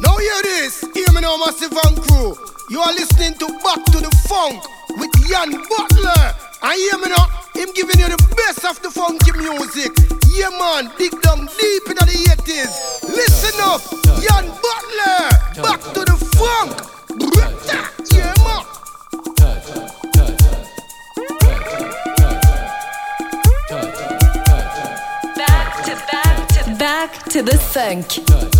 Now 0.00 0.16
hear 0.16 0.42
this, 0.42 0.80
hear 0.94 1.10
me 1.12 1.20
now, 1.20 1.36
Massive 1.36 1.76
and 1.86 2.00
Crew. 2.02 2.36
You 2.70 2.80
are 2.80 2.92
listening 2.92 3.34
to 3.34 3.46
Back 3.62 3.84
to 3.92 3.98
the 4.00 4.10
Funk 4.28 4.62
with 4.98 5.12
Jan 5.28 5.52
Butler. 5.52 6.34
And 6.62 6.78
hear 6.78 6.98
me 6.98 7.08
now, 7.08 7.26
him 7.54 7.70
giving 7.74 7.98
you 7.98 8.08
the 8.08 8.34
best 8.36 8.64
of 8.64 8.80
the 8.82 8.90
funky 8.90 9.32
music. 9.32 9.92
Yeah, 10.32 10.50
man, 10.50 10.90
dig 10.98 11.12
down 11.22 11.46
deep 11.58 11.86
into 11.88 12.04
the 12.04 12.18
80s. 12.34 13.02
Listen 13.08 13.60
up, 13.60 13.82
Jan 14.22 14.48
Butler. 14.48 15.62
Back 15.62 15.80
to 15.94 16.00
the 16.04 16.16
funk. 16.36 16.93
To 27.34 27.42
the 27.42 27.58
funk. 27.58 28.53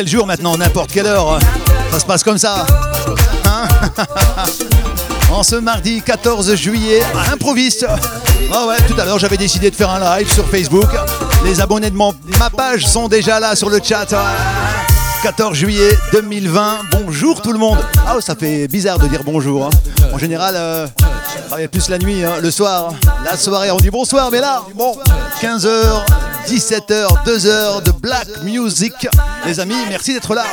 Quel 0.00 0.08
jour 0.08 0.26
maintenant, 0.26 0.56
n'importe 0.56 0.92
quelle 0.92 1.04
heure. 1.04 1.38
Ça 1.92 2.00
se 2.00 2.06
passe 2.06 2.22
comme 2.24 2.38
ça. 2.38 2.64
Hein 3.44 3.68
en 5.30 5.42
ce 5.42 5.56
mardi 5.56 6.00
14 6.00 6.54
juillet 6.54 7.02
à 7.22 7.28
l'improviste. 7.28 7.84
Ah 8.50 8.64
ouais, 8.66 8.76
tout 8.88 8.98
à 8.98 9.04
l'heure 9.04 9.18
j'avais 9.18 9.36
décidé 9.36 9.70
de 9.70 9.76
faire 9.76 9.90
un 9.90 10.00
live 10.16 10.32
sur 10.32 10.48
Facebook. 10.48 10.88
Les 11.44 11.60
abonnés 11.60 11.90
de 11.90 11.96
mon- 11.96 12.14
ma 12.38 12.48
page 12.48 12.86
sont 12.86 13.08
déjà 13.08 13.38
là 13.40 13.54
sur 13.54 13.68
le 13.68 13.78
chat. 13.84 14.06
14 15.22 15.54
juillet 15.54 15.98
2020. 16.12 16.78
Bonjour 16.92 17.42
tout 17.42 17.52
le 17.52 17.58
monde. 17.58 17.76
Ah 18.08 18.14
ça 18.20 18.34
fait 18.34 18.68
bizarre 18.68 18.98
de 18.98 19.06
dire 19.06 19.20
bonjour. 19.22 19.66
hein. 19.66 19.70
En 20.14 20.16
général, 20.18 20.54
euh, 20.56 20.86
je 21.36 21.46
travaille 21.46 21.68
plus 21.68 21.90
la 21.90 21.98
nuit, 21.98 22.24
hein, 22.24 22.36
le 22.40 22.50
soir. 22.50 22.94
La 23.22 23.36
soirée, 23.36 23.70
on 23.70 23.76
dit 23.76 23.90
bonsoir, 23.90 24.30
mais 24.32 24.40
là, 24.40 24.62
bon, 24.74 24.96
15h, 25.42 25.68
17h, 26.46 27.24
2h 27.26 27.82
de 27.84 27.90
black 27.92 28.26
music. 28.42 28.92
Les 29.46 29.60
amis, 29.60 29.74
merci 29.88 30.12
d'être 30.14 30.34
là. 30.34 30.44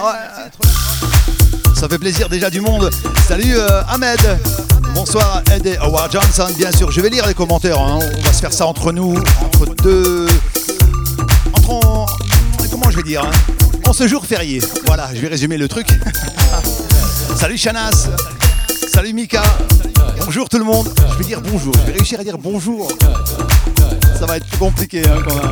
Ça 1.76 1.88
fait 1.90 1.98
plaisir 1.98 2.30
déjà 2.30 2.50
du 2.50 2.62
monde. 2.62 2.90
Salut 3.28 3.58
euh, 3.58 3.82
Ahmed. 3.90 4.20
Bonsoir 4.94 5.42
Ed 5.52 5.66
et 5.66 5.78
Howard 5.78 6.12
Johnson, 6.12 6.48
bien 6.58 6.72
sûr. 6.72 6.92
Je 6.92 7.02
vais 7.02 7.10
lire 7.10 7.26
les 7.28 7.34
commentaires. 7.34 7.80
hein. 7.80 8.00
On 8.02 8.22
va 8.22 8.34
se 8.34 8.40
faire 8.40 8.54
ça 8.54 8.66
entre 8.68 8.92
nous, 8.92 9.16
entre 9.46 9.66
deux. 9.84 10.28
Entre. 11.54 11.70
en- 11.72 12.06
Comment 12.72 12.90
je 12.92 12.98
vais 12.98 13.04
dire 13.04 13.24
hein 13.24 13.32
En 13.88 13.94
ce 13.94 14.08
jour 14.08 14.26
férié. 14.26 14.62
Voilà, 14.86 15.10
je 15.14 15.20
vais 15.22 15.28
résumer 15.28 15.58
le 15.58 15.68
truc. 15.68 15.88
Salut 17.40 17.58
Shanas. 17.58 18.08
Salut 18.94 19.14
Mika. 19.14 19.44
Bonjour 20.26 20.50
tout 20.50 20.58
le 20.58 20.66
monde. 20.66 20.88
Je 21.14 21.18
vais 21.18 21.24
dire 21.26 21.42
bonjour. 21.42 21.74
Je 21.86 21.92
vais 21.92 21.98
réussir 21.98 22.20
à 22.20 22.24
dire 22.24 22.38
bonjour. 22.38 22.92
Ça 24.20 24.26
va 24.26 24.38
être 24.38 24.58
compliqué 24.58 25.02
hein, 25.08 25.18
hein. 25.30 25.52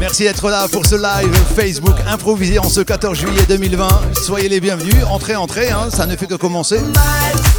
Merci 0.00 0.24
d'être 0.24 0.50
là 0.50 0.66
pour 0.70 0.84
ce 0.84 0.96
live 0.96 1.32
Facebook 1.56 1.94
improvisé 2.08 2.58
en 2.58 2.68
ce 2.68 2.80
14 2.80 3.16
juillet 3.16 3.44
2020. 3.48 3.88
Soyez 4.24 4.48
les 4.48 4.60
bienvenus. 4.60 4.96
Entrez, 5.08 5.36
entrez. 5.36 5.70
hein, 5.70 5.88
ça 5.94 6.04
ne 6.06 6.16
fait 6.16 6.26
que 6.26 6.34
commencer. 6.34 6.80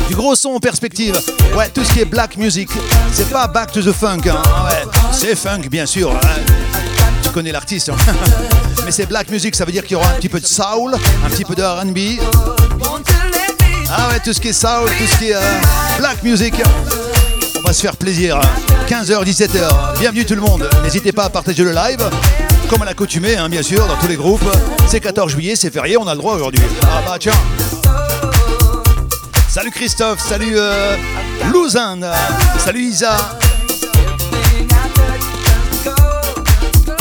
Du 0.10 0.16
gros 0.16 0.36
son 0.36 0.50
en 0.50 0.60
perspective. 0.60 1.18
Ouais, 1.56 1.70
tout 1.70 1.84
ce 1.84 1.94
qui 1.94 2.02
est 2.02 2.06
black 2.06 2.36
music. 2.38 2.70
C'est 3.14 3.30
pas 3.30 3.48
back 3.48 3.72
to 3.72 3.82
the 3.82 3.94
funk. 3.94 4.24
Ouais, 4.26 4.84
c'est 5.12 5.36
funk, 5.36 5.62
bien 5.72 5.86
sûr. 5.86 6.12
Tu 7.24 7.30
connais 7.30 7.52
l'artiste. 7.54 7.92
Mais 8.86 8.92
c'est 8.92 9.08
black 9.08 9.32
music, 9.32 9.56
ça 9.56 9.66
veut 9.66 9.72
dire 9.72 9.84
qu'il 9.84 9.94
y 9.94 9.96
aura 9.96 10.10
un 10.10 10.16
petit 10.16 10.30
peu 10.30 10.40
de 10.40 10.46
soul, 10.46 10.94
un 11.26 11.30
petit 11.30 11.46
peu 11.46 11.56
de 11.56 11.64
RB. 11.64 12.22
Ah 13.90 14.10
ouais, 14.10 14.20
tout 14.24 14.34
ce 14.34 14.40
qui 14.42 14.50
est 14.50 14.54
soul, 14.54 14.90
tout 15.00 15.08
ce 15.12 15.18
qui 15.18 15.30
est 15.30 15.36
euh, 15.36 15.40
black 15.98 16.22
music. 16.22 16.54
On 17.66 17.70
va 17.70 17.74
se 17.74 17.82
faire 17.82 17.96
plaisir. 17.98 18.40
15h, 18.88 19.24
17h. 19.26 19.98
Bienvenue 20.00 20.24
tout 20.24 20.36
le 20.36 20.42
monde. 20.42 20.70
N'hésitez 20.84 21.12
pas 21.12 21.24
à 21.24 21.30
partager 21.32 21.64
le 21.64 21.72
live. 21.72 21.98
Comme 22.70 22.84
à 22.84 22.86
l'accoutumée, 22.86 23.38
hein, 23.38 23.50
bien 23.50 23.64
sûr, 23.64 23.88
dans 23.88 23.96
tous 23.96 24.08
les 24.08 24.16
groupes. 24.18 24.46
C'est 24.88 25.00
14 25.00 25.32
juillet, 25.32 25.56
c'est 25.56 25.72
férié, 25.74 25.98
on 25.98 26.06
a 26.08 26.14
le 26.14 26.20
droit 26.20 26.36
aujourd'hui. 26.36 26.62
Ah 26.84 27.02
bah 27.04 27.18
tiens. 27.20 27.34
Salut 29.50 29.72
Christophe, 29.72 30.20
salut 30.20 30.54
euh, 30.56 30.96
Lausanne, 31.52 32.06
salut 32.64 32.84
Isa. 32.84 33.18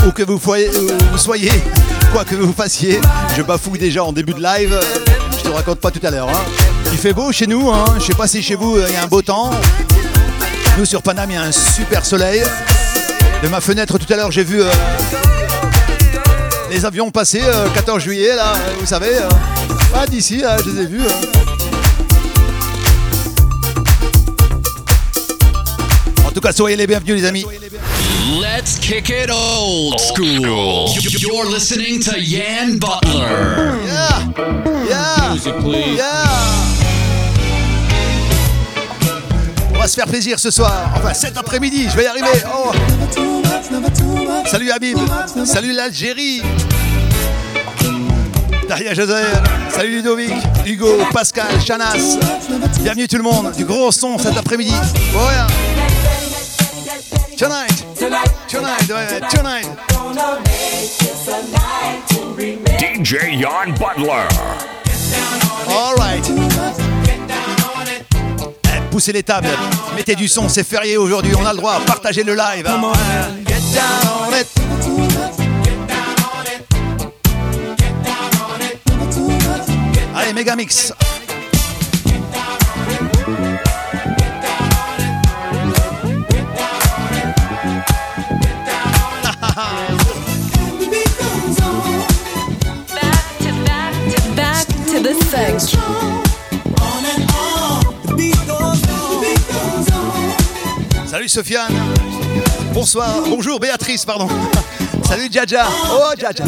Où 0.07 0.13
que 0.13 0.23
vous 0.23 0.41
soyez, 1.19 1.51
quoi 2.11 2.25
que 2.25 2.37
vous 2.37 2.55
fassiez, 2.55 3.03
je 3.37 3.43
bafouille 3.43 3.79
déjà 3.79 4.03
en 4.03 4.13
début 4.13 4.33
de 4.33 4.43
live. 4.43 4.81
Je 5.37 5.43
te 5.43 5.49
raconte 5.49 5.81
pas 5.81 5.91
tout 5.91 6.01
à 6.07 6.11
l'heure. 6.11 6.31
hein. 6.31 6.41
Il 6.91 6.97
fait 6.99 7.13
beau 7.13 7.33
chez 7.33 7.47
nous, 7.47 7.71
hein. 7.71 7.85
je 7.99 8.05
sais 8.07 8.15
pas 8.15 8.27
si 8.27 8.43
chez 8.43 8.55
vous 8.55 8.77
euh, 8.77 8.87
il 8.89 8.95
y 8.95 8.97
a 8.97 9.03
un 9.03 9.09
beau 9.09 9.21
temps. 9.21 9.51
Nous 10.79 10.85
sur 10.85 11.03
Paname 11.03 11.31
il 11.31 11.35
y 11.35 11.37
a 11.37 11.43
un 11.43 11.53
super 11.53 12.05
soleil. 12.05 12.43
De 13.43 13.49
ma 13.49 13.61
fenêtre 13.61 13.99
tout 13.99 14.11
à 14.13 14.17
l'heure 14.17 14.31
j'ai 14.33 14.45
vu 14.45 14.63
euh, 14.63 14.71
les 16.71 16.85
avions 16.85 17.11
passer 17.11 17.43
euh, 17.43 17.69
14 17.75 18.03
juillet 18.03 18.35
là, 18.35 18.55
euh, 18.55 18.75
vous 18.81 18.87
savez. 18.87 19.17
euh. 19.17 19.29
Ah 19.95 20.07
d'ici 20.07 20.39
là, 20.39 20.57
je 20.65 20.71
les 20.71 20.83
ai 20.83 20.87
vus. 20.87 21.03
hein. 21.03 21.21
En 26.27 26.31
tout 26.31 26.41
cas, 26.41 26.53
soyez 26.53 26.77
les 26.77 26.87
bienvenus 26.87 27.15
les 27.17 27.25
amis. 27.27 27.45
Let's 28.41 28.79
kick 28.81 29.09
it 29.11 29.31
old 29.31 30.01
school. 30.01 30.89
You're 31.21 31.45
listening 31.49 32.01
to 32.03 32.19
Yan 32.19 32.79
Butler. 32.79 33.79
Yeah. 33.87 34.25
Yeah. 34.89 35.35
Yeah. 35.95 36.84
Va 39.85 39.89
se 39.89 39.97
faire 39.97 40.07
plaisir 40.07 40.39
ce 40.39 40.51
soir. 40.51 40.91
Enfin, 40.97 41.13
cet 41.13 41.37
après-midi, 41.37 41.87
je 41.91 41.97
vais 41.97 42.05
y 42.05 42.07
arriver. 42.07 42.43
Oh. 42.55 42.73
Salut 44.47 44.71
Habib. 44.71 44.99
Salut 45.45 45.73
l'Algérie. 45.73 46.41
Daria 48.67 48.95
Joseph. 48.95 49.43
Salut 49.69 49.97
Ludovic. 49.97 50.33
Hugo, 50.65 50.89
Pascal, 51.13 51.61
Chanas. 51.63 52.17
Bienvenue 52.81 53.07
tout 53.09 53.19
le 53.19 53.25
monde. 53.25 53.53
Du 53.59 53.67
gros 53.67 53.93
son 53.93 54.17
cet 54.17 54.39
après-midi. 54.39 54.73
Ouais. 54.73 55.45
Tonight. 57.37 57.85
Tonight. 58.49 58.91
ouais, 58.91 59.21
tonight. 59.29 59.69
DJ 62.81 63.39
Jan 63.39 63.75
Butler. 63.79 64.29
All 65.69 65.95
right. 65.97 66.94
Poussez 68.95 69.11
les 69.13 69.25
tables, 69.25 69.49
mettez 69.97 70.15
du 70.15 70.29
son, 70.29 70.49
c'est 70.49 70.63
férié 70.63 70.97
aujourd'hui, 70.97 71.33
on 71.37 71.45
a 71.45 71.51
le 71.51 71.59
droit, 71.59 71.81
partagez 71.85 72.23
le 72.23 72.37
live. 72.37 72.65
hein. 72.65 72.93
Get 73.45 73.61
down 73.75 74.29
on 74.29 74.33
it. 74.37 74.47
Allez, 80.15 80.33
méga 80.33 80.55
mix. 80.55 80.93
Back 92.95 93.39
to 93.41 93.51
back 93.65 93.95
to 94.15 94.35
back 94.37 94.67
to 94.87 95.01
the 95.03 95.15
funk. 95.33 96.24
Salut 101.15 101.29
Sofiane. 101.29 101.73
Bonsoir. 102.73 103.23
Bonjour 103.29 103.61
Béatrice, 103.61 104.05
pardon. 104.05 104.27
Salut 105.09 105.29
Jaja. 105.31 105.65
Oh 105.93 106.13
Jaja. 106.19 106.45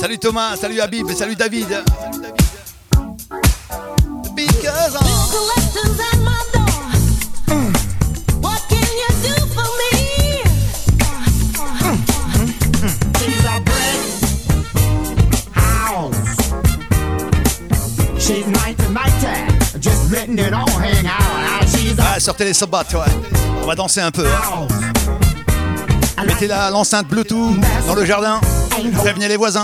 Salut 0.00 0.16
Thomas, 0.18 0.56
salut 0.56 0.80
Habib, 0.80 1.08
salut 1.12 1.36
David. 1.36 1.68
Because 4.34 4.96
She's 18.18 18.44
nighty 18.48 18.88
nighty, 18.88 19.55
just 19.80 20.10
letting 20.10 20.38
it 20.38 20.52
all 20.52 20.68
hang 20.80 21.06
out. 21.06 21.12
Ah, 21.98 22.14
Ah, 22.16 22.20
sortez 22.20 22.44
les 22.44 22.54
sabbats, 22.54 22.84
ouais. 22.92 23.12
On 23.62 23.66
va 23.66 23.74
danser 23.74 24.00
un 24.00 24.10
peu. 24.10 24.26
hein. 24.26 24.66
Mettez 26.26 26.46
la- 26.46 26.70
l'enceinte 26.70 27.06
Bluetooth 27.08 27.56
dans 27.86 27.94
le 27.94 28.04
jardin. 28.04 28.40
Prévenez 28.98 29.28
les 29.28 29.36
voisins. 29.36 29.62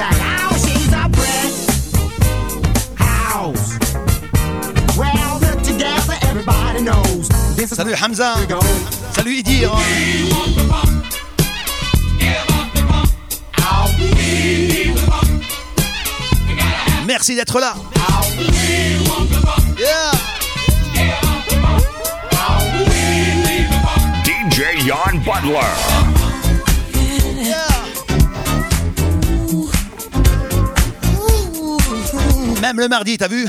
Salut 7.67 7.95
Hamza. 7.95 8.35
Salut 9.15 9.35
Idir. 9.35 9.71
Merci 17.07 17.35
d'être 17.35 17.59
là. 17.61 17.75
Yeah. 19.83 20.13
DJ 24.23 24.87
Jan 24.87 25.19
Butler. 25.25 25.59
Même 32.61 32.79
le 32.79 32.87
mardi, 32.87 33.19
t'as 33.19 33.27
vu? 33.27 33.49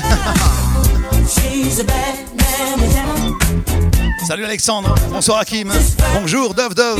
Salut 4.26 4.44
Alexandre. 4.44 4.92
Bonsoir 5.10 5.38
Hakim. 5.38 5.72
Bonjour 6.14 6.52
Dove 6.52 6.74
Dove. 6.74 6.98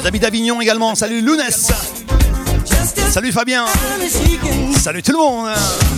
Les 0.00 0.06
amis 0.06 0.18
d'Avignon 0.18 0.62
également. 0.62 0.94
Salut 0.94 1.20
Lounès. 1.20 1.70
Salut 3.16 3.32
Fabien. 3.32 3.64
Salut 4.76 5.02
tout 5.02 5.12
le 5.12 5.16
monde. 5.16 5.95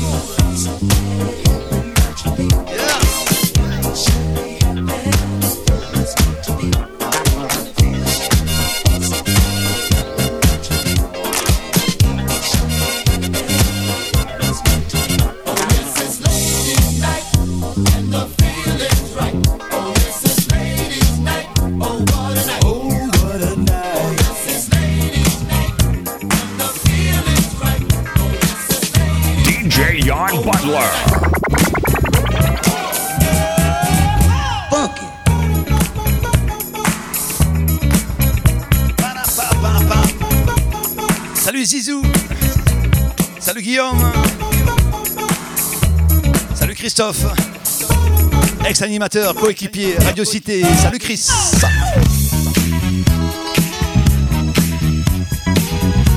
Christophe. 46.99 47.27
Ex-animateur, 48.67 49.33
coéquipier, 49.37 49.95
Radio 50.05 50.25
Cité. 50.25 50.65
Salut 50.83 50.99
Chris. 50.99 51.29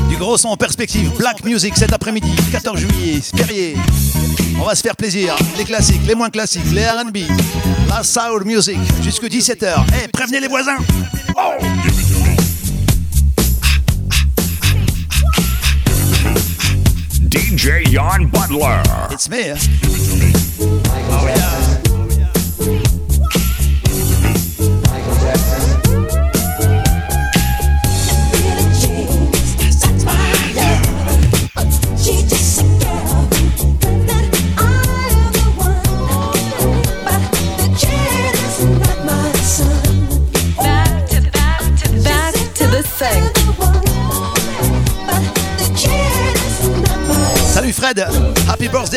Du 0.09 0.17
gros 0.17 0.39
son 0.39 0.47
en 0.47 0.57
perspective. 0.57 1.11
Black 1.19 1.43
Music 1.43 1.77
cet 1.77 1.93
après-midi, 1.93 2.31
14 2.51 2.79
juillet, 2.79 3.21
férié. 3.21 3.77
On 4.59 4.63
va 4.63 4.73
se 4.73 4.81
faire 4.81 4.95
plaisir. 4.95 5.35
Les 5.55 5.65
classiques, 5.65 6.01
les 6.07 6.15
moins 6.15 6.31
classiques, 6.31 6.71
les 6.73 6.89
RB, 6.89 7.17
la 7.87 8.01
soul 8.01 8.43
music, 8.43 8.79
jusque 9.03 9.25
17h. 9.25 9.83
Eh, 10.03 10.07
prévenez 10.07 10.39
les 10.39 10.47
voisins. 10.47 10.77
DJ 17.29 17.83
Jan 17.91 18.25
Butler. 18.33 18.81
It's 19.11 19.29
me. 19.29 19.53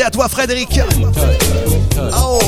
À 0.05 0.11
toi, 0.11 0.29
Frédéric. 0.29 0.79
Oh. 2.15 2.39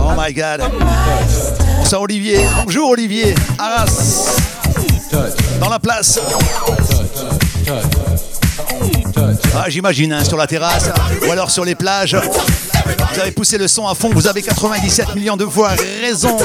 Oh 0.00 0.12
my 0.16 0.32
god. 0.32 0.62
Bonsoir 1.78 2.02
Olivier. 2.02 2.40
Bonjour 2.64 2.90
Olivier. 2.90 3.36
Arras. 3.58 3.86
Dans 5.60 5.68
la 5.68 5.78
place. 5.78 6.18
Ah, 9.56 9.66
j'imagine, 9.68 10.14
hein, 10.14 10.24
sur 10.24 10.36
la 10.36 10.48
terrasse 10.48 10.90
ou 11.26 11.30
alors 11.30 11.52
sur 11.52 11.64
les 11.64 11.76
plages. 11.76 12.16
Vous 13.14 13.20
avez 13.20 13.30
poussé 13.30 13.56
le 13.56 13.68
son 13.68 13.86
à 13.86 13.94
fond, 13.94 14.10
vous 14.12 14.26
avez 14.26 14.42
97 14.42 15.14
millions 15.14 15.36
de 15.36 15.44
voix. 15.44 15.70
Raison. 16.00 16.36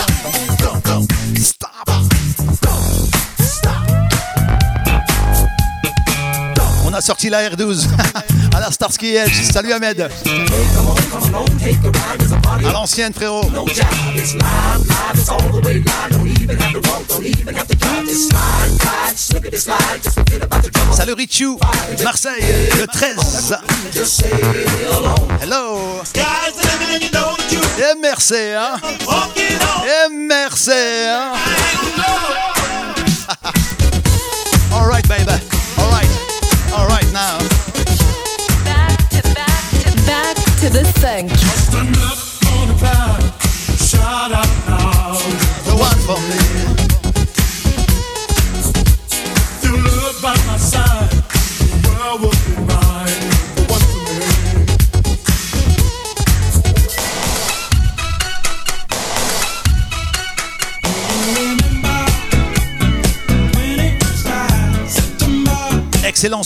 A 6.99 7.01
sorti 7.01 7.29
la 7.29 7.49
R12 7.49 7.87
à 8.53 8.59
la 8.59 8.69
Starsky 8.71 9.15
Edge. 9.15 9.41
Salut 9.53 9.71
Ahmed. 9.71 10.09
À 12.41 12.71
l'ancienne, 12.73 13.13
frérot. 13.13 13.49
Salut 20.93 21.13
Richu, 21.13 21.55
Marseille, 22.03 22.43
le 22.77 22.85
13. 22.85 23.57
Hello. 25.41 26.01
Et 27.77 28.01
merci, 28.01 28.35
hein. 28.35 28.75
Et 29.85 30.13
merci, 30.13 30.71
hein. 30.71 31.31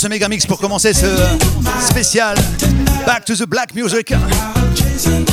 Ce 0.03 0.09
méga 0.09 0.27
mix 0.27 0.45
pour 0.45 0.59
commencer 0.59 0.93
ce 0.93 1.05
spécial 1.79 2.35
Back 3.05 3.23
to 3.23 3.37
the 3.37 3.45
Black 3.47 3.73
Music. 3.73 4.13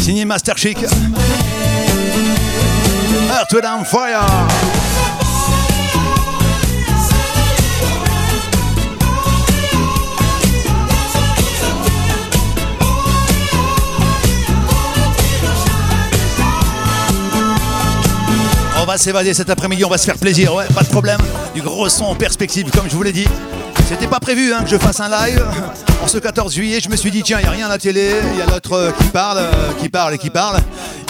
Signé 0.01 0.25
Master 0.25 0.57
Chic. 0.57 0.79
Earth 3.33 3.65
and 3.65 3.85
Fire. 3.85 4.21
On 18.81 18.85
va 18.85 18.97
s'évader 18.99 19.35
cet 19.35 19.51
après-midi, 19.51 19.85
on 19.85 19.89
va 19.89 19.99
se 19.99 20.05
faire 20.05 20.17
plaisir, 20.17 20.55
ouais, 20.55 20.67
pas 20.73 20.85
de 20.85 20.89
problème. 20.89 21.19
Du 21.57 21.61
gros 21.61 21.89
son 21.89 22.05
en 22.05 22.15
perspective, 22.15 22.71
comme 22.71 22.89
je 22.89 22.95
vous 22.95 23.03
l'ai 23.03 23.13
dit. 23.13 23.27
C'était 23.91 24.07
pas 24.07 24.21
prévu 24.21 24.53
hein, 24.55 24.63
que 24.63 24.71
je 24.71 24.77
fasse 24.77 25.01
un 25.01 25.09
live. 25.09 25.45
En 26.01 26.07
ce 26.07 26.19
14 26.19 26.55
juillet, 26.55 26.79
je 26.81 26.89
me 26.89 26.95
suis 26.95 27.11
dit, 27.11 27.25
tiens, 27.25 27.39
il 27.41 27.43
n'y 27.43 27.49
a 27.49 27.51
rien 27.51 27.67
à 27.67 27.71
la 27.71 27.79
télé, 27.79 28.15
il 28.33 28.39
y 28.39 28.41
a 28.41 28.47
l'autre 28.47 28.73
euh, 28.73 28.93
qui 28.93 29.09
parle, 29.09 29.39
euh, 29.39 29.73
qui 29.81 29.89
parle 29.89 30.15
et 30.15 30.19
qui 30.19 30.31
parle. 30.31 30.59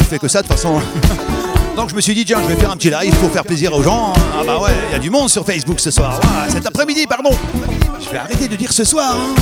Il 0.00 0.06
fait 0.06 0.18
que 0.18 0.28
ça 0.28 0.40
de 0.40 0.46
toute 0.48 0.56
façon. 0.56 0.80
Donc 1.76 1.90
je 1.90 1.94
me 1.94 2.00
suis 2.00 2.14
dit, 2.14 2.24
tiens, 2.24 2.38
je 2.42 2.48
vais 2.54 2.58
faire 2.58 2.70
un 2.70 2.76
petit 2.78 2.88
live 2.90 3.14
pour 3.16 3.30
faire 3.30 3.44
plaisir 3.44 3.74
aux 3.74 3.82
gens. 3.82 4.14
Ah 4.34 4.42
bah 4.46 4.58
ouais, 4.60 4.70
il 4.88 4.92
y 4.92 4.96
a 4.96 4.98
du 4.98 5.10
monde 5.10 5.28
sur 5.28 5.44
Facebook 5.44 5.78
ce 5.78 5.90
soir. 5.90 6.18
Cet 6.48 6.66
après-midi, 6.66 7.06
pardon. 7.06 7.30
Je 8.02 8.08
vais 8.08 8.16
arrêter 8.18 8.48
de 8.48 8.56
dire 8.56 8.72
ce 8.72 8.84
soir. 8.84 9.14
hein. 9.14 9.34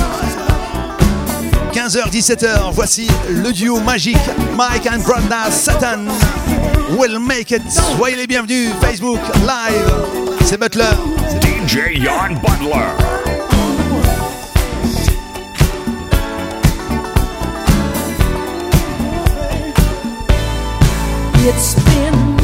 15h, 1.73 2.09
17h, 2.11 2.71
voici 2.73 3.07
le 3.29 3.53
duo 3.53 3.79
magique 3.79 4.17
Mike 4.57 4.85
and 4.91 4.99
Brenda 4.99 5.49
Satan. 5.49 6.07
Will 6.97 7.19
make 7.19 7.51
it. 7.51 7.61
Soyez 7.97 8.17
les 8.17 8.27
bienvenus. 8.27 8.71
Facebook 8.81 9.19
Live. 9.41 9.93
C'est 10.43 10.59
Butler. 10.59 10.91
DJ 11.41 12.03
Jan 12.03 12.33
Butler. 12.43 13.18
It's 21.41 21.73
been 21.85 22.38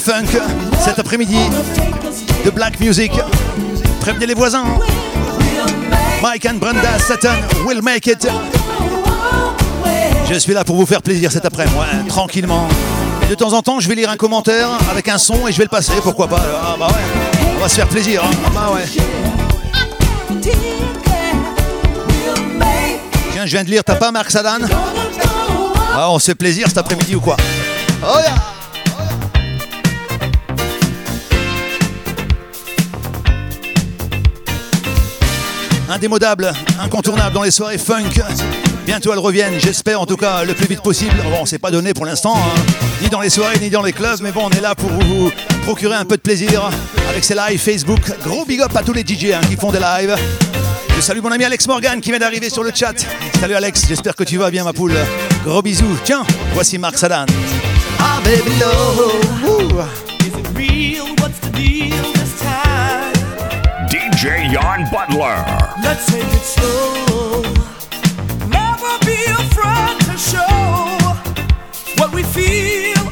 funk 0.00 0.26
cet 0.82 0.98
après-midi 0.98 1.38
de 2.44 2.50
Black 2.50 2.80
Music. 2.80 3.12
Prévenez 4.00 4.26
les 4.26 4.34
voisins. 4.34 4.64
Mike 6.22 6.46
and 6.46 6.54
Brenda 6.54 6.98
Sutton 6.98 7.36
will 7.66 7.82
make 7.82 8.06
it. 8.06 8.26
Je 10.30 10.34
suis 10.38 10.54
là 10.54 10.64
pour 10.64 10.76
vous 10.76 10.86
faire 10.86 11.02
plaisir 11.02 11.30
cet 11.30 11.44
après-midi, 11.44 11.76
tranquillement. 12.08 12.66
Et 13.24 13.28
de 13.28 13.34
temps 13.34 13.52
en 13.52 13.62
temps, 13.62 13.78
je 13.80 13.88
vais 13.88 13.94
lire 13.94 14.10
un 14.10 14.16
commentaire 14.16 14.68
avec 14.90 15.08
un 15.08 15.18
son 15.18 15.46
et 15.46 15.52
je 15.52 15.58
vais 15.58 15.64
le 15.64 15.68
passer, 15.70 15.92
pourquoi 16.02 16.28
pas. 16.28 16.40
Ah 16.62 16.76
bah 16.78 16.88
ouais, 16.88 17.50
on 17.56 17.60
va 17.60 17.68
se 17.68 17.74
faire 17.74 17.88
plaisir. 17.88 18.22
hein. 18.24 18.30
Ah 18.46 18.50
bah 18.54 18.72
ouais. 18.74 18.84
Tiens, 23.32 23.46
je 23.46 23.50
viens 23.50 23.64
de 23.64 23.70
lire, 23.70 23.84
t'as 23.84 23.96
pas 23.96 24.10
Marc 24.10 24.30
Sadan? 24.30 24.58
Ah, 25.94 26.10
on 26.10 26.18
se 26.18 26.26
fait 26.26 26.34
plaisir 26.34 26.66
cet 26.68 26.78
après-midi 26.78 27.14
ou 27.16 27.20
quoi? 27.20 27.36
Oh 28.02 28.18
indémodable, 35.90 36.52
incontournable 36.80 37.34
dans 37.34 37.42
les 37.42 37.50
soirées 37.50 37.78
funk. 37.78 38.10
Bientôt 38.86 39.12
elles 39.12 39.18
reviennent, 39.18 39.58
j'espère 39.58 40.00
en 40.00 40.06
tout 40.06 40.16
cas 40.16 40.44
le 40.44 40.54
plus 40.54 40.66
vite 40.66 40.82
possible. 40.82 41.16
Bon, 41.30 41.44
c'est 41.46 41.58
pas 41.58 41.70
donné 41.70 41.92
pour 41.94 42.06
l'instant, 42.06 42.34
hein, 42.36 42.60
ni 43.02 43.08
dans 43.08 43.20
les 43.20 43.30
soirées 43.30 43.58
ni 43.58 43.70
dans 43.70 43.82
les 43.82 43.92
clubs, 43.92 44.20
mais 44.22 44.32
bon, 44.32 44.46
on 44.46 44.50
est 44.50 44.60
là 44.60 44.74
pour 44.74 44.90
vous 44.90 45.30
procurer 45.62 45.96
un 45.96 46.04
peu 46.04 46.16
de 46.16 46.22
plaisir 46.22 46.70
avec 47.08 47.24
ces 47.24 47.34
lives 47.34 47.60
Facebook. 47.60 48.00
Gros 48.24 48.44
big 48.44 48.60
up 48.60 48.74
à 48.74 48.82
tous 48.82 48.92
les 48.92 49.02
DJ 49.02 49.32
hein, 49.32 49.40
qui 49.48 49.56
font 49.56 49.72
des 49.72 49.80
lives. 49.80 50.16
Je 50.96 51.00
salue 51.00 51.20
mon 51.20 51.32
ami 51.32 51.44
Alex 51.44 51.66
Morgan 51.66 52.00
qui 52.00 52.10
vient 52.10 52.18
d'arriver 52.18 52.50
sur 52.50 52.62
le 52.62 52.72
chat. 52.74 52.94
Salut 53.40 53.54
Alex, 53.54 53.86
j'espère 53.88 54.14
que 54.14 54.24
tu 54.24 54.38
vas 54.38 54.50
bien 54.50 54.64
ma 54.64 54.72
poule. 54.72 54.94
Gros 55.44 55.62
bisous. 55.62 55.98
Tiens, 56.04 56.24
voici 56.52 56.78
Marc 56.78 56.98
Sadan. 56.98 57.26
Ah 57.98 58.20
baby 58.24 58.52
oh. 58.64 59.80
DJ 64.50 64.90
Butler. 64.90 65.44
Let's 65.80 66.06
take 66.10 66.24
it 66.24 66.42
slow. 66.42 67.42
Never 68.48 68.98
be 69.06 69.14
afraid 69.38 70.00
to 70.10 70.18
show 70.18 70.42
what 71.98 72.12
we 72.12 72.24
feel. 72.24 73.04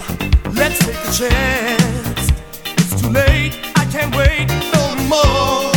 Let's 0.53 0.81
take 0.81 0.97
a 0.97 1.13
chance. 1.13 2.33
It's 2.67 3.01
too 3.01 3.11
late. 3.11 3.55
I 3.77 3.85
can't 3.93 4.13
wait 4.17 4.49
no 4.75 4.97
more. 5.07 5.73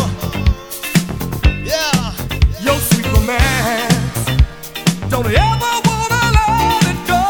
Yeah. 1.64 2.16
Your 2.60 2.80
sweet 2.80 3.06
romance. 3.14 4.26
Don't 5.10 5.28
ever 5.28 5.82
wanna 5.86 6.24
let 6.38 6.84
it 6.92 7.00
go. 7.06 7.24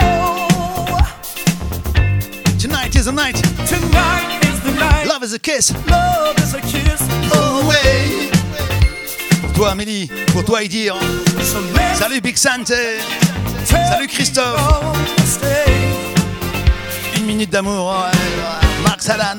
Tonight 2.57 2.95
is 2.95 3.05
the 3.05 3.11
night. 3.11 3.41
Love 5.21 5.27
is 5.27 5.33
a 5.35 5.39
kiss. 5.39 5.71
Love 5.87 6.35
is 6.39 6.55
a 6.55 6.61
kiss 6.61 6.99
away. 7.35 8.31
Pour 9.43 9.53
toi 9.53 9.69
Amélie, 9.69 10.09
pour 10.33 10.43
toi 10.43 10.63
Idir. 10.63 10.95
Let's 11.35 11.99
Salut 11.99 12.21
Big 12.21 12.35
Sante. 12.35 12.73
Salut 13.63 14.07
Christophe. 14.07 14.59
Une 17.17 17.25
minute 17.27 17.51
d'amour. 17.51 17.91
ouais. 17.91 18.81
Marc 18.83 19.03
Sadan. 19.03 19.37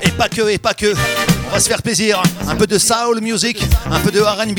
Et 0.00 0.10
pas 0.12 0.28
que, 0.28 0.48
et 0.48 0.56
pas 0.58 0.72
que. 0.72 0.94
On 1.48 1.52
va 1.52 1.60
se 1.60 1.68
faire 1.68 1.82
plaisir. 1.82 2.22
Un 2.48 2.54
peu 2.56 2.66
de 2.66 2.78
soul 2.78 3.20
music, 3.20 3.62
un 3.90 4.00
peu 4.00 4.10
de 4.10 4.20
RB. 4.20 4.58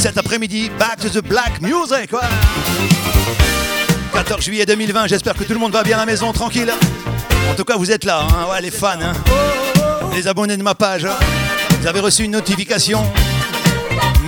Cet 0.00 0.16
après-midi, 0.16 0.70
back 0.78 0.98
to 1.00 1.08
the 1.08 1.24
black 1.24 1.60
music. 1.60 2.12
ouais. 2.12 2.18
14 4.12 4.44
juillet 4.44 4.64
2020, 4.64 5.08
j'espère 5.08 5.34
que 5.34 5.42
tout 5.42 5.52
le 5.54 5.58
monde 5.58 5.72
va 5.72 5.82
bien 5.82 5.96
à 5.96 6.00
la 6.00 6.06
maison, 6.06 6.32
tranquille. 6.32 6.72
En 7.50 7.54
tout 7.54 7.64
cas, 7.64 7.76
vous 7.76 7.90
êtes 7.90 8.04
là, 8.04 8.20
hein, 8.30 8.60
les 8.62 8.70
fans, 8.70 8.90
hein. 9.02 9.12
les 10.14 10.28
abonnés 10.28 10.56
de 10.56 10.62
ma 10.62 10.74
page. 10.76 11.04
hein. 11.04 11.16
Vous 11.80 11.86
avez 11.88 11.98
reçu 12.00 12.22
une 12.24 12.30
notification. 12.30 13.04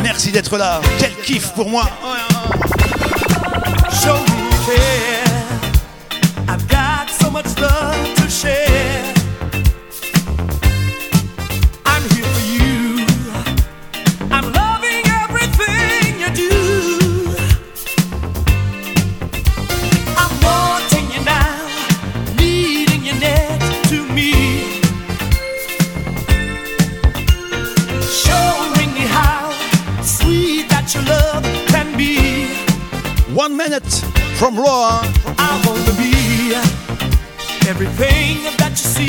Merci 0.03 0.33
d'être 0.33 0.59
là. 0.59 0.81
Quel 0.99 1.15
kiff 1.25 1.53
pour 1.55 1.71
moi. 1.71 1.89
Show 2.03 2.26
from 34.37 34.55
Raw. 34.57 35.01
I 35.39 35.63
wanna 35.67 35.93
be 35.97 36.55
everything 37.69 38.45
that 38.59 38.73
you 38.73 38.77
see 38.77 39.06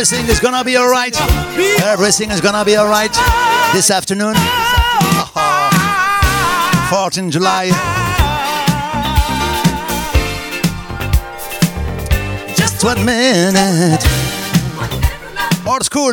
Everything 0.00 0.30
is 0.30 0.40
gonna 0.40 0.64
be 0.64 0.78
alright. 0.78 1.14
Everything 1.82 2.30
is 2.30 2.40
gonna 2.40 2.64
be 2.64 2.78
alright 2.78 3.12
this 3.74 3.90
afternoon. 3.90 4.34
14 6.88 7.30
July. 7.30 7.68
Just 12.56 12.82
one 12.82 13.04
minute. 13.04 14.02
Old 15.66 15.84
school 15.84 16.12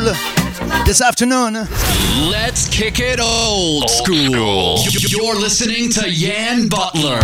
this 0.84 1.00
afternoon. 1.00 1.54
Let's 2.30 2.68
kick 2.68 3.00
it 3.00 3.20
old 3.20 3.88
school. 3.88 4.84
You're 5.08 5.34
listening 5.34 5.88
to 5.92 6.10
Yan 6.10 6.68
Butler. 6.68 7.20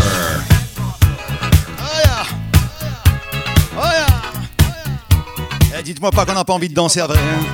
Dites-moi 5.84 6.10
pas 6.10 6.24
qu'on 6.26 6.34
n'a 6.34 6.44
pas 6.44 6.52
envie 6.54 6.68
de 6.68 6.74
danser 6.74 7.00
après. 7.00 7.18
Hein, 7.18 7.44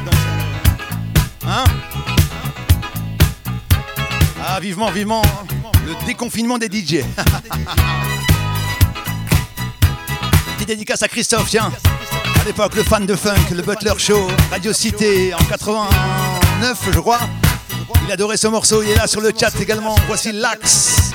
Hein 1.46 1.64
Ah, 4.42 4.60
vivement, 4.60 4.90
vivement. 4.90 5.22
Le 5.86 5.94
déconfinement 6.06 6.58
des 6.58 6.66
DJ. 6.66 7.04
Petite 10.54 10.68
dédicace 10.68 11.02
à 11.02 11.08
Christophe, 11.08 11.48
tiens. 11.48 11.72
À 12.40 12.44
l'époque, 12.44 12.74
le 12.74 12.82
fan 12.82 13.04
de 13.06 13.14
funk, 13.14 13.50
le 13.54 13.62
Butler 13.62 13.92
Show, 13.98 14.28
Radio 14.50 14.72
Cité 14.72 15.34
en 15.34 15.44
89, 15.44 16.78
je 16.92 17.00
crois. 17.00 17.20
Il 18.06 18.12
adorait 18.12 18.36
ce 18.36 18.46
morceau, 18.48 18.82
il 18.82 18.90
est 18.90 18.96
là 18.96 19.06
sur 19.06 19.20
le 19.20 19.32
chat 19.38 19.52
également. 19.60 19.94
Voici 20.06 20.32
Lax. 20.32 21.12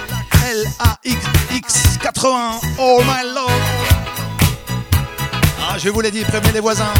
L-A-X-X 0.48 1.98
80. 2.02 2.60
Oh 2.78 3.02
my 3.04 3.24
lord. 3.34 3.50
Ah, 5.76 5.78
je 5.78 5.90
vous 5.90 6.00
l'ai 6.00 6.10
dit, 6.10 6.24
prévenez 6.24 6.54
les 6.54 6.62
voisins. 6.62 6.94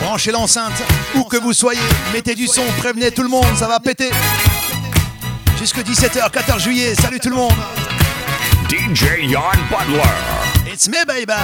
Branchez 0.00 0.32
l'enceinte, 0.32 0.82
où 1.16 1.24
que 1.24 1.36
vous 1.36 1.52
soyez. 1.52 1.78
Mettez 2.14 2.34
du 2.34 2.46
son, 2.46 2.62
prévenez 2.78 3.10
tout 3.10 3.22
le 3.22 3.28
monde, 3.28 3.44
ça 3.58 3.68
va 3.68 3.78
péter. 3.78 4.08
Jusque 5.58 5.80
17h, 5.80 6.30
14 6.30 6.62
juillet. 6.62 6.94
Salut 6.94 7.20
tout 7.20 7.28
le 7.28 7.36
monde. 7.36 7.52
DJ 8.70 9.30
Jan 9.30 9.42
Butler. 9.70 10.72
It's 10.72 10.88
me, 10.88 11.04
baby. 11.04 11.34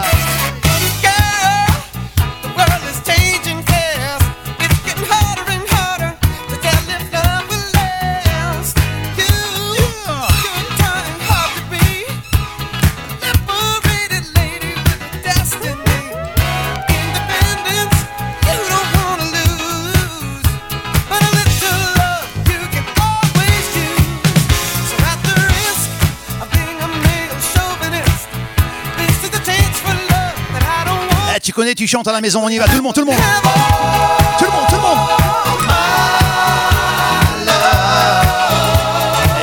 Connais, 31.52 31.74
tu 31.74 31.86
chantes 31.86 32.08
à 32.08 32.12
la 32.12 32.20
maison, 32.20 32.42
on 32.44 32.48
y 32.48 32.58
va, 32.58 32.66
tout 32.66 32.76
le 32.76 32.82
monde, 32.82 32.94
tout 32.94 33.00
le 33.00 33.06
monde. 33.06 33.16
Tout 34.38 34.44
le 34.44 34.50
monde, 34.50 34.66
tout 34.68 34.74
le 34.74 34.80
monde. 34.80 34.98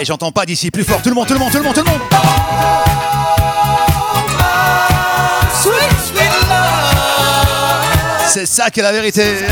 Eh, 0.01 0.05
j'entends 0.05 0.31
pas 0.31 0.45
d'ici, 0.45 0.71
plus 0.71 0.83
fort, 0.83 1.01
tout 1.01 1.09
le 1.09 1.15
monde, 1.15 1.27
tout 1.27 1.33
le 1.33 1.39
monde, 1.39 1.51
tout 1.51 1.57
le 1.57 1.63
monde, 1.63 1.73
tout 1.73 1.83
le 1.83 1.91
monde. 1.91 2.01
C'est 8.27 8.45
ça 8.45 8.69
qui 8.69 8.79
est 8.79 8.83
la 8.83 8.91
vérité. 8.91 9.47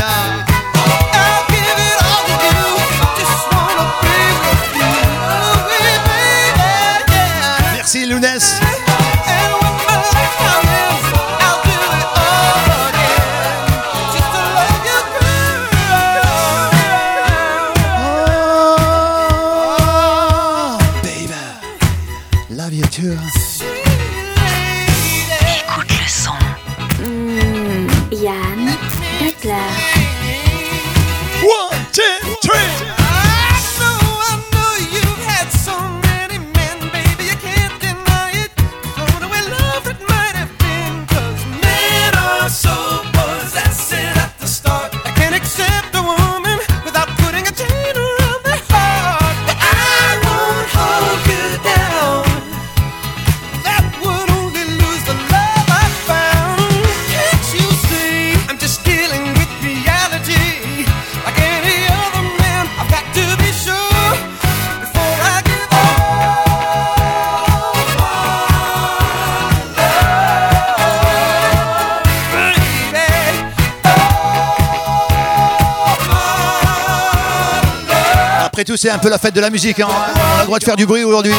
C'est 78.78 78.90
un 78.90 78.98
peu 78.98 79.08
la 79.10 79.18
fête 79.18 79.34
de 79.34 79.40
la 79.40 79.50
musique. 79.50 79.80
hein. 79.80 79.88
On 79.88 80.36
a 80.36 80.40
le 80.40 80.44
droit 80.46 80.58
de 80.58 80.64
faire 80.64 80.76
du 80.76 80.86
bruit 80.86 81.02
aujourd'hui. 81.02 81.34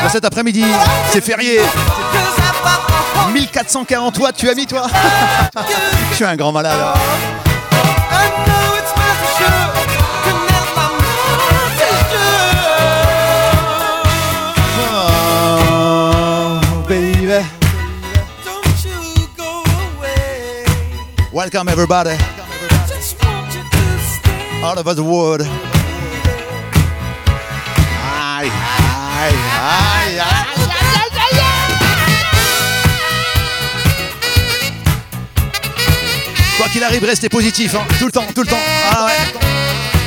Pour 0.00 0.10
cet 0.10 0.24
après-midi, 0.24 0.64
c'est 1.10 1.22
férié. 1.24 1.56
'cause 1.58 1.64
I 2.38 2.52
thought 2.62 3.32
1440 3.32 4.18
watts, 4.18 4.36
tu 4.36 4.48
as 4.50 4.54
mis 4.54 4.66
toi? 4.66 4.86
Je 6.10 6.14
suis 6.16 6.24
un 6.24 6.36
grand 6.36 6.52
malade. 6.52 6.78
Sure. 9.38 9.74
Oh. 14.86 16.60
Welcome 21.32 21.68
everybody 21.68 22.16
all 24.62 24.78
over 24.78 24.94
the 24.94 25.02
world. 25.02 25.42
Aïe, 29.24 29.34
aïe, 30.08 30.18
aïe. 30.18 30.54
Quoi 36.56 36.68
qu'il 36.68 36.84
arrive, 36.84 37.04
restez 37.04 37.28
positif, 37.28 37.74
hein. 37.74 37.84
tout 37.98 38.06
le 38.06 38.12
temps, 38.12 38.26
tout 38.34 38.42
le 38.42 38.46
temps. 38.46 38.60
Ah. 38.90 39.08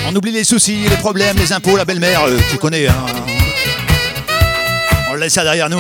On 0.08 0.16
oublie 0.16 0.32
les 0.32 0.46
soucis, 0.46 0.88
les 0.90 0.96
problèmes, 0.96 1.36
les 1.38 1.52
impôts, 1.52 1.76
la 1.76 1.84
belle-mère, 1.84 2.24
euh, 2.24 2.38
tu 2.50 2.58
connais. 2.58 2.88
Hein. 2.88 2.96
On 5.10 5.16
laisse 5.16 5.34
ça 5.34 5.44
derrière 5.44 5.70
nous. 5.70 5.80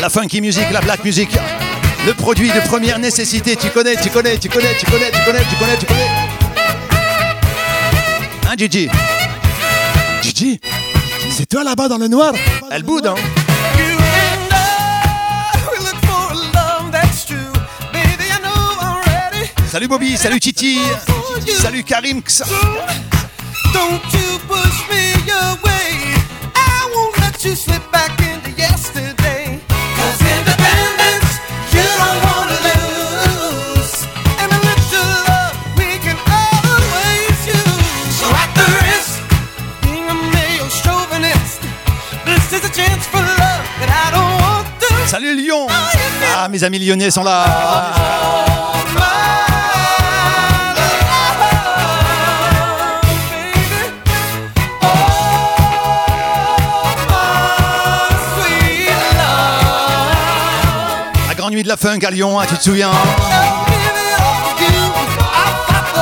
La 0.00 0.08
funky 0.08 0.40
music, 0.40 0.64
la 0.72 0.80
black 0.80 1.04
music, 1.04 1.30
le 2.06 2.14
produit 2.14 2.50
de 2.50 2.60
première 2.60 2.98
nécessité, 2.98 3.56
tu 3.56 3.68
connais, 3.68 3.96
tu 3.96 4.08
connais, 4.08 4.38
tu 4.38 4.48
connais, 4.48 4.74
tu 4.78 4.86
connais, 4.86 5.10
tu 5.10 5.20
connais, 5.24 5.42
tu 5.42 5.56
connais, 5.56 5.76
tu 5.76 5.86
connais. 5.86 6.02
Hein, 6.02 6.09
Gigi 8.60 8.90
Gigi 10.20 10.60
C'est 11.30 11.48
toi 11.48 11.64
là-bas 11.64 11.88
dans 11.88 11.96
le 11.96 12.08
noir? 12.08 12.34
Elle 12.70 12.82
boude, 12.82 13.06
hein. 13.06 13.14
Salut 19.66 19.88
Bobby, 19.88 20.14
salut 20.18 20.40
Titi, 20.40 20.78
salut 21.58 21.84
Karim. 21.84 22.18
X. 22.18 22.42
Don't 23.72 24.02
you 24.12 24.38
push 24.46 24.90
me 24.90 25.14
away. 25.30 26.12
I 26.54 26.90
won't 26.94 27.18
let 27.18 27.42
you 27.42 27.54
slip 27.54 27.89
Ah, 46.42 46.48
mes 46.48 46.64
amis 46.64 46.78
lyonnais 46.78 47.10
sont 47.10 47.22
là. 47.22 47.44
La 61.28 61.34
grande 61.34 61.52
nuit 61.52 61.62
de 61.62 61.68
la 61.68 61.76
funk 61.76 61.98
à 62.06 62.10
Lyon, 62.10 62.40
hein, 62.40 62.46
tu 62.48 62.56
te 62.56 62.62
souviens 62.62 62.90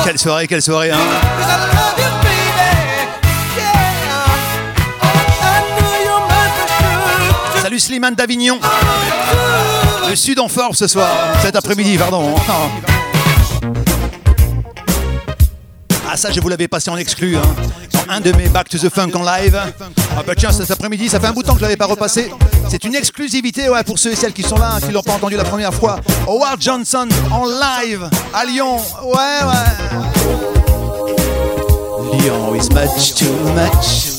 Quelle 0.05 0.17
soirée, 0.17 0.47
quelle 0.47 0.61
soirée 0.61 0.91
hein 0.91 0.99
Salut 7.61 7.79
Slimane 7.79 8.15
d'Avignon 8.15 8.57
Le 10.09 10.15
sud 10.15 10.39
en 10.39 10.47
forme 10.47 10.73
ce 10.73 10.87
soir, 10.87 11.07
cet 11.43 11.55
après-midi, 11.55 11.95
pardon. 11.95 12.33
Ah 16.11 16.17
ça, 16.17 16.31
je 16.31 16.39
vous 16.39 16.49
l'avais 16.49 16.67
passé 16.67 16.89
en 16.89 16.97
exclu. 16.97 17.37
Hein. 17.37 17.43
Un 18.09 18.19
de 18.19 18.31
mes 18.31 18.49
Back 18.49 18.69
to 18.69 18.79
the 18.79 18.89
Funk 18.89 19.11
en 19.13 19.21
live. 19.21 19.55
Ah 20.17 20.23
bah 20.25 20.33
tiens, 20.35 20.51
cet 20.51 20.71
après-midi, 20.71 21.09
ça 21.09 21.19
fait 21.19 21.27
un 21.27 21.31
bout 21.31 21.43
de 21.43 21.47
temps 21.47 21.53
que 21.53 21.59
je 21.59 21.63
l'avais 21.65 21.77
pas 21.77 21.85
repassé. 21.85 22.31
C'est 22.69 22.83
une 22.85 22.95
exclusivité 22.95 23.69
ouais, 23.69 23.83
pour 23.83 23.99
ceux 23.99 24.13
et 24.13 24.15
celles 24.15 24.33
qui 24.33 24.41
sont 24.41 24.57
là, 24.57 24.71
hein, 24.75 24.79
qui 24.81 24.91
l'ont 24.91 25.03
pas 25.03 25.13
entendu 25.13 25.35
la 25.35 25.43
première 25.43 25.75
fois. 25.75 25.99
Howard 26.27 26.59
Johnson 26.59 27.07
en 27.31 27.45
live 27.45 28.09
à 28.33 28.45
Lyon. 28.45 28.77
Ouais, 29.03 29.43
ouais. 29.45 29.69
Lyon 32.17 32.55
is 32.55 32.69
much 32.73 33.13
too 33.13 33.31
much. 33.53 34.18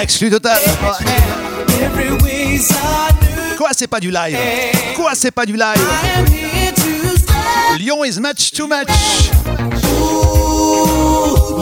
Exclu 0.00 0.30
total. 0.30 0.58
New. 2.00 2.18
Quoi, 3.56 3.68
c'est 3.72 3.86
pas 3.86 4.00
du 4.00 4.10
live? 4.10 4.38
Quoi, 4.96 5.12
c'est 5.14 5.30
pas 5.30 5.44
du 5.44 5.54
live? 5.54 5.86
Lyon 7.78 8.04
is 8.04 8.18
much 8.18 8.52
too 8.52 8.66
much. 8.66 8.88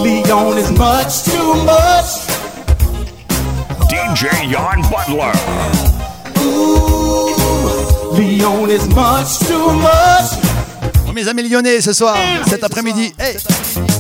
Leon 0.05 0.57
is 0.59 0.71
much 0.71 1.25
too 1.25 1.55
much. 1.65 2.36
DJ 4.07 4.53
Jan 4.53 4.83
Butler. 4.83 5.33
Leon 8.15 8.71
is 8.71 8.87
much 8.95 9.41
too 9.41 9.73
much. 9.73 10.31
Oh, 11.09 11.13
mes 11.13 11.27
amis 11.27 11.43
lyonnais 11.43 11.81
ce 11.81 11.93
soir, 11.93 12.17
cet 12.49 12.63
après-midi. 12.63 13.13
Hey, 13.19 13.35
I 13.35 13.39
see 13.39 13.96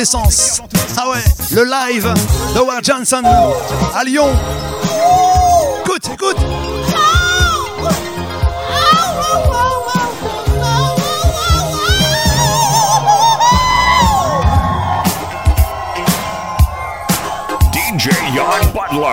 les 0.00 0.06
sens. 0.06 0.62
Ah 0.96 1.10
ouais, 1.10 1.22
le 1.50 1.62
live 1.62 2.14
d'Howard 2.54 2.82
Johnson 2.82 3.22
à 3.94 4.02
Lyon. 4.02 4.30
Écoute, 5.84 6.08
écoute. 6.14 6.36
DJ 17.72 18.08
Jan 18.34 18.66
Butler. 18.72 19.10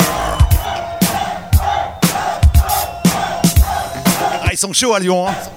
Ah, 4.41 4.49
ils 4.51 4.57
sont 4.57 4.71
chauds 4.71 4.93
à 4.93 4.99
Lyon. 4.99 5.27
hein. 5.27 5.56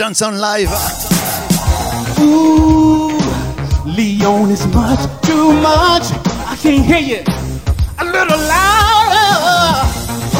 Johnson 0.00 0.38
live. 0.38 0.70
Ooh, 2.20 3.18
Leon 3.84 4.50
is 4.50 4.66
much 4.68 5.00
too 5.20 5.52
much. 5.52 6.04
I 6.48 6.56
can't 6.58 6.86
hear 6.86 7.00
you. 7.00 7.22
A 7.98 8.04
little 8.06 8.40
louder. 8.54 9.84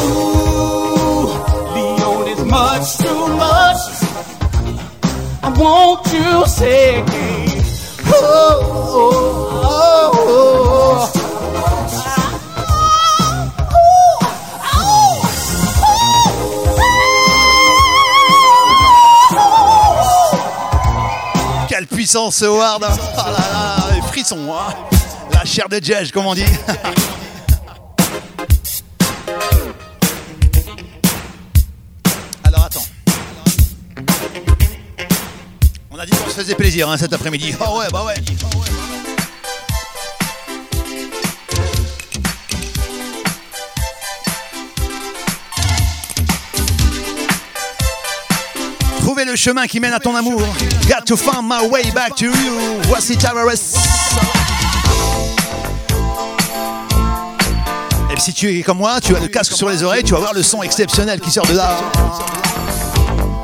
Ooh, 0.01 1.27
Leon 1.75 2.27
is 2.29 2.43
much 2.45 2.97
too 2.97 3.27
much. 3.37 3.81
I 5.43 5.49
want 5.55 6.11
you 6.11 6.43
to 6.43 6.49
say, 6.49 7.03
oh, 8.07 8.60
puissance 22.01 22.37
ce. 22.37 22.45
Ah 22.45 22.79
là 22.79 22.89
là, 23.53 23.93
les 23.93 24.01
frissons. 24.01 24.51
hein. 24.51 24.73
La 25.31 25.45
chair 25.45 25.69
de 25.69 25.75
Judge, 25.75 26.11
comme 26.11 26.25
on 26.25 26.33
dit. 26.33 26.43
Alors 32.43 32.65
attends. 32.65 32.83
On 35.91 35.99
a 35.99 36.05
dit 36.05 36.11
qu'on 36.11 36.29
se 36.29 36.35
faisait 36.35 36.55
plaisir 36.55 36.89
hein, 36.89 36.97
cet 36.97 37.13
après-midi. 37.13 37.55
Oh 37.59 37.79
ouais, 37.79 37.87
bah 37.91 38.03
ouais. 38.03 38.15
Le 49.31 49.37
chemin 49.37 49.65
qui 49.65 49.79
mène 49.79 49.93
à 49.93 49.99
ton 49.99 50.15
amour. 50.15 50.41
Got 50.87 51.05
to 51.05 51.15
find 51.15 51.43
my 51.43 51.67
way 51.69 51.89
back 51.91 52.15
to 52.15 52.25
you. 52.25 52.33
Voici 52.83 53.15
Tavares. 53.17 53.53
Et 58.13 58.19
si 58.19 58.33
tu 58.33 58.59
es 58.59 58.61
comme 58.61 58.79
moi, 58.79 58.99
tu 58.99 59.15
as 59.15 59.19
le 59.19 59.27
casque 59.27 59.53
sur 59.53 59.69
les 59.69 59.83
oreilles, 59.83 60.03
tu 60.03 60.11
vas 60.11 60.19
voir 60.19 60.33
le 60.33 60.43
son 60.43 60.61
exceptionnel 60.61 61.21
qui 61.21 61.31
sort 61.31 61.45
de 61.45 61.53
là. 61.53 61.77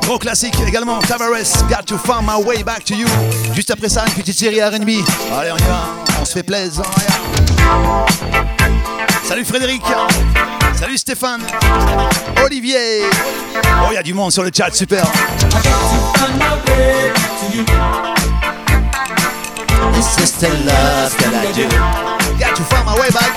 Gros 0.02 0.18
classique 0.18 0.54
également, 0.66 0.98
Tavares, 1.00 1.64
Got 1.70 1.84
to 1.86 1.96
find 1.96 2.26
my 2.26 2.42
way 2.44 2.62
back 2.62 2.84
to 2.84 2.94
you. 2.94 3.06
Juste 3.54 3.70
après 3.70 3.88
ça, 3.88 4.04
une 4.06 4.12
petite 4.12 4.38
série 4.38 4.62
R&B. 4.62 4.90
Allez, 5.38 5.52
on 5.52 5.56
y 5.56 5.62
va, 5.62 5.88
on 6.20 6.24
se 6.24 6.32
fait 6.32 6.42
plaisir. 6.42 6.82
Salut 9.24 9.44
Frédéric. 9.44 9.82
Salut 10.78 10.96
Stéphane. 10.96 11.42
Olivier. 12.46 13.02
Oh, 13.82 13.88
il 13.90 13.94
y 13.94 13.96
a 13.96 14.02
du 14.04 14.14
monde 14.14 14.30
sur 14.30 14.44
le 14.44 14.50
chat, 14.54 14.70
super. 14.72 15.02
This 19.92 20.18
is 20.18 20.38
the 20.38 20.48
love 20.64 21.16
that 21.18 21.34
I 21.34 21.52
do. 21.52 21.68
Got 22.38 22.54
to 22.54 22.62
find 22.62 22.86
my 22.86 22.94
way 22.94 23.10
back. 23.10 23.34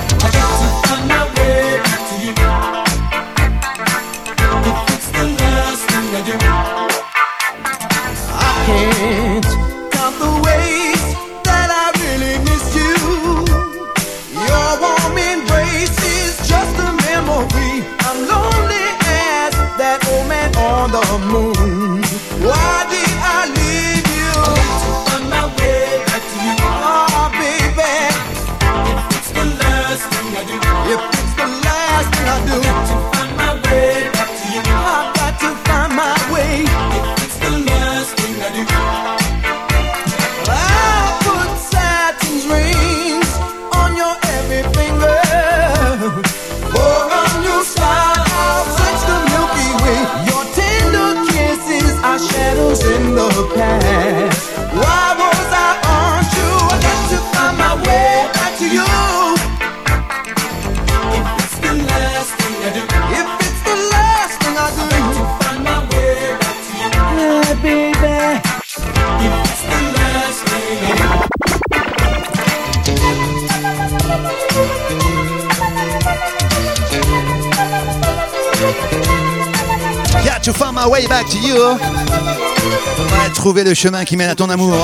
Ouais, 81.54 83.30
trouver 83.34 83.64
le 83.64 83.74
chemin 83.74 84.06
qui 84.06 84.16
mène 84.18 84.30
à 84.30 84.36
ton 84.36 84.50
amour. 84.50 84.76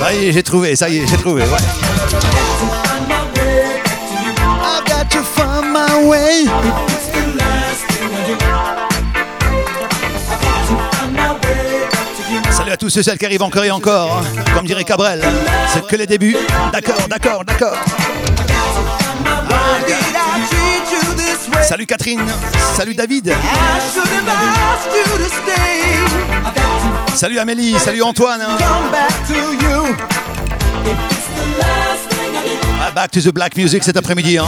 Ça 0.00 0.14
y 0.14 0.28
est, 0.28 0.32
j'ai 0.32 0.42
trouvé, 0.42 0.74
ça 0.76 0.88
y 0.88 0.98
est, 0.98 1.06
j'ai 1.06 1.16
trouvé. 1.16 1.42
Salut 12.50 12.70
à 12.70 12.76
tous 12.76 12.90
ceux 12.90 13.02
celles 13.02 13.18
qui 13.18 13.24
arrivent 13.26 13.42
encore 13.42 13.64
et 13.64 13.70
encore. 13.70 14.18
hein. 14.18 14.42
Comme 14.54 14.66
dirait 14.66 14.84
Cabrel, 14.84 15.20
c'est 15.72 15.86
que 15.86 15.96
les 15.96 16.06
débuts. 16.06 16.36
D'accord, 16.72 17.08
d'accord, 17.08 17.44
d'accord. 17.44 17.76
Salut 21.62 21.86
Catherine, 21.86 22.20
salut 22.76 22.94
David, 22.94 23.32
salut 27.14 27.38
Amélie, 27.38 27.74
salut 27.78 28.02
Antoine. 28.02 28.42
Ah, 32.80 32.90
Back 32.94 33.10
to 33.12 33.20
the 33.20 33.30
black 33.32 33.56
music 33.56 33.82
cet 33.84 33.96
après-midi. 33.96 34.38
hein. 34.38 34.46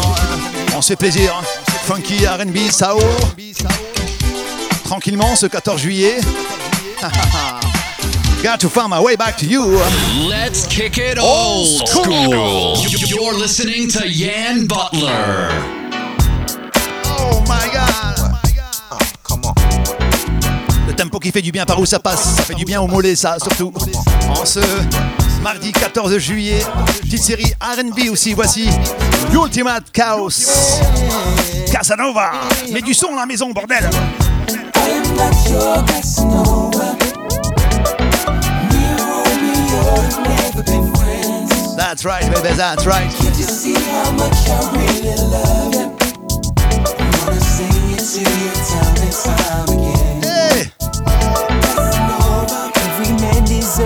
On 0.77 0.83
se 0.83 0.89
fait 0.89 0.97
plaisir. 0.97 1.35
hein. 1.37 1.45
Funky, 1.87 2.27
RB, 2.27 2.71
Sao. 2.71 2.99
Tranquillement 4.85 5.35
ce 5.37 5.47
14 5.47 5.81
juillet. 5.81 6.17
Got 8.43 8.59
to 8.61 8.69
find 8.69 8.91
my 8.91 9.01
way 9.01 9.17
back 9.17 9.37
to 9.39 9.47
you. 9.47 9.79
Let's 10.29 10.67
kick 10.67 10.99
it 10.99 11.19
old 11.19 11.89
school. 11.89 12.77
You're 13.09 13.33
listening 13.39 13.89
to 13.89 14.07
Yan 14.07 14.67
Butler. 14.67 15.49
Tempo 20.97 21.19
qui 21.19 21.33
fait 21.33 21.43
du 21.43 21.51
bien 21.51 21.65
par 21.65 21.81
où 21.81 21.87
ça 21.87 21.99
passe, 21.99 22.37
ça 22.37 22.43
fait 22.43 22.55
du 22.55 22.65
bien 22.65 22.81
au 22.81 22.87
mollet 22.87 23.17
ça 23.17 23.37
surtout. 23.39 23.73
En 24.29 24.45
ce 24.45 24.61
mardi 25.43 25.73
14 25.73 26.17
juillet, 26.19 26.61
petite 27.03 27.23
série 27.23 27.53
RB 27.61 28.11
aussi, 28.11 28.33
voici 28.33 28.69
Ultimate 29.33 29.91
Chaos. 29.93 30.29
Casanova, 31.71 32.33
mets 32.73 32.81
du 32.81 32.95
son 32.95 33.09
à 33.15 33.21
la 33.21 33.27
maison 33.27 33.51
bordel. 33.51 33.91
That's 41.77 42.05
right, 42.05 42.31
baby, 42.33 42.57
that's 42.57 42.87
right. 42.87 43.11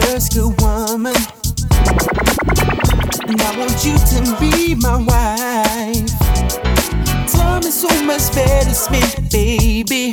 A 0.05 0.21
good 0.33 0.61
woman. 0.61 1.15
And 3.29 3.41
I 3.41 3.59
want 3.59 3.85
you 3.85 3.97
to 3.99 4.37
be 4.41 4.75
my 4.75 4.97
wife. 4.97 6.19
Time 7.31 7.63
is 7.63 7.75
so 7.81 7.89
much 8.05 8.33
better 8.35 8.75
spent, 8.75 9.31
baby. 9.31 10.13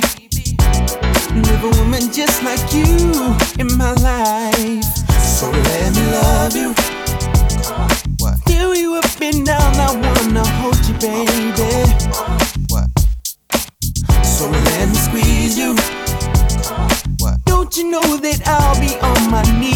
With 1.34 1.62
a 1.62 1.72
woman 1.78 2.12
just 2.12 2.42
like 2.42 2.60
you 2.72 3.36
in 3.58 3.76
my 3.76 3.92
life. 4.02 4.84
So 5.22 5.50
let 5.50 5.94
me 5.94 6.04
love 6.12 6.56
you. 6.56 6.74
Feel 8.46 8.74
you 8.74 8.94
up 8.96 9.20
and 9.20 9.44
down, 9.46 9.74
I 9.76 9.92
wanna 9.94 10.44
hold 10.60 10.78
you, 10.86 10.94
baby. 10.94 11.70
So 14.24 14.50
let 14.50 14.88
me 14.88 14.94
squeeze 14.94 15.58
you. 15.58 15.74
Don't 17.46 17.76
you 17.76 17.90
know 17.90 18.16
that 18.18 18.42
I'll 18.46 18.78
be 18.80 18.94
on 19.00 19.30
my 19.30 19.42
knees 19.58 19.75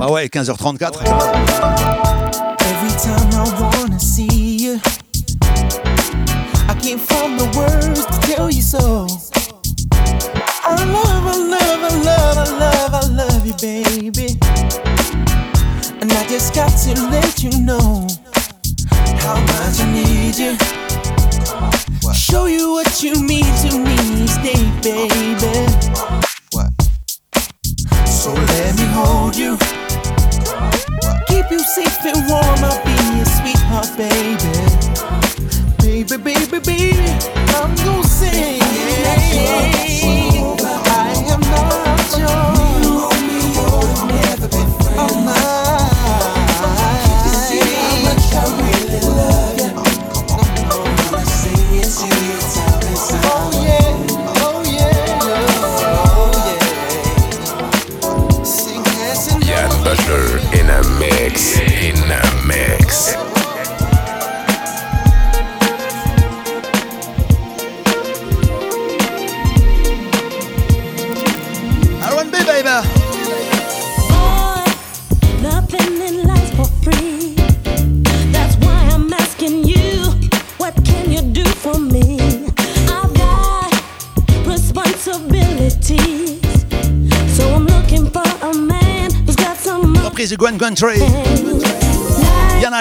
Ah 0.00 0.10
ouais, 0.12 0.26
15h34. 0.26 1.97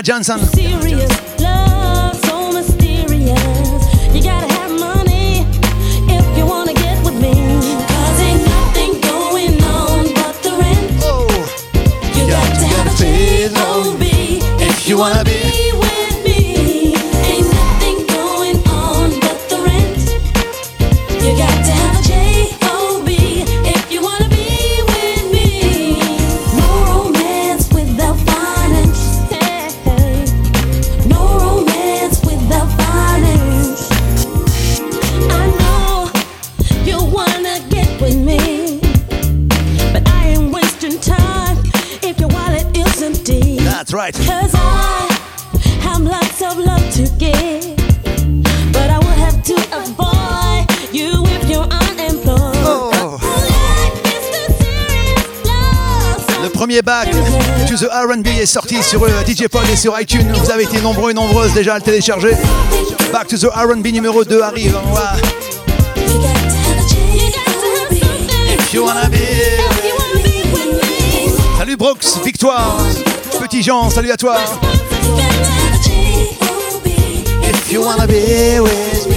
Johnson. 0.08 0.57
The 57.80 57.88
R&B 57.92 58.28
est 58.42 58.46
sorti 58.46 58.82
sur 58.82 59.04
euh, 59.04 59.10
DJ 59.26 59.48
Paul 59.48 59.64
et 59.72 59.76
sur 59.76 60.00
iTunes. 60.00 60.32
Vous 60.44 60.52
avez 60.52 60.64
été 60.64 60.80
nombreux 60.82 61.12
et 61.12 61.14
nombreuses 61.14 61.54
déjà 61.54 61.76
à 61.76 61.78
le 61.78 61.84
télécharger. 61.84 62.32
Back 63.12 63.28
to 63.28 63.38
the 63.38 63.46
R&B 63.46 63.88
numéro 63.88 64.24
2 64.24 64.42
arrive. 64.42 64.78
Voilà. 64.88 65.14
If 68.60 68.74
you 68.74 68.84
wanna 68.86 69.08
be- 69.10 69.18
Salut 71.58 71.78
Brooks, 71.78 72.06
victoire. 72.24 72.78
Petit 73.42 73.62
Jean, 73.64 73.90
salut 73.90 74.12
à 74.12 74.18
toi. 74.18 74.36
If 77.44 77.72
you 77.72 77.82
wanna 77.84 78.08
be 78.08 78.60
with 78.62 79.08
me. 79.10 79.17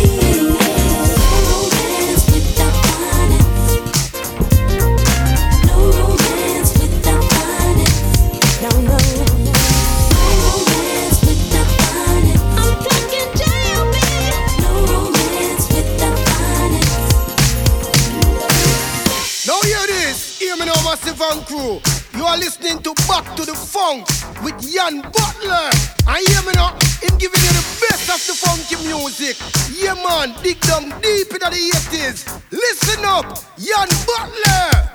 Massive 21.31 21.47
Crew. 21.47 21.81
You 22.18 22.24
are 22.24 22.37
listening 22.37 22.83
to 22.83 22.95
Back 23.07 23.37
to 23.37 23.45
the 23.45 23.55
Funk 23.55 24.07
with 24.43 24.59
Jan 24.61 25.01
Butler. 25.01 25.70
I 26.07 26.24
hear 26.26 26.43
me 26.43 26.53
now, 26.55 26.72
him 27.03 27.16
giving 27.18 27.41
you 27.41 27.53
the 27.53 27.66
best 27.81 28.11
of 28.11 28.20
the 28.26 28.35
funky 28.35 28.76
music. 28.87 29.37
Yeah 29.78 29.95
man, 29.95 30.35
dig 30.43 30.61
down 30.61 30.89
deep 31.01 31.28
into 31.31 31.39
the 31.39 31.70
80s. 31.91 32.43
Listen 32.51 33.05
up, 33.05 33.26
Jan 33.59 33.89
Butler. 34.07 34.89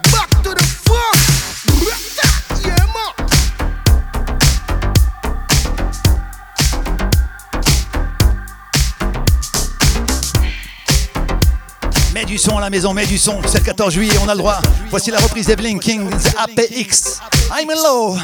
Du 12.36 12.42
son 12.42 12.58
à 12.58 12.62
la 12.62 12.70
maison, 12.70 12.94
mets 12.94 13.06
du 13.06 13.18
son. 13.18 13.40
C'est 13.46 13.60
le 13.60 13.64
14 13.64 13.94
juillet, 13.94 14.12
on 14.22 14.28
a 14.28 14.34
le 14.34 14.40
droit. 14.40 14.60
Voici 14.90 15.10
la 15.10 15.20
reprise 15.20 15.46
d'Evelyn 15.48 15.78
King, 15.80 16.10
The 16.10 16.36
APX. 16.38 17.22
I'm 17.58 17.70
in 17.70 17.76
love. 17.82 18.20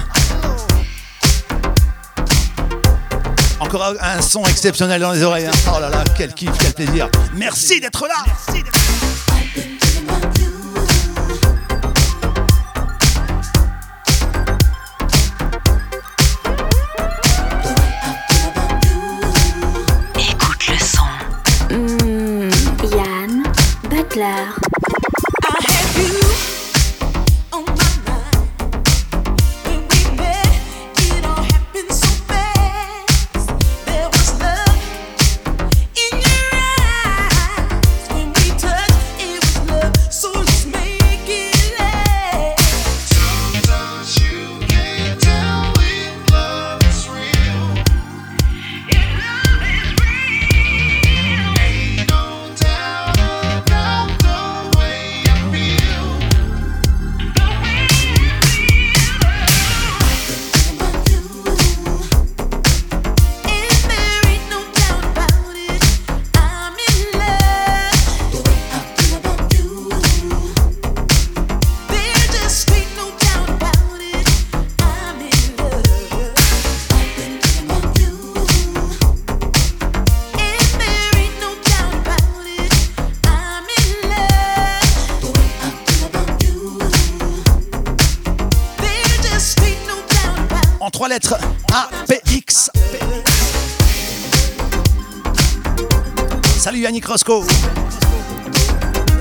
Encore 3.62 3.94
un 4.02 4.22
son 4.22 4.44
exceptionnel 4.44 5.00
dans 5.00 5.14
les 5.14 5.24
oreilles. 5.24 5.46
hein. 5.46 5.52
Oh 5.74 5.80
là 5.80 5.90
là, 5.90 6.04
quel 6.18 6.34
kiff, 6.34 6.50
quel 6.60 6.74
plaisir. 6.74 7.08
Merci 7.36 7.80
d'être 7.80 8.06
là. 8.06 8.26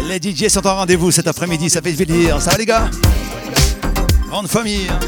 Les 0.08 0.18
DJ 0.20 0.48
sont 0.48 0.66
en 0.66 0.74
rendez-vous 0.76 1.10
cet 1.12 1.26
après-midi, 1.28 1.70
ça 1.70 1.80
fait 1.80 1.92
plaisir. 1.92 2.40
Ça 2.42 2.50
va 2.50 2.56
les 2.58 2.66
gars? 2.66 2.90
Grande 4.28 4.48
famille. 4.48 4.88
hein. 4.90 4.98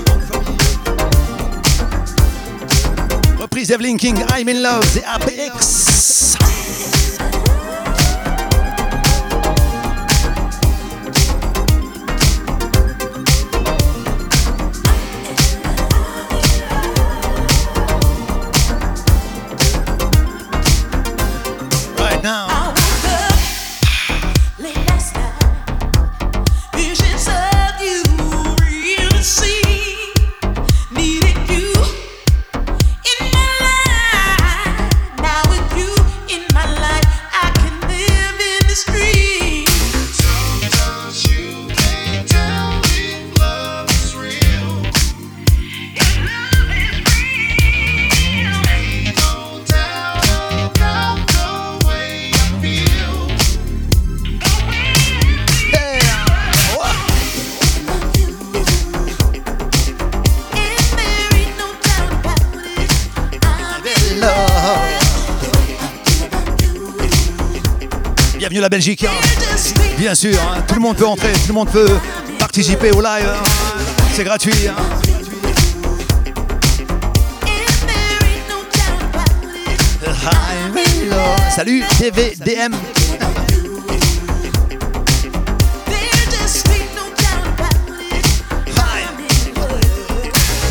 Reprise 3.40 3.70
Evelyn 3.72 3.96
King, 3.96 4.24
I'm 4.36 4.48
in 4.48 4.62
love, 4.62 4.86
the 4.94 5.02
APX. 5.04 6.36
Belgique. 68.72 69.04
hein. 69.04 69.10
Bien 69.98 70.14
sûr, 70.14 70.34
hein, 70.40 70.62
tout 70.66 70.74
le 70.76 70.80
monde 70.80 70.96
peut 70.96 71.06
entrer, 71.06 71.30
tout 71.34 71.48
le 71.48 71.52
monde 71.52 71.68
peut 71.68 71.90
participer 72.38 72.90
au 72.90 73.02
live. 73.02 73.28
hein. 73.28 73.42
C'est 74.14 74.24
gratuit. 74.24 74.54
Salut 81.50 81.82
TVDM. 81.98 82.72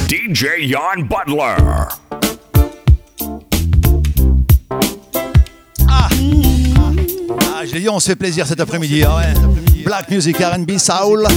DJ 0.09 0.67
Jan 0.67 1.03
Butler. 1.07 2.00
On 7.89 7.99
se 7.99 8.07
fait 8.07 8.15
plaisir 8.15 8.47
cet 8.47 8.59
après-midi. 8.59 9.03
Hein. 9.03 9.33
Black 9.85 10.09
music, 10.09 10.37
RB, 10.37 10.77
soul, 10.77 11.27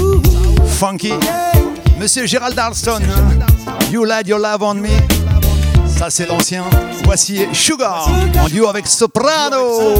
funky. 0.66 1.12
Monsieur 1.98 2.26
Gérald 2.26 2.54
Darlston, 2.54 3.00
You 3.90 4.04
Lied 4.04 4.28
Your 4.28 4.38
Love 4.38 4.62
on 4.62 4.74
Me. 4.74 4.88
Ça, 5.86 6.10
c'est 6.10 6.26
l'ancien. 6.26 6.64
Voici 7.04 7.46
Sugar 7.52 8.08
en 8.42 8.48
duo 8.48 8.68
avec 8.68 8.86
Soprano. 8.86 9.94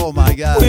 Oh 0.00 0.12
my 0.14 0.36
god. 0.36 0.62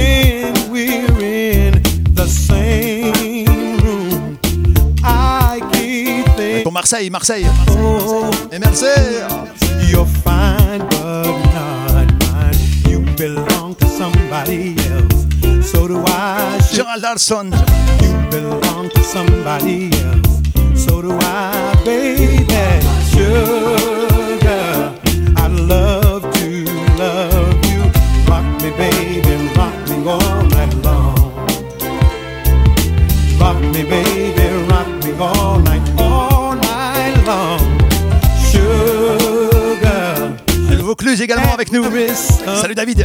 Marseille, 6.71 7.09
Marseille. 7.09 7.45
Marseille, 7.45 7.45
Marseille. 7.45 7.45
Et 8.51 8.59
merci. 8.59 9.62
Belong 13.24 13.74
to 13.76 13.88
somebody 13.88 14.76
else. 14.91 15.71
So 15.71 15.88
do 15.88 16.03
I. 16.05 16.59
Gerald 16.74 17.05
Alson. 17.05 17.53
You 18.03 18.13
belong 18.30 18.89
to 18.89 19.01
somebody 19.01 19.91
else. 20.07 20.41
So 20.84 21.01
do 21.01 21.11
I, 21.21 21.74
baby. 21.86 22.45
Sugar, 23.13 24.76
I 25.38 25.47
love 25.47 26.24
to 26.38 26.49
love 27.03 27.59
you. 27.71 27.82
Rock 28.30 28.47
me, 28.61 28.69
baby, 28.82 29.36
rock 29.55 29.76
me 29.89 29.97
all 30.13 30.43
night 30.55 30.74
long. 30.84 31.15
Rock 33.39 33.59
me, 33.74 33.84
baby, 33.93 34.47
rock 34.67 34.89
me 35.03 35.11
all 35.17 35.62
Cluse 41.14 41.22
également 41.22 41.53
avec 41.53 41.72
nous. 41.72 41.84
Salut 42.59 42.74
David. 42.74 43.03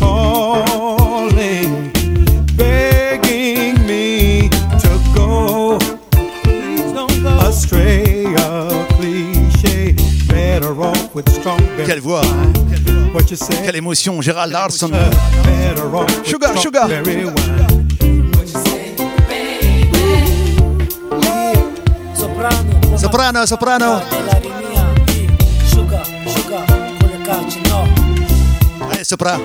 calling, 0.00 1.92
begging 2.56 3.78
me 3.86 4.48
to 4.80 4.88
go. 5.14 5.78
Please 6.42 6.92
don't 6.92 7.22
go 7.22 7.28
astray, 7.46 8.24
a 8.34 8.68
cliché. 8.96 9.94
Better 10.26 10.72
off 10.82 11.14
with 11.14 11.30
strawberry. 11.30 11.84
Quelle 11.86 12.00
voix. 12.00 12.22
What 13.12 13.30
you 13.30 13.36
say? 13.36 13.54
Quelle 13.62 13.76
émotion, 13.76 14.20
Gérald 14.20 14.50
with 14.50 14.72
Sugar, 16.24 16.58
sugar. 16.58 16.88
Soprano, 22.96 23.46
Soprano, 23.46 24.00
Allez, 29.06 29.10
sopra. 29.10 29.38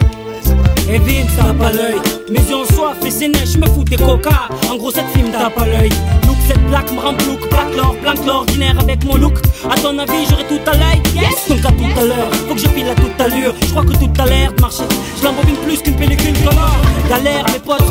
Et 0.90 1.00
vite, 1.00 1.30
ça 1.36 1.54
pas 1.54 1.72
l'œil. 1.72 2.00
Mes 2.30 2.40
yeux 2.40 2.56
ont 2.56 2.66
soif 2.66 2.98
et 3.06 3.12
c'est 3.12 3.28
neige, 3.28 3.54
je 3.54 3.58
me 3.58 3.66
fous 3.68 3.84
des 3.84 3.96
coca. 3.96 4.50
En 4.72 4.76
gros, 4.76 4.92
cette 4.92 5.08
film 5.10 5.30
tape 5.32 5.58
à 5.58 5.66
l'œil. 5.66 5.90
Look, 6.28 6.38
cette 6.48 6.66
plaque 6.68 6.92
me 6.92 7.00
rend 7.00 7.14
plouc. 7.14 7.48
Plaque 7.50 7.76
l'or, 7.76 7.96
planque 8.02 8.26
l'ordinaire 8.26 8.80
avec 8.80 9.04
mon 9.04 9.16
look. 9.16 9.38
À 9.70 9.76
ton 9.76 9.98
avis, 10.00 10.26
j'aurai 10.30 10.46
tout 10.46 10.70
à 10.70 10.76
l'œil. 10.76 11.02
Yes! 11.16 11.48
Donc 11.50 11.66
à 11.66 11.72
tout 11.72 12.00
à 12.00 12.04
l'heure, 12.04 12.34
faut 12.48 12.56
que 12.56 12.62
je 12.62 12.68
pile 12.68 12.90
à 12.90 12.96
toute 12.96 13.22
allure. 13.22 13.54
Je 13.62 13.70
crois 13.70 13.84
que 13.84 13.94
tout 13.94 14.12
a 14.20 14.26
l'air 14.26 14.54
de 14.54 14.62
marcher. 14.62 14.84
Je 15.20 15.24
l'embobine 15.24 15.58
plus 15.58 15.82
qu'une 15.82 15.96
pellicule 15.96 16.38
sonore. 16.38 16.78
Galère, 17.10 17.46
mes 17.54 17.60
potes. 17.60 17.84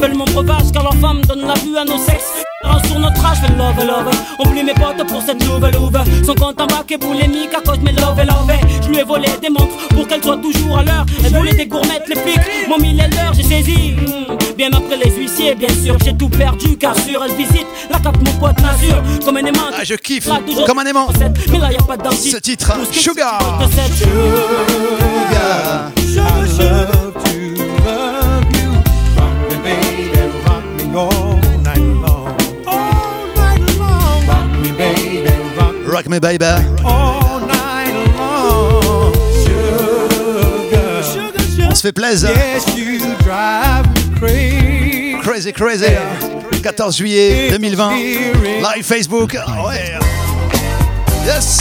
Veulent 0.00 0.14
mon 0.14 0.24
breuvage 0.24 0.72
car 0.72 0.82
leur 0.82 0.94
femme 0.94 1.20
donne 1.22 1.46
la 1.46 1.54
vue 1.54 1.76
à 1.76 1.84
nos 1.84 1.98
sexes. 1.98 2.41
Sur 2.86 2.98
notre 3.00 3.24
âge, 3.24 3.38
fais 3.40 3.52
love, 3.56 3.84
love. 3.86 4.10
Oublie 4.38 4.62
mes 4.62 4.74
potes 4.74 5.06
pour 5.08 5.22
cette 5.22 5.44
nouvelle 5.46 5.76
ouve. 5.76 5.98
Son 6.24 6.34
compte 6.34 6.60
en 6.60 6.66
banque 6.66 6.90
est 6.92 6.98
boulimique 6.98 7.54
à 7.56 7.60
cause 7.60 7.78
de 7.78 7.84
mes 7.84 7.92
love, 7.92 8.18
love. 8.18 8.52
Je 8.82 8.88
lui 8.88 8.98
ai 8.98 9.02
volé 9.04 9.28
des 9.40 9.48
montres 9.50 9.88
pour 9.94 10.06
qu'elle 10.06 10.22
soit 10.22 10.36
toujours 10.38 10.78
à 10.78 10.82
l'heure. 10.84 11.06
Elle 11.24 11.34
voulait 11.34 11.54
des 11.54 11.66
gourmettes, 11.66 12.08
les 12.08 12.16
flics. 12.16 12.40
Mon 12.68 12.78
mille 12.78 13.00
est 13.00 13.08
l'heure, 13.08 13.32
j'ai 13.34 13.42
saisi. 13.42 13.92
Hmm, 13.92 14.36
Bien 14.56 14.70
après 14.72 14.96
les 15.02 15.10
huissiers, 15.10 15.54
bien 15.54 15.68
sûr, 15.82 15.96
j'ai 16.04 16.16
tout 16.16 16.28
perdu 16.28 16.76
car 16.76 16.94
sûr, 16.96 17.24
elle 17.24 17.34
visite 17.34 17.66
la 17.90 17.98
cape, 17.98 18.18
mon 18.18 18.32
pote 18.38 18.60
Nazur. 18.60 19.02
Comme 19.24 19.36
un 19.38 19.44
aimant. 19.44 19.70
Ah, 19.76 19.84
je 19.84 19.94
kiffe. 19.94 20.28
Comme 20.66 20.78
un 20.78 20.84
aimant. 20.86 21.08
Mais 21.50 21.58
là, 21.58 21.72
y 21.72 21.76
a 21.76 21.82
pas 21.82 21.96
de. 21.96 22.14
Ce 22.14 22.36
titre, 22.36 22.72
Sugar. 22.92 23.60
Love 26.14 26.81
rock 35.92 36.06
Rock 36.06 36.08
me 36.08 36.18
baby. 36.18 36.44
all 36.84 37.40
night 37.40 37.92
long. 38.16 39.12
Sugar, 39.44 41.02
sugar, 41.02 41.42
sugar. 41.42 41.68
On 41.70 41.74
se 41.74 41.82
fait 41.82 41.92
plaisir. 41.92 42.30
Yes, 42.30 42.64
you 42.76 42.98
drive 43.22 43.86
me 43.94 44.18
crazy. 44.18 45.18
Crazy, 45.22 45.52
crazy. 45.52 45.94
14 46.62 46.92
juillet 46.96 47.50
2020. 47.50 47.94
Live 48.62 48.86
Facebook. 48.86 49.36
Ah. 49.36 49.72
Yes. 51.26 51.58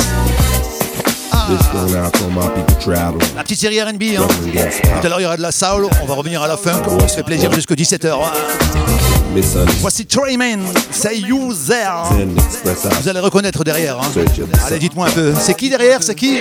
This 1.50 1.68
going 1.74 1.96
out 1.96 2.14
to 2.14 2.24
all 2.24 2.30
my 2.30 2.48
people 2.56 2.76
traveling. 2.80 3.20
La 3.36 3.44
petite 3.44 3.60
série 3.60 3.82
RB. 3.82 4.02
Hein. 4.18 4.28
Tout 5.02 5.06
à 5.06 5.10
l'heure, 5.10 5.20
il 5.20 5.24
y 5.24 5.26
aura 5.26 5.38
de 5.38 5.42
la 5.42 5.52
soul. 5.52 5.88
On 6.02 6.06
va 6.06 6.14
revenir 6.14 6.42
à 6.42 6.48
la 6.48 6.56
funk. 6.56 6.84
On 6.88 7.08
se 7.08 7.16
fait 7.16 7.24
plaisir 7.24 7.52
jusqu'à 7.52 7.76
17h. 7.76 8.16
Voici 9.80 10.06
Trayman. 10.06 10.60
Say 10.92 11.18
You 11.20 11.54
There. 11.54 12.04
Vous 13.02 13.08
allez 13.10 13.20
reconnaître 13.20 13.64
derrière. 13.64 13.98
hein. 13.98 14.12
Allez, 14.68 14.80
dites-moi 14.80 15.08
un 15.08 15.12
peu. 15.12 15.34
C'est 15.40 15.54
qui 15.54 15.70
derrière 15.70 16.04
C'est 16.04 16.16
qui? 16.16 16.40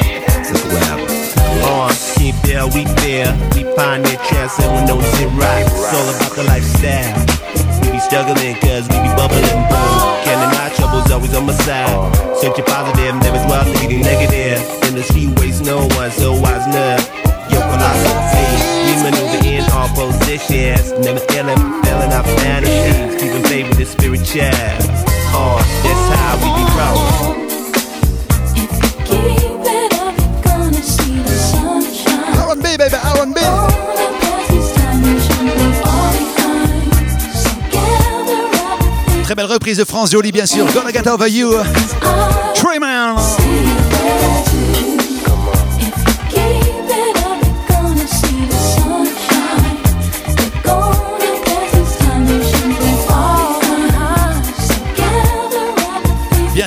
On, 1.62 1.86
keep 2.18 2.34
there, 2.42 2.66
we 2.74 2.84
there. 3.04 3.32
We 3.54 3.64
find 3.76 4.04
their 4.04 4.18
chance 4.28 4.58
and 4.58 4.74
we 4.74 4.84
know 4.86 4.98
it's 4.98 5.20
right. 5.38 5.64
It's 5.66 5.94
all 5.94 6.08
about 6.16 6.34
the 6.34 6.42
lifestyle. 6.44 7.14
We 7.84 7.92
be 7.92 8.00
struggling 8.00 8.56
cause 8.60 8.88
we 8.90 8.98
be 8.98 9.14
bubbling. 9.14 9.44
Canning 10.24 10.56
our 10.58 10.70
troubles 10.74 11.10
always 11.12 11.34
on 11.36 11.46
my 11.46 11.52
side. 11.52 11.86
Searching 12.40 12.64
positive, 12.64 13.14
never 13.22 13.38
dwell 13.46 13.64
thinking 13.76 14.00
negative. 14.00 14.58
In 14.88 14.94
the 14.96 15.02
street 15.04 15.38
waste 15.38 15.64
no 15.64 15.86
one, 15.96 16.10
so 16.10 16.32
wise 16.32 16.66
enough. 16.66 17.06
Your 17.50 17.62
philosophy, 17.62 18.46
we 18.86 18.94
maneuver 19.02 19.46
in 19.46 19.64
all 19.72 19.88
positions. 19.94 20.92
Never 21.04 21.20
failing 21.30 21.58
Oh. 25.32 25.58
Très 39.24 39.34
belle 39.36 39.46
reprise 39.46 39.78
de 39.78 39.84
France 39.84 40.10
Jolie, 40.10 40.32
bien 40.32 40.46
sûr. 40.46 40.66
Gonna 40.72 40.90
get 40.92 41.08
over 41.08 41.28
you. 41.28 41.52
Trayman. 42.54 43.16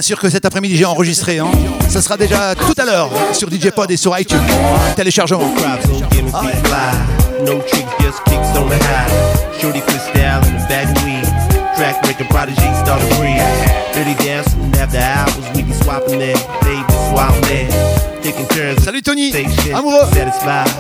Sûr 0.04 0.20
que 0.20 0.30
cet 0.30 0.46
après-midi 0.46 0.76
j'ai 0.76 0.86
enregistré. 0.86 1.40
Hein. 1.40 1.48
Ça 1.90 2.02
sera 2.02 2.18
déjà 2.18 2.54
tout 2.56 2.74
à 2.78 2.86
l'heure 2.86 3.10
sur 3.32 3.50
DJ 3.50 3.72
Pod 3.72 3.90
et 3.90 3.98
sur 3.98 4.18
iTunes. 4.20 4.38
Téléchargement. 4.96 5.52
Salut 18.84 19.02
Tony, 19.02 19.32
amoureux. 19.74 20.06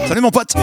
Salut 0.07 0.21
mon 0.21 0.31
pote. 0.31 0.53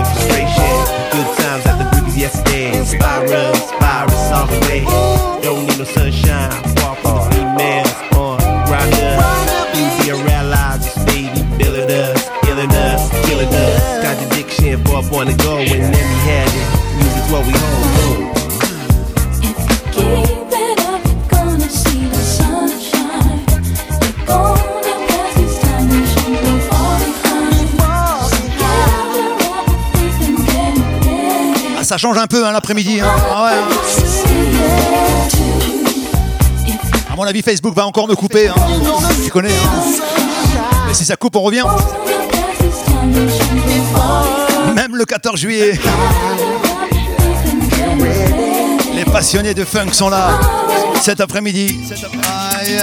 Ah, 31.79 31.85
ça 31.85 31.97
change 31.97 32.19
un 32.19 32.27
peu 32.27 32.45
hein, 32.47 32.53
l'après-midi. 32.53 33.01
hein. 33.01 33.07
Ah 33.31 33.53
hein. 33.53 33.69
À 37.13 37.17
mon 37.17 37.25
avis, 37.25 37.43
Facebook 37.43 37.75
va 37.75 37.87
encore 37.87 38.09
me 38.09 38.15
couper. 38.15 38.51
Tu 39.25 39.31
connais. 39.31 39.49
hein. 39.51 39.83
Mais 40.87 40.95
si 40.95 41.05
ça 41.05 41.17
coupe, 41.17 41.37
on 41.37 41.43
revient. 41.43 41.65
Même 44.75 44.97
le 44.97 45.05
14 45.05 45.39
juillet. 45.39 45.79
Les 48.95 49.05
passionnés 49.05 49.55
de 49.55 49.65
funk 49.65 49.93
sont 49.93 50.09
là 50.09 50.39
cet 51.03 51.21
après-midi. 51.21 51.81
Aïe. 52.59 52.83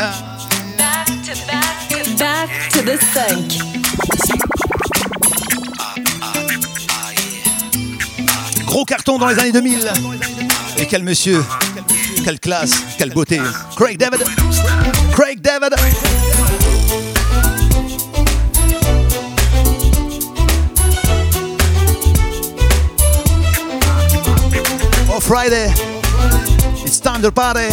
Back 2.17 2.49
to 2.71 2.79
the 2.81 2.97
funk. 2.99 3.77
Gros 8.65 8.85
carton 8.85 9.17
dans 9.17 9.27
les 9.27 9.39
années 9.39 9.51
2000. 9.51 9.87
Et 10.77 10.85
quel 10.85 11.03
monsieur 11.03 11.43
Quelle 12.23 12.39
classe, 12.39 12.71
quelle 12.97 13.11
beauté. 13.11 13.39
Craig 13.75 13.97
David. 13.97 14.23
Craig 15.13 15.41
David. 15.41 15.73
Friday, 25.27 25.67
it's 26.85 27.01
time 27.01 27.21
to 27.21 27.33
party. 27.33 27.67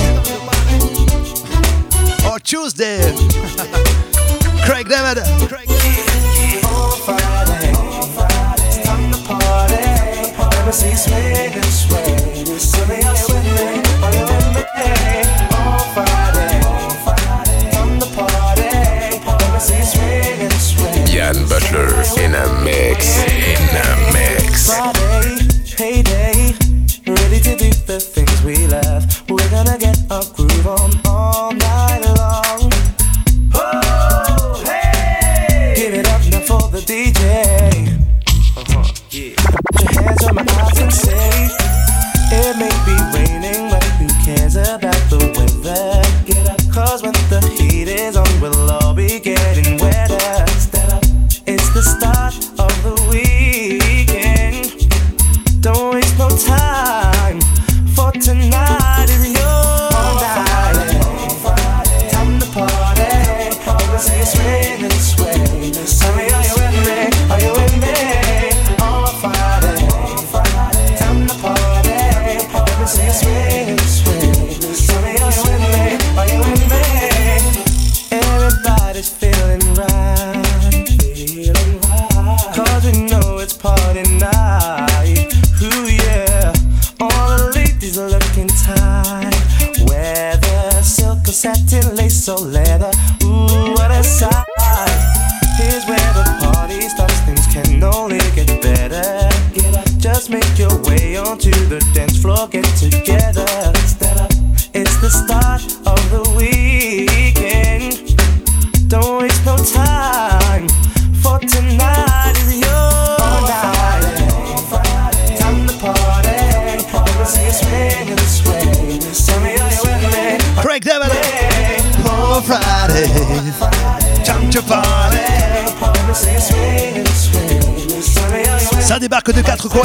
Or 2.29 2.41
Tuesday, 2.41 2.99
Craig 4.65 4.89
David. 4.89 5.23
Craig. 5.49 5.69
Butler 21.49 22.03
in 22.23 22.35
a 22.35 22.65
mix. 22.65 23.23
In 23.25 23.77
a 23.77 24.13
mix. 24.13 24.14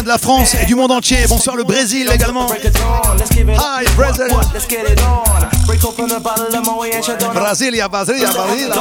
La 0.09 0.17
France 0.17 0.55
et 0.59 0.65
du 0.65 0.73
monde 0.75 0.91
entier. 0.91 1.19
Bonsoir 1.29 1.55
le 1.55 1.63
Brésil 1.63 2.09
également. 2.11 2.47
Hi 2.51 3.85
Brazil. 3.95 4.25
Brasilia, 7.33 7.87
Brasilia, 7.87 8.29
Brasilia. 8.31 8.75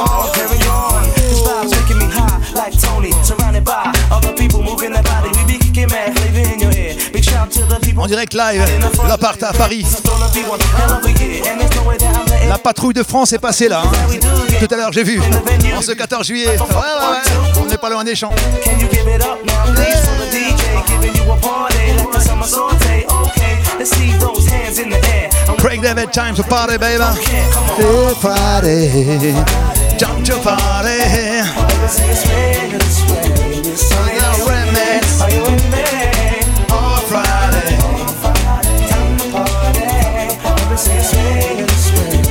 En 7.97 8.07
direct 8.07 8.33
live, 8.33 8.63
l'appart 9.07 9.43
à 9.43 9.53
Paris. 9.53 9.85
La 12.47 12.57
patrouille 12.57 12.93
de 12.95 13.03
France 13.03 13.33
est 13.33 13.39
passée 13.39 13.67
là. 13.69 13.83
hein. 13.85 13.91
Tout 14.59 14.73
à 14.73 14.77
l'heure, 14.77 14.91
j'ai 14.91 15.03
vu. 15.03 15.21
En 15.77 15.81
ce 15.81 15.91
14 15.91 16.25
juillet. 16.25 16.47
Ouais, 16.47 16.53
ouais, 16.57 17.11
ouais. 17.11 17.59
On 17.61 17.65
n'est 17.65 17.77
pas 17.77 17.89
loin 17.91 18.03
des 18.03 18.15
champs. 18.15 18.31
You 20.79 20.95
give 20.95 21.03
it 21.03 21.11
up 21.11 21.11
now, 21.11 21.11
please, 21.11 21.11
for 21.11 21.11
the 21.11 21.11
DJ 21.11 21.11
giving 21.11 21.15
you 21.15 21.31
a 21.31 21.37
party 21.37 21.93
like 21.93 22.11
the 22.11 22.19
summer 22.19 22.45
saute? 22.45 23.05
Okay, 23.05 23.59
let's 23.77 23.91
see 23.91 24.11
those 24.17 24.47
hands 24.47 24.79
in 24.79 24.89
the 24.89 24.99
air. 25.07 25.29
I'm 25.47 25.57
Craig 25.57 25.81
David, 25.81 26.13
time 26.13 26.35
to 26.35 26.43
party, 26.43 26.77
baby. 26.77 27.03
Hey, 27.03 28.13
Friday, 28.21 29.33
time 29.97 30.23
to 30.23 30.35
party. 30.39 30.99
Let's 31.79 31.93
see 31.93 32.07
you 32.07 32.15
swing 32.15 32.73
and 32.73 32.83
sway. 32.83 33.23
Tell 33.89 34.03
me, 34.05 34.11
are 34.19 34.37
you 34.37 34.45
with 34.45 34.69
me? 34.73 34.99
Are 35.19 35.31
you 35.31 35.41
with 35.43 35.65
me? 35.71 35.83
Oh, 36.71 36.99
Friday. 37.07 37.77
Time 38.87 39.17
to 39.17 39.25
party. 39.31 39.85
Let 40.43 40.69
me 40.69 40.77
see 40.77 40.95
you 41.57 41.67
swing 41.67 41.67
and 41.67 41.71
sway. 41.71 42.23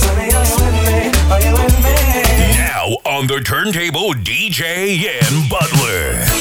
Tell 0.00 0.14
me, 0.16 0.26
are 0.32 0.44
you 0.44 0.52
with 0.58 0.76
me? 0.86 0.98
Are 1.30 1.40
you 1.40 1.52
with 1.52 1.76
me? 1.82 1.96
Now 2.56 2.96
on 3.04 3.26
the 3.26 3.40
turntable, 3.44 4.12
DJ 4.14 4.96
Yan 4.98 5.48
Butler. 5.48 6.31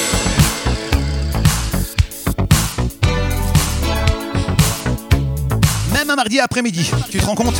Mardi 6.22 6.40
après-midi. 6.40 6.92
Tu 7.10 7.18
te 7.18 7.26
rends 7.26 7.34
compte 7.34 7.56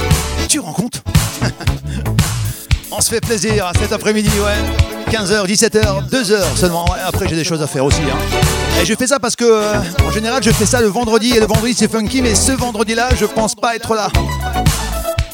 Tu 0.48 0.60
rends 0.60 0.74
compte 0.74 1.02
On 2.92 3.02
se 3.02 3.10
fait 3.10 3.20
plaisir 3.20 3.72
cet 3.80 3.92
après-midi, 3.92 4.30
ouais. 4.30 5.12
15h, 5.18 5.48
17h, 5.48 6.08
2h 6.12 6.38
seulement. 6.56 6.86
Après, 7.08 7.28
j'ai 7.28 7.36
des 7.36 7.44
choses 7.44 7.64
à 7.64 7.68
faire 7.68 7.84
aussi. 7.86 8.02
hein. 8.02 8.80
Et 8.80 8.86
je 8.86 8.94
fais 8.94 9.08
ça 9.08 9.18
parce 9.18 9.36
que, 9.36 9.46
euh, 9.46 9.74
en 10.06 10.12
général, 10.12 10.44
je 10.44 10.52
fais 10.52 10.68
ça 10.68 10.80
le 10.80 10.88
vendredi. 10.90 11.32
Et 11.36 11.40
le 11.40 11.48
vendredi, 11.48 11.74
c'est 11.74 11.90
funky. 11.92 12.22
Mais 12.22 12.36
ce 12.36 12.52
vendredi-là, 12.52 13.10
je 13.20 13.26
pense 13.26 13.56
pas 13.56 13.76
être 13.76 13.96
là. 13.96 14.10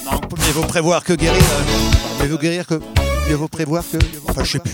Non, 0.06 0.22
mieux 0.38 0.54
vaut 0.54 0.64
prévoir 0.64 1.04
que 1.04 1.12
guérir. 1.14 1.42
euh, 1.42 2.24
mieux 2.24 2.30
vaut 2.32 2.38
guérir 2.38 2.66
que. 2.66 2.76
Mieux 3.28 3.36
vaut 3.36 3.50
prévoir 3.50 3.84
que. 3.92 3.98
Enfin, 4.30 4.46
je 4.46 4.52
sais 4.54 4.60
plus. 4.60 4.72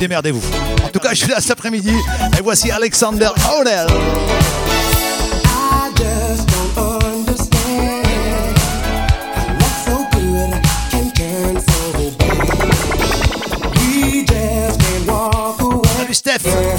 Démerdez-vous. 0.00 0.42
En 0.84 0.88
tout 0.88 0.98
cas, 1.00 1.10
je 1.14 1.16
suis 1.20 1.28
là 1.30 1.40
cet 1.40 1.52
après-midi. 1.52 1.92
Et 2.38 2.42
voici 2.42 2.70
Alexander 2.70 3.30
O'Neill. 3.58 3.86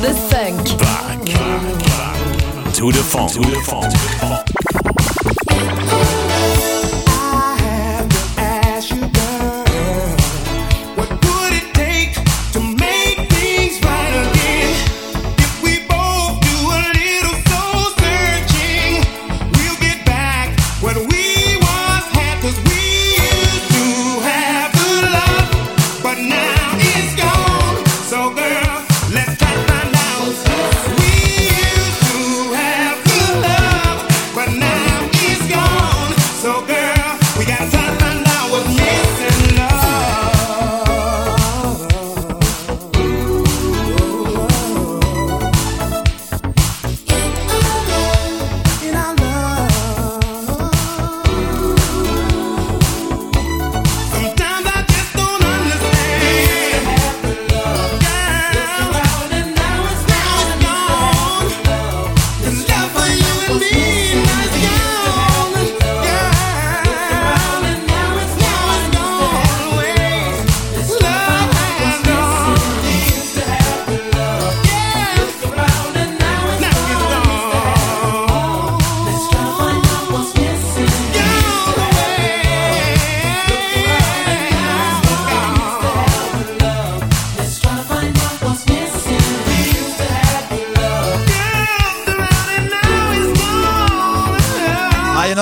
Alexander 0.00 0.84
Arnold. 0.84 1.18
What's 1.18 1.42
missing? 1.42 1.78
Back 1.88 2.74
to 2.74 2.92
the 2.92 3.02
funk. 3.02 3.32
To 3.32 3.40
the 3.40 3.60
funk. 3.66 4.57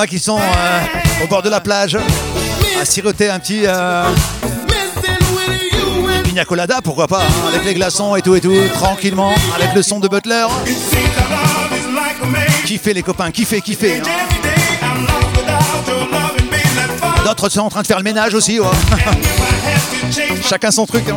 Qui 0.05 0.18
sont 0.18 0.38
euh, 0.38 1.24
au 1.24 1.26
bord 1.28 1.42
de 1.42 1.49
la 1.49 1.61
plage 1.61 1.97
à 2.80 2.84
siroter 2.84 3.30
un 3.30 3.38
petit 3.38 3.62
euh, 3.64 4.05
pourquoi 6.84 7.07
pas, 7.07 7.22
hein, 7.22 7.49
avec 7.49 7.64
les 7.64 7.72
glaçons 7.72 8.14
et 8.14 8.20
tout 8.22 8.34
et 8.34 8.40
tout, 8.42 8.55
tranquillement, 8.74 9.32
avec 9.55 9.72
le 9.74 9.82
son 9.82 10.01
de 10.01 10.09
Butler. 10.09 10.47
Kiffez 12.66 12.92
les 12.92 13.03
copains, 13.03 13.30
kiffez, 13.30 13.62
kiffez. 13.62 14.01
hein. 14.01 14.03
D'autres 17.24 17.49
sont 17.49 17.61
en 17.61 17.70
train 17.70 17.82
de 17.82 17.86
faire 17.86 17.97
le 17.99 18.05
ménage 18.05 18.34
aussi. 18.34 18.61
ouais. 18.61 18.66
Chacun 20.49 20.70
son 20.70 20.84
truc. 20.84 21.05
hein. 21.09 21.16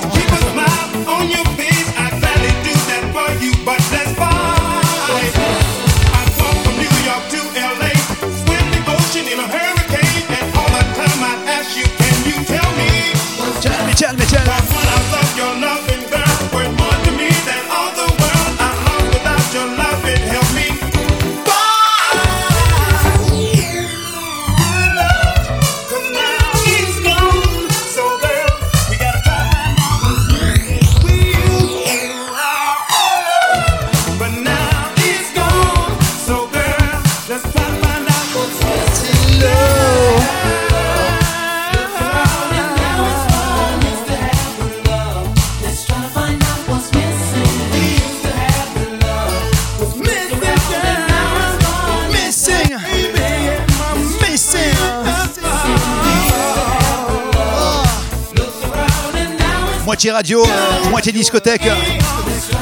Moitié 59.99 60.11
radio, 60.13 60.43
moitié 60.91 61.11
discothèque, 61.11 61.69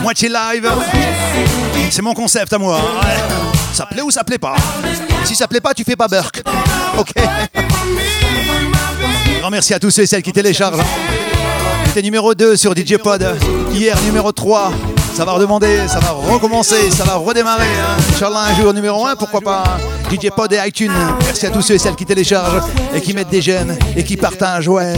moitié 0.02 0.28
live. 0.28 0.72
C'est 1.92 2.02
mon 2.02 2.16
concept 2.16 2.52
à 2.52 2.58
moi. 2.58 2.80
hein. 2.82 3.06
Ça 3.74 3.86
plaît 3.86 4.02
ou 4.02 4.10
ça 4.10 4.24
plaît 4.24 4.40
pas 4.40 4.56
Si 5.24 5.36
ça 5.36 5.48
plaît 5.48 5.62
pas, 5.62 5.76
tu 5.76 5.84
fais 5.84 5.96
pas 5.96 6.08
Burke. 6.08 6.42
Ok. 6.98 7.12
Grand 9.40 9.52
merci 9.52 9.76
à 9.76 9.80
tous 9.80 9.92
ceux 9.92 10.02
et 10.02 10.08
celles 10.08 10.24
qui 10.24 10.32
téléchargent. 10.34 10.82
C'était 11.86 12.02
numéro 12.02 12.34
2 12.34 12.56
sur 12.56 12.76
DJ 12.76 12.98
Pod. 12.98 13.24
Hier, 13.72 13.96
numéro 14.02 14.32
3. 14.32 14.72
Ça 15.16 15.24
va 15.24 15.34
redemander, 15.34 15.88
ça 15.88 16.00
va 16.00 16.10
recommencer, 16.10 16.90
ça 16.90 17.04
va 17.04 17.18
redémarrer. 17.18 17.66
Hein. 17.68 18.02
Inch'Allah, 18.16 18.46
un 18.50 18.56
jour 18.60 18.74
numéro 18.74 19.06
1, 19.06 19.16
pourquoi 19.16 19.42
pas. 19.42 19.64
hein. 19.68 20.12
DJ 20.12 20.32
Pod 20.36 20.52
et 20.54 20.60
iTunes. 20.68 20.92
Merci 21.24 21.46
à 21.46 21.52
tous 21.52 21.62
ceux 21.62 21.76
et 21.76 21.78
celles 21.78 21.96
qui 21.96 22.06
téléchargent 22.08 22.64
et 22.96 23.00
qui 23.02 23.14
mettent 23.14 23.30
des 23.30 23.44
j'aime 23.44 23.78
et 23.96 24.04
qui 24.04 24.18
partagent. 24.18 24.68
Ouais. 24.70 24.94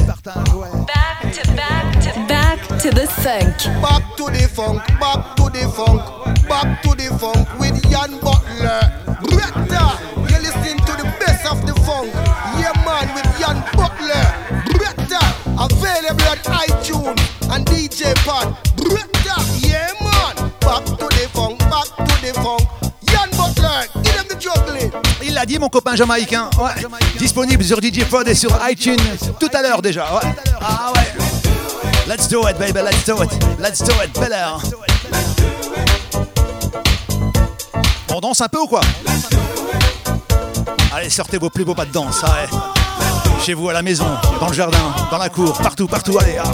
To 2.89 2.95
the 2.95 3.05
funk. 3.05 3.81
Back 3.83 4.17
to 4.17 4.25
the 4.31 4.49
funk, 4.49 4.81
back 4.99 5.35
to 5.35 5.43
the 5.53 5.69
funk, 5.69 6.01
back 6.49 6.81
to 6.81 6.95
the 6.95 7.15
funk 7.19 7.47
with 7.59 7.77
Jan 7.87 8.17
Butler. 8.17 8.81
Bretta, 9.29 9.99
you're 10.27 10.41
listening 10.41 10.79
to 10.87 10.93
the 10.97 11.05
best 11.19 11.45
of 11.45 11.61
the 11.67 11.75
funk. 11.85 12.11
Yeah, 12.57 12.73
man, 12.81 13.13
with 13.13 13.29
Jan 13.37 13.61
Butler. 13.77 14.25
Bretta, 14.73 15.21
available 15.53 16.33
at 16.33 16.41
iTunes 16.65 17.21
and 17.53 17.63
DJ 17.67 18.15
Pod. 18.25 18.57
Bretta, 18.75 19.37
yeah, 19.61 19.93
man. 20.01 20.49
Back 20.59 20.85
to 20.85 21.05
the 21.13 21.29
funk, 21.31 21.59
back 21.69 21.93
to 21.95 22.15
the 22.25 22.33
funk. 22.41 22.65
Jan 23.05 23.29
Butler, 23.37 23.85
give 24.01 24.15
them 24.15 24.25
the 24.29 24.35
juggling. 24.39 24.91
Il 25.21 25.35
l'a 25.35 25.45
dit, 25.45 25.59
mon 25.59 25.69
copain 25.69 25.95
jamaïcain. 25.95 26.49
Ouais. 26.57 26.71
Disponible 27.19 27.63
sur 27.63 27.79
DJ 27.79 28.05
Pod 28.05 28.27
et 28.27 28.33
sur 28.33 28.49
iTunes 28.67 28.97
tout 29.39 29.49
à 29.53 29.61
l'heure 29.61 29.83
déjà. 29.83 30.05
Ouais. 30.15 30.33
Ah 30.59 30.91
ouais. 30.95 31.58
Let's 32.09 32.27
do 32.27 32.41
it, 32.47 32.57
baby. 32.57 32.81
Let's 32.81 33.05
do 33.05 33.21
it. 33.21 33.29
Let's 33.59 33.83
do 33.83 33.93
it. 34.03 34.11
Bel 34.19 34.33
air. 34.33 34.57
On 38.11 38.19
danse 38.19 38.41
un 38.41 38.47
peu 38.47 38.57
ou 38.57 38.65
quoi 38.65 38.81
Allez, 40.91 41.11
sortez 41.11 41.37
vos 41.37 41.51
plus 41.51 41.63
beaux 41.63 41.75
pas 41.75 41.85
de 41.85 41.91
danse. 41.91 42.23
ouais. 42.23 42.57
Chez 43.45 43.53
vous, 43.53 43.69
à 43.69 43.73
la 43.73 43.83
maison, 43.83 44.07
dans 44.39 44.47
le 44.47 44.53
jardin, 44.53 44.91
dans 45.11 45.19
la 45.19 45.29
cour, 45.29 45.55
partout, 45.59 45.85
partout. 45.85 46.17
Allez. 46.19 46.37
Ah, 46.43 46.51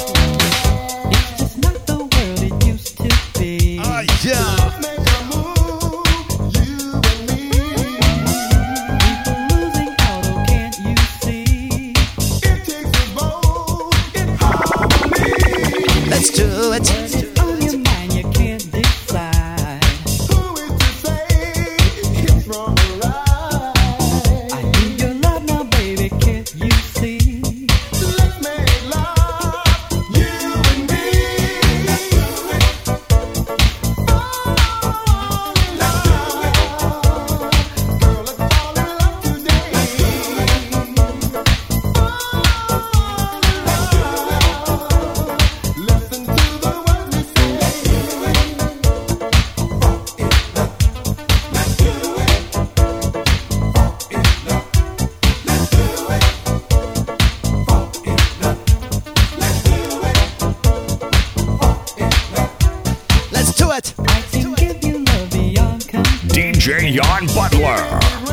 DJ 66.65 66.95
Jan 66.97 67.27
Butler. 67.27 68.24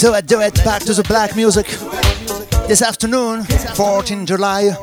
So 0.00 0.14
I 0.14 0.22
do 0.22 0.40
it 0.40 0.54
back 0.64 0.82
to 0.84 0.94
the 0.94 1.02
black 1.02 1.36
music. 1.36 1.66
This 2.66 2.80
afternoon, 2.80 3.44
14 3.76 4.26
July. 4.26 4.74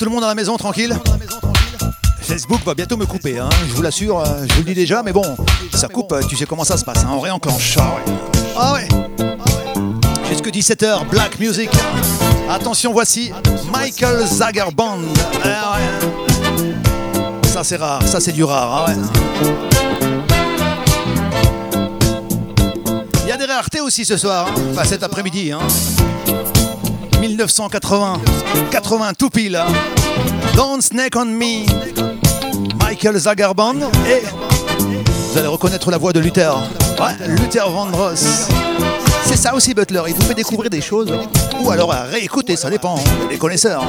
tout 0.00 0.06
le 0.06 0.12
monde 0.12 0.24
à 0.24 0.28
la 0.28 0.34
maison 0.34 0.56
tranquille? 0.56 0.96
Facebook 2.30 2.60
va 2.64 2.74
bientôt 2.74 2.96
me 2.96 3.06
couper, 3.06 3.38
hein, 3.40 3.48
je 3.68 3.74
vous 3.74 3.82
l'assure, 3.82 4.20
euh, 4.20 4.46
je 4.48 4.54
vous 4.54 4.60
le 4.60 4.66
dis 4.66 4.74
déjà, 4.74 5.02
mais 5.02 5.12
bon, 5.12 5.36
ça 5.74 5.88
coupe, 5.88 6.12
euh, 6.12 6.22
tu 6.28 6.36
sais 6.36 6.46
comment 6.46 6.62
ça 6.62 6.76
se 6.76 6.84
passe, 6.84 6.98
hein, 6.98 7.10
on 7.12 7.18
réenclenche. 7.18 7.76
Ah 8.56 8.74
ouais. 8.74 8.86
Jusque 10.28 10.46
17h, 10.48 11.08
Black 11.10 11.40
Music. 11.40 11.68
Attention, 12.48 12.92
voici 12.92 13.32
Michael 13.72 14.24
Zagerband. 14.26 14.98
Ah 15.44 15.76
ouais. 15.76 17.48
Ça 17.48 17.64
c'est 17.64 17.76
rare, 17.76 18.00
ça 18.06 18.20
c'est 18.20 18.30
du 18.32 18.44
rare. 18.44 18.86
ah 18.86 18.90
ouais. 18.90 18.96
Il 23.24 23.28
y 23.28 23.32
a 23.32 23.36
des 23.36 23.46
raretés 23.46 23.80
aussi 23.80 24.04
ce 24.04 24.16
soir, 24.16 24.46
hein, 24.48 24.60
enfin 24.72 24.84
cet 24.84 25.02
après-midi. 25.02 25.50
Hein. 25.50 25.58
1980, 27.20 28.20
80 28.70 29.12
tout 29.18 29.30
pile. 29.30 29.56
hein. 29.56 29.66
Don't 30.54 30.80
Snake 30.80 31.16
on 31.16 31.24
Me, 31.26 31.64
Michael 33.02 33.18
Zagerband 33.18 33.76
et 34.06 34.22
vous 35.32 35.38
allez 35.38 35.46
reconnaître 35.46 35.90
la 35.90 35.96
voix 35.96 36.12
de 36.12 36.20
Luther. 36.20 36.54
Ouais, 37.00 37.28
Luther 37.28 37.70
Vandross. 37.70 38.46
C'est 39.24 39.38
ça 39.38 39.54
aussi 39.54 39.72
Butler, 39.72 40.02
il 40.08 40.14
vous 40.14 40.20
fait 40.20 40.34
découvrir 40.34 40.68
des 40.68 40.82
choses 40.82 41.10
ou 41.62 41.70
alors 41.70 41.94
à 41.94 42.02
réécouter, 42.02 42.56
ça 42.56 42.68
dépend, 42.68 42.96
les 43.30 43.38
connaisseurs. 43.38 43.84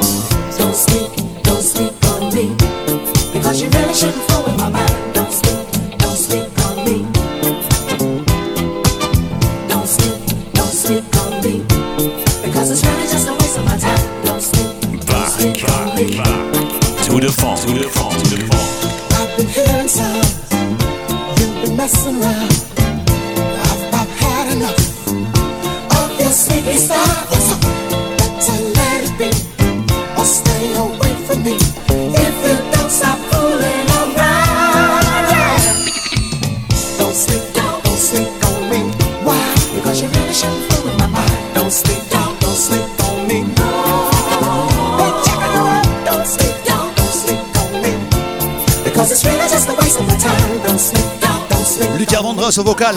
Vocal, 52.57 52.95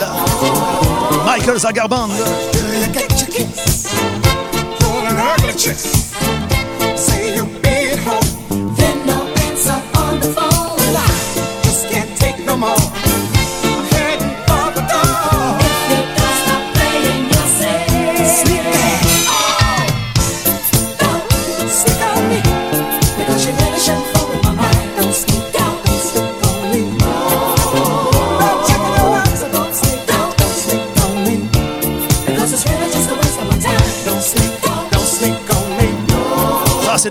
Michael 1.25 1.59
Zagerband. 1.59 2.11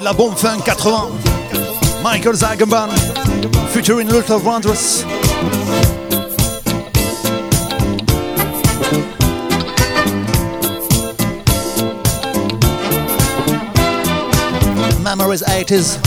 De 0.04 0.10
la 0.10 0.12
bombe 0.12 0.36
funk 0.36 0.68
80. 0.68 1.08
Michael 2.02 2.34
Zagerban, 2.34 2.90
featuring 3.70 4.10
Luther 4.10 4.38
Vandross. 4.38 5.04
Memories 15.02 15.42
80s. 15.44 15.98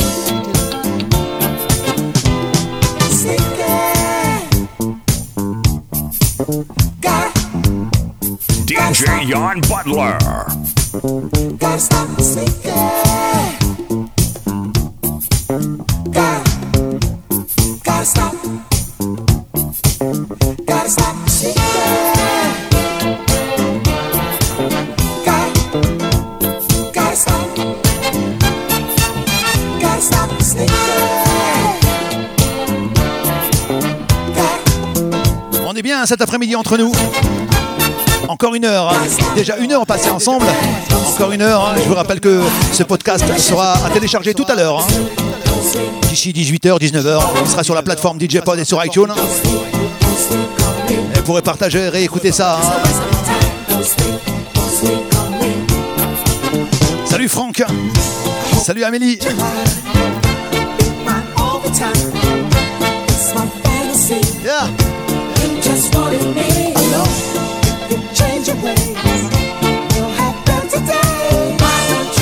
DJ 8.66 9.28
Jan 9.28 9.62
Butler. 9.62 10.18
Entre 36.56 36.78
nous. 36.78 36.92
Encore 38.28 38.56
une 38.56 38.66
heure, 38.66 38.92
hein. 38.92 38.98
déjà 39.36 39.56
une 39.58 39.72
heure 39.72 39.86
passée 39.86 40.10
ensemble. 40.10 40.46
Encore 41.16 41.32
une 41.32 41.42
heure. 41.42 41.62
hein. 41.66 41.76
Je 41.82 41.88
vous 41.88 41.96
rappelle 41.96 42.20
que 42.20 42.42
ce 42.74 42.84
podcast 42.84 43.24
sera 43.40 43.74
à 43.86 43.90
télécharger 43.90 44.34
tout 44.34 44.46
à 44.50 44.56
l'heure. 44.56 44.80
hein. 44.80 44.88
D'ici 46.10 46.32
18h, 46.34 46.80
19h, 46.80 47.20
il 47.44 47.48
sera 47.50 47.64
sur 47.64 47.74
la 47.76 47.82
plateforme 47.84 48.20
DJ 48.20 48.40
Pod 48.42 48.60
et 48.60 48.66
sur 48.66 48.84
iTunes. 48.86 49.12
Et 50.90 51.18
vous 51.18 51.24
pourrez 51.24 51.42
partager, 51.42 51.90
réécouter 51.90 52.32
ça. 52.32 52.60
Salut 57.06 57.30
Franck. 57.30 57.64
Salut 58.64 58.84
Amélie. 58.84 59.20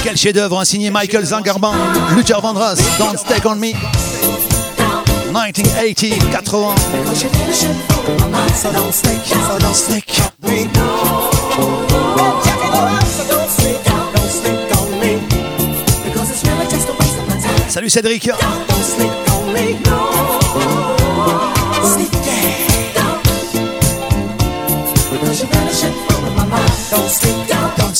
Quel 0.04 0.18
chef-d'œuvre 0.18 0.64
signé 0.66 0.92
Michael 0.92 1.26
Zangarban, 1.26 1.74
Luther 2.16 2.40
Vandross, 2.42 2.80
Don't 3.00 3.18
Stake 3.18 3.46
on 3.46 3.56
Me. 3.56 3.74
1980, 5.32 6.14
80. 6.14 6.20
Because 6.20 7.24
you 7.24 7.30
really 7.30 7.54
should 7.54 7.96
Don't 26.96 27.10
sleep, 27.10 27.48
don't, 27.48 27.76
don't 27.76 27.96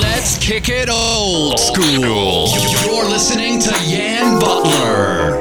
Let's 0.00 0.36
kick 0.38 0.68
it 0.68 0.90
old 0.90 1.56
school. 1.60 2.48
You're 2.82 3.08
listening 3.08 3.60
to 3.60 3.70
Yan 3.84 4.40
Butler. 4.40 5.38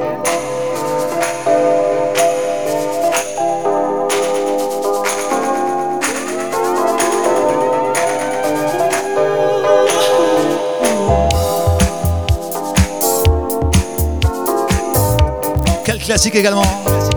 Quel 15.83 15.97
classique 15.97 16.35
également. 16.35 16.61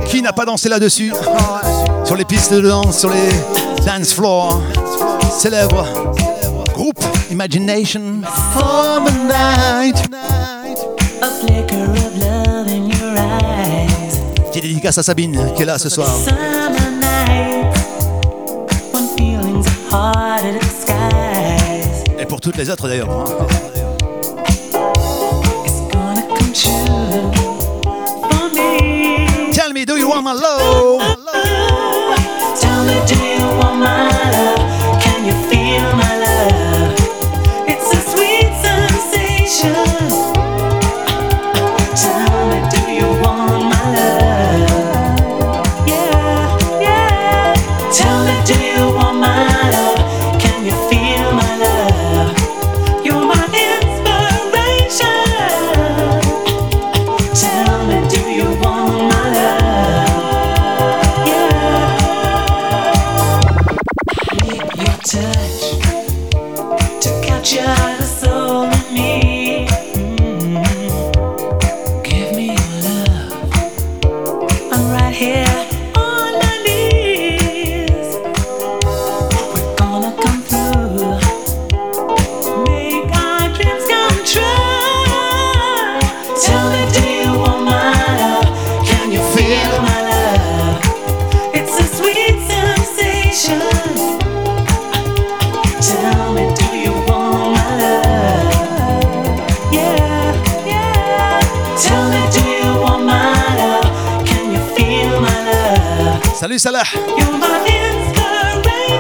Qui 0.07 0.23
n'a 0.23 0.33
pas 0.33 0.47
dansé 0.47 0.71
là-dessus 0.71 1.13
Sur 2.11 2.17
les 2.17 2.25
pistes 2.25 2.53
de 2.53 2.61
danse, 2.61 2.99
sur 2.99 3.11
les 3.11 3.85
dance 3.87 4.13
floors. 4.15 4.61
Célèbre 5.31 5.87
groupe 6.75 6.99
Imagination. 7.31 8.23
For 8.53 9.01
the 9.05 9.13
night. 9.29 9.95
A 11.23 11.31
flicker 11.41 11.85
of 11.85 12.19
love 12.19 12.67
in 12.67 12.89
your 12.89 13.17
eyes. 13.17 14.19
Petite 14.49 14.65
dédicace 14.65 14.99
à 14.99 15.05
Sabine 15.05 15.53
qui 15.55 15.63
est 15.63 15.67
là 15.67 15.79
ce 15.79 15.89
soir. 15.89 16.09
Summer 16.09 16.91
night. 17.01 17.79
When 18.93 19.07
feelings 19.17 19.65
are 19.93 20.11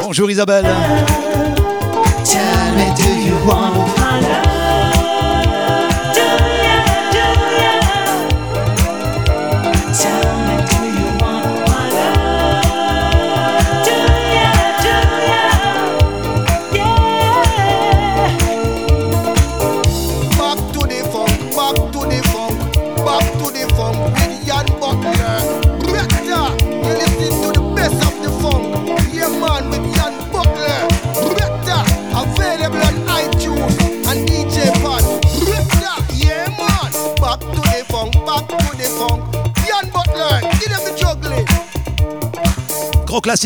Bonjour 0.02 0.30
Isabelle. 0.30 0.64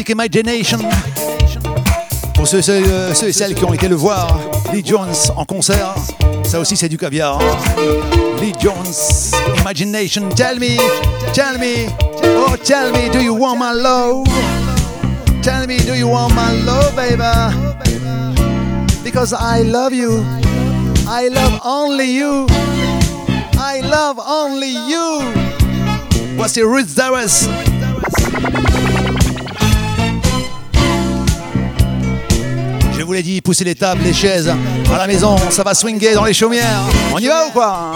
Imagination. 0.03 0.79
Pour 2.35 2.49
ceux, 2.49 2.61
euh, 2.69 3.15
ceux, 3.15 3.29
et 3.29 3.33
celles 3.33 3.55
qui 3.55 3.65
ont 3.65 3.73
été 3.73 3.89
le 3.89 3.95
voir, 3.95 4.39
Lee 4.73 4.83
Jones 4.85 5.15
en 5.37 5.45
concert, 5.45 5.95
ça 6.45 6.59
aussi 6.59 6.77
c'est 6.77 6.89
du 6.89 6.99
caviar. 6.99 7.39
Lee 8.41 8.53
Jones, 8.61 8.93
Imagination, 9.61 10.29
tell 10.31 10.59
me, 10.59 10.77
tell 11.33 11.59
me, 11.59 11.89
oh 12.37 12.57
tell 12.63 12.91
me, 12.93 13.09
do 13.13 13.21
you 13.21 13.35
want 13.35 13.57
my 13.57 13.73
love? 13.73 14.25
Tell 15.43 15.67
me, 15.67 15.79
do 15.79 15.95
you 15.95 16.09
want 16.09 16.35
my 16.35 16.53
love, 16.65 16.95
baby? 16.97 17.23
Because 19.05 19.33
I 19.33 19.63
love 19.63 19.93
you, 19.95 20.25
I 21.07 21.29
love 21.29 21.61
only 21.65 22.11
you, 22.11 22.47
I 23.57 23.81
love 23.81 24.19
only 24.19 24.71
you. 24.89 25.23
Voici 26.37 26.63
Ruth 26.63 26.95
Darris. 26.97 27.49
Pousser 33.45 33.65
les 33.65 33.75
tables, 33.75 34.03
les 34.03 34.15
chaises. 34.15 34.49
Hein, 34.49 34.57
à 34.91 34.97
la 34.97 35.07
maison, 35.07 35.37
ça 35.51 35.63
va 35.63 35.75
swinguer 35.75 36.15
dans 36.15 36.25
les 36.25 36.33
chaumières. 36.33 36.81
On 37.13 37.19
y 37.19 37.27
va 37.27 37.47
ou 37.47 37.51
quoi? 37.51 37.93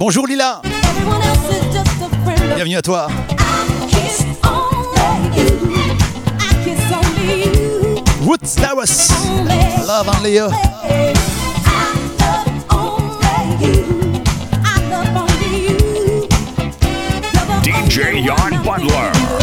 Bonjour 0.00 0.26
Lila. 0.26 0.60
Bienvenue 2.56 2.76
à 2.76 2.82
toi. 2.82 3.06
Wood 8.22 8.40
Towers. 8.40 9.12
Love 9.86 10.08
only 10.08 10.38
you. 10.38 10.48
DJ 17.62 18.24
Yon 18.24 18.58
Butler. 18.64 19.41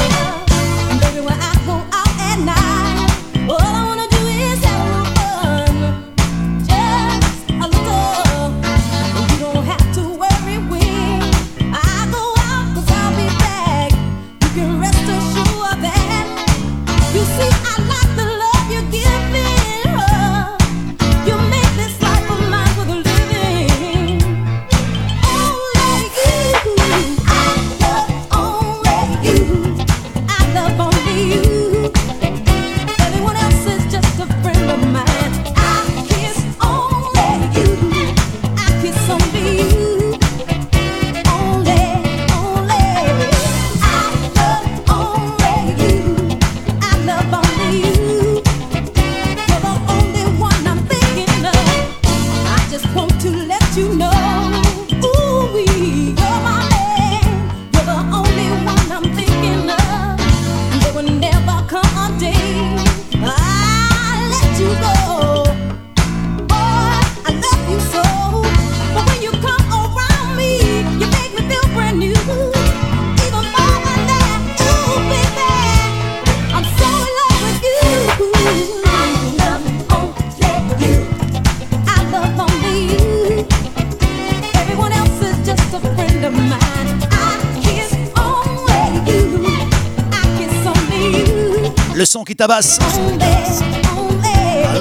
le 91.99 92.05
son 92.05 92.23
qui 92.23 92.33
tabasse. 92.33 92.79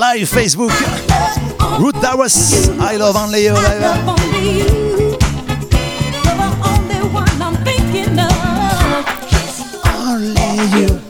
Live 0.01 0.29
Facebook. 0.29 0.71
Root 1.59 1.91
Dawas, 2.01 2.71
I 2.81 2.97
Love 2.97 3.17
Only 3.17 3.47
You. 3.47 3.55
Live. 10.21 11.01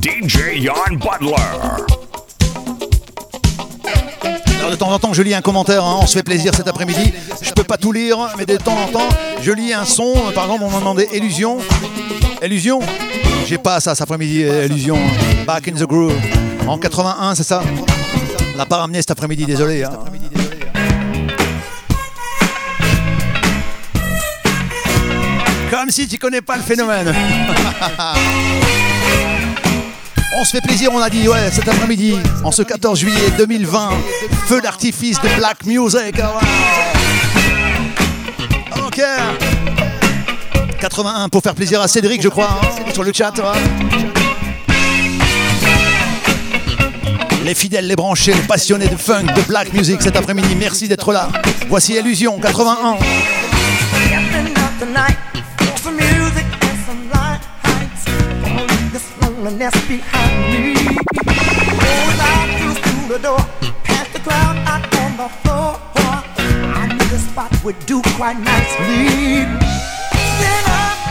DJ 0.00 0.62
Yann 0.62 0.96
Butler. 0.96 1.34
Alors 4.60 4.70
de 4.70 4.76
temps 4.76 4.92
en 4.92 4.98
temps, 5.00 5.12
je 5.12 5.22
lis 5.22 5.34
un 5.34 5.40
commentaire, 5.40 5.84
hein. 5.84 5.98
on 6.02 6.06
se 6.06 6.18
fait 6.18 6.22
plaisir 6.22 6.54
cet 6.54 6.68
après-midi. 6.68 7.12
Je 7.42 7.50
peux 7.50 7.64
pas 7.64 7.76
tout 7.76 7.90
lire, 7.90 8.16
mais 8.38 8.46
de 8.46 8.56
temps 8.56 8.78
en 8.78 8.86
temps, 8.86 9.08
je 9.42 9.50
lis 9.50 9.72
un 9.72 9.84
son. 9.84 10.14
Par 10.36 10.44
exemple, 10.44 10.62
on 10.64 10.70
m'a 10.70 10.78
demandé 10.78 11.08
Illusion. 11.12 11.58
Illusion 12.44 12.80
j'ai 13.46 13.58
pas 13.58 13.80
ça, 13.80 13.94
cet 13.94 14.02
après-midi, 14.02 14.40
illusion. 14.40 14.98
Back 15.46 15.68
in 15.68 15.72
the 15.72 15.86
groove. 15.86 16.14
En 16.66 16.78
81, 16.78 17.34
c'est 17.34 17.42
ça? 17.42 17.62
On 18.54 18.58
l'a 18.58 18.66
pas 18.66 18.78
ramené 18.78 18.98
cet 18.98 19.10
après-midi, 19.10 19.44
désolé. 19.44 19.82
Hein. 19.84 19.90
Comme 25.70 25.90
si 25.90 26.06
tu 26.08 26.18
connais 26.18 26.40
pas 26.42 26.56
le 26.56 26.62
phénomène. 26.62 27.14
On 30.36 30.44
se 30.44 30.50
fait 30.52 30.60
plaisir, 30.60 30.90
on 30.92 31.00
a 31.00 31.10
dit, 31.10 31.28
ouais, 31.28 31.50
cet 31.50 31.68
après-midi, 31.68 32.14
en 32.44 32.52
ce 32.52 32.62
14 32.62 32.98
juillet 32.98 33.30
2020, 33.36 33.90
feu 34.46 34.60
d'artifice 34.60 35.20
de 35.20 35.28
Black 35.36 35.66
Music. 35.66 36.20
Ah 36.20 36.38
ok. 38.86 39.00
81 40.80 41.28
pour 41.28 41.42
faire 41.42 41.54
plaisir 41.54 41.80
à 41.80 41.88
Cédric, 41.88 42.22
je 42.22 42.28
crois, 42.28 42.48
hein, 42.62 42.92
sur 42.92 43.04
le 43.04 43.12
chat. 43.12 43.34
Les 47.44 47.54
fidèles, 47.54 47.86
les 47.86 47.96
branchés, 47.96 48.32
les 48.32 48.42
passionnés 48.42 48.88
de 48.88 48.96
funk, 48.96 49.26
de 49.36 49.42
black 49.42 49.72
music 49.72 50.00
cet 50.00 50.16
après-midi, 50.16 50.56
merci 50.58 50.88
d'être 50.88 51.12
là. 51.12 51.28
Voici 51.68 51.94
Illusion 51.94 52.38
81. 52.40 52.96
quite 68.20 68.38
nicely. 68.38 69.69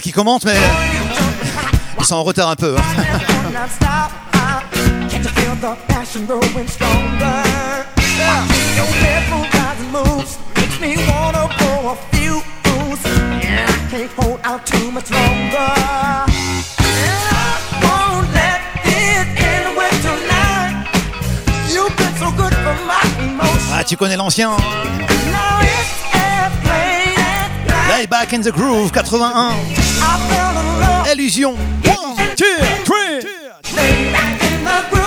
qui 0.00 0.12
commence, 0.12 0.44
mais 0.44 0.56
ils 1.98 2.04
sont 2.04 2.14
en 2.14 2.22
retard 2.22 2.48
un 2.48 2.56
peu. 2.56 2.76
Hein. 2.76 2.82
Ah, 23.72 23.84
tu 23.84 23.96
connais 23.96 24.16
l'ancien. 24.16 24.50
Hein. 24.50 24.56
Hein. 24.58 25.99
Lay 27.90 28.06
back 28.06 28.32
in 28.32 28.40
the 28.40 28.52
groove 28.52 28.92
81. 28.96 29.56
Illusion. 31.10 31.56
One, 31.56 32.16
two, 32.36 32.58
three. 32.86 33.20
Lay 33.74 34.12
back 34.12 34.42
in 34.44 34.64
the 34.64 34.86
groove. 34.90 34.99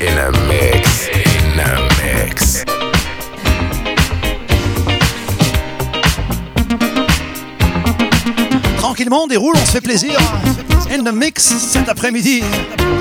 In 0.00 0.18
a 0.18 0.30
mix, 0.48 1.08
in 1.08 1.60
a 1.60 1.88
mix. 2.02 2.64
Tranquillement, 8.78 9.24
on 9.24 9.26
déroule, 9.26 9.56
on 9.56 9.64
se 9.64 9.72
fait 9.72 9.80
plaisir. 9.80 10.18
In 10.90 11.02
the 11.04 11.12
mix 11.12 11.42
cet 11.44 11.88
après-midi. 11.88 12.42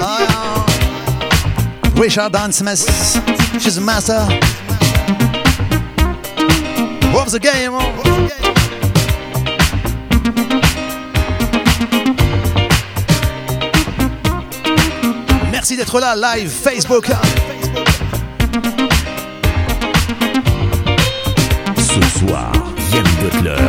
Ah. 0.02 0.20
Uh, 0.20 2.00
Richard 2.00 2.32
Dan 2.32 2.52
Smith, 2.52 2.86
she's 3.60 3.78
a 3.78 3.82
master. 3.82 4.28
What's 7.14 7.32
the 7.32 7.40
game? 7.40 7.74
What's 7.74 8.04
the 8.04 8.28
game? 8.30 8.43
D'être 15.76 16.00
là, 16.00 16.16
live 16.16 16.52
Facebook. 16.52 17.10
Ce 21.78 22.20
soir, 22.20 22.52
Yann 22.94 23.06
Butler. 23.22 23.63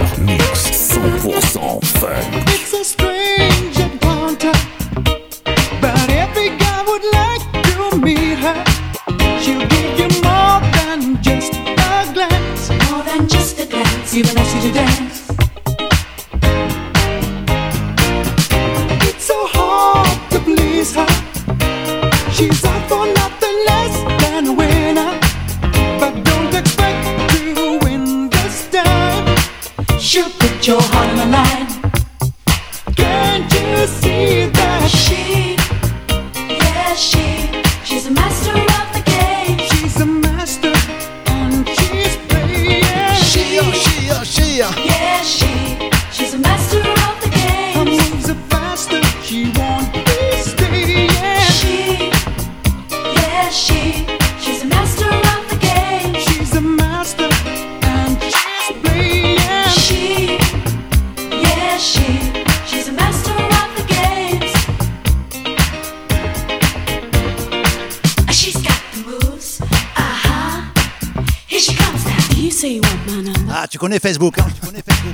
Facebook, 74.04 74.36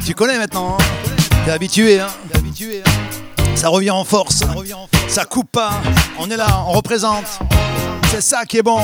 tu, 0.04 0.16
connais 0.16 0.36
maintenant. 0.36 0.76
Hein. 0.76 0.84
T'es 1.44 1.52
habitué, 1.52 2.00
hein. 2.00 2.08
Ça 3.54 3.68
revient 3.68 3.92
en 3.92 4.02
force. 4.02 4.40
Ça, 4.40 4.46
revient 4.46 4.74
coupe 5.24 5.52
pas. 5.52 5.80
On 6.18 6.28
est 6.28 6.36
là, 6.36 6.64
on 6.66 6.72
représente. 6.72 7.26
C'est 8.10 8.20
ça 8.20 8.44
qui 8.44 8.58
est 8.58 8.62
bon. 8.62 8.80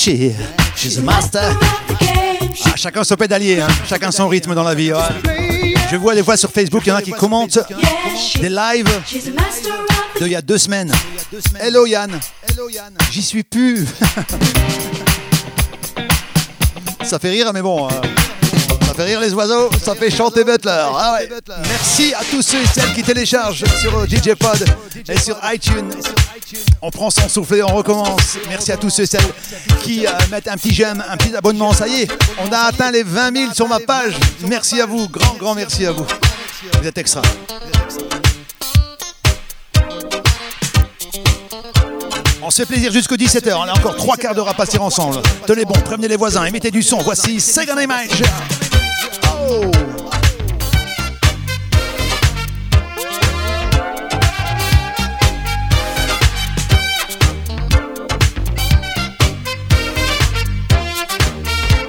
She, 0.00 0.34
she's 0.76 0.96
a 0.96 1.02
master. 1.02 1.42
Ah, 2.64 2.74
chacun 2.74 3.04
son 3.04 3.16
pédalier, 3.16 3.60
hein. 3.60 3.68
chacun 3.86 4.10
son 4.10 4.28
rythme 4.28 4.54
dans 4.54 4.62
la 4.62 4.74
vie. 4.74 4.92
Je 5.90 5.96
vois 5.96 6.14
des 6.14 6.22
fois 6.22 6.38
sur 6.38 6.50
Facebook, 6.50 6.84
il 6.86 6.88
y 6.88 6.92
en 6.92 6.96
a 6.96 7.02
qui 7.02 7.10
commentent 7.10 7.58
des 8.40 8.48
lives 8.48 8.88
d'il 10.18 10.28
y 10.28 10.36
a 10.36 10.40
deux 10.40 10.56
semaines. 10.56 10.90
Hello 11.60 11.84
Yann, 11.86 12.18
j'y 13.10 13.22
suis 13.22 13.42
plus. 13.42 13.84
ça 17.02 17.18
fait 17.18 17.30
rire, 17.30 17.50
mais 17.52 17.60
bon. 17.60 17.90
ça 17.90 18.00
rire 19.02 19.20
les 19.20 19.32
oiseaux, 19.34 19.70
ça 19.82 19.94
fait 19.94 20.10
chanter 20.10 20.44
Butler. 20.44 20.86
Ah. 20.94 21.18
Merci 21.68 22.14
à 22.14 22.20
tous 22.30 22.42
ceux 22.42 22.60
et 22.60 22.66
celles 22.66 22.92
qui 22.94 23.02
téléchargent 23.02 23.64
sur 23.80 23.96
euh, 23.98 24.06
DJ 24.06 24.34
Pod 24.34 24.64
et 25.08 25.18
sur 25.18 25.38
iTunes. 25.52 25.90
On 26.82 26.90
prend 26.90 27.10
son 27.10 27.28
souffle 27.28 27.54
et 27.56 27.62
on 27.62 27.74
recommence. 27.74 28.38
Merci 28.48 28.72
à 28.72 28.76
tous 28.76 28.90
ceux 28.90 29.04
et 29.04 29.06
celles 29.06 29.32
qui 29.82 30.06
euh, 30.06 30.10
mettent 30.30 30.48
un 30.48 30.56
petit 30.56 30.74
j'aime, 30.74 31.02
un 31.08 31.16
petit 31.16 31.34
abonnement. 31.34 31.72
Ça 31.72 31.88
y 31.88 32.02
est, 32.02 32.12
on 32.38 32.52
a 32.52 32.58
atteint 32.58 32.90
les 32.90 33.02
20 33.02 33.36
000 33.36 33.54
sur 33.54 33.68
ma 33.68 33.80
page. 33.80 34.14
Merci 34.46 34.80
à 34.80 34.86
vous, 34.86 35.08
grand, 35.08 35.34
grand 35.34 35.54
merci 35.54 35.86
à 35.86 35.92
vous. 35.92 36.06
Vous 36.80 36.86
êtes 36.86 36.98
extra. 36.98 37.22
On 42.42 42.50
se 42.50 42.62
fait 42.62 42.66
plaisir 42.66 42.90
jusqu'au 42.90 43.16
17h. 43.16 43.54
On 43.54 43.62
a 43.62 43.72
encore 43.72 43.96
trois 43.96 44.16
quarts 44.16 44.34
d'heure 44.34 44.48
à 44.48 44.54
passer 44.54 44.78
ensemble. 44.78 45.20
Tenez 45.46 45.64
bon, 45.64 45.74
prévenez 45.84 46.08
les 46.08 46.16
voisins 46.16 46.44
et 46.44 46.50
mettez 46.50 46.70
du 46.70 46.82
son. 46.82 46.98
Voici 46.98 47.40
Second 47.40 47.78
Image. 47.78 48.22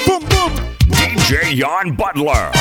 Boom, 0.06 0.24
boom. 0.30 0.52
DJ 0.88 1.58
Jan 1.58 1.94
Butler. 1.96 2.52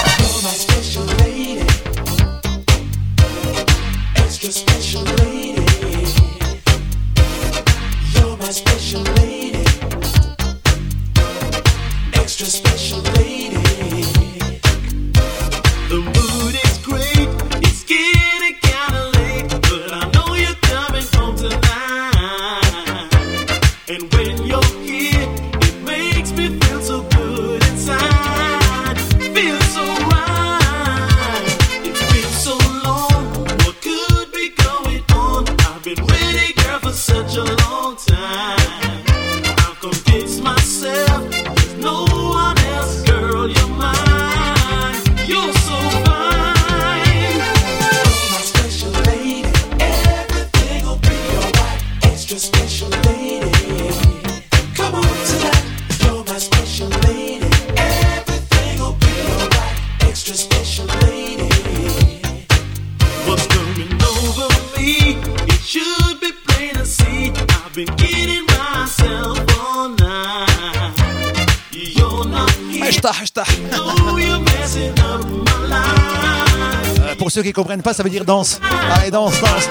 Pas, 77.78 77.94
ça 77.94 78.02
veut 78.02 78.10
dire 78.10 78.24
danse. 78.24 78.60
Allez, 78.96 79.10
danse, 79.10 79.40
danse. 79.40 79.68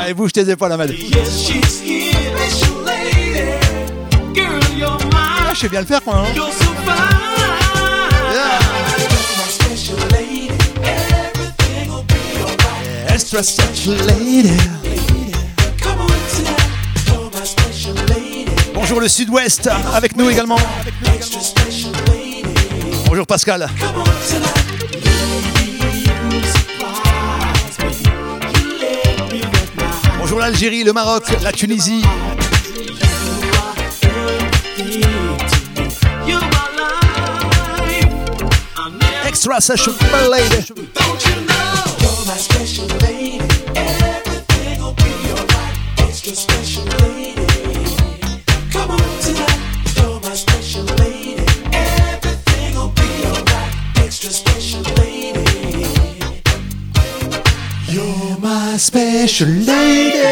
Allez, 0.00 0.14
bouge 0.14 0.32
tes 0.32 0.48
épaules, 0.48 0.76
mine. 0.76 0.94
Ah, 5.12 5.54
je 5.54 5.60
sais 5.60 5.68
bien 5.68 5.80
le 5.80 5.86
faire, 5.86 6.00
moi. 6.04 6.24
hein. 6.26 6.34
You're 13.86 14.79
Bonjour 18.90 19.02
le 19.02 19.08
sud-ouest, 19.08 19.70
avec 19.94 20.16
nous 20.16 20.28
également. 20.28 20.58
Bonjour 23.06 23.24
Pascal. 23.24 23.70
Bonjour 30.18 30.40
l'Algérie, 30.40 30.82
le 30.82 30.92
Maroc, 30.92 31.22
la 31.44 31.52
Tunisie. 31.52 32.02
Extra 39.24 39.60
special 39.60 39.94
lady. 40.32 40.79
Special 58.80 59.46
lady. 59.66 60.24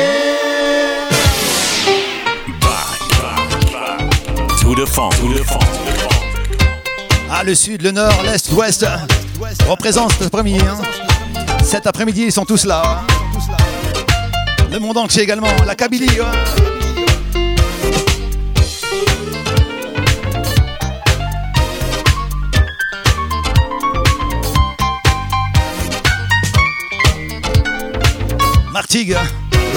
Ah, 7.30 7.44
le 7.44 7.54
sud, 7.54 7.82
le 7.82 7.90
nord, 7.90 8.12
l'est, 8.24 8.50
l'ouest 8.50 8.86
représentent 9.68 10.12
cet 10.12 10.26
après-midi. 10.28 10.60
hein. 10.66 10.78
Cet 11.62 11.86
après-midi, 11.86 12.22
ils 12.24 12.32
sont 12.32 12.44
tous 12.44 12.64
là. 12.64 12.82
hein. 12.84 13.06
Le 14.72 14.78
monde 14.78 14.96
entier 14.96 15.22
également, 15.22 15.48
la 15.66 15.74
Kabylie. 15.74 16.08
hein. 16.20 16.32
Martigues 28.90 29.18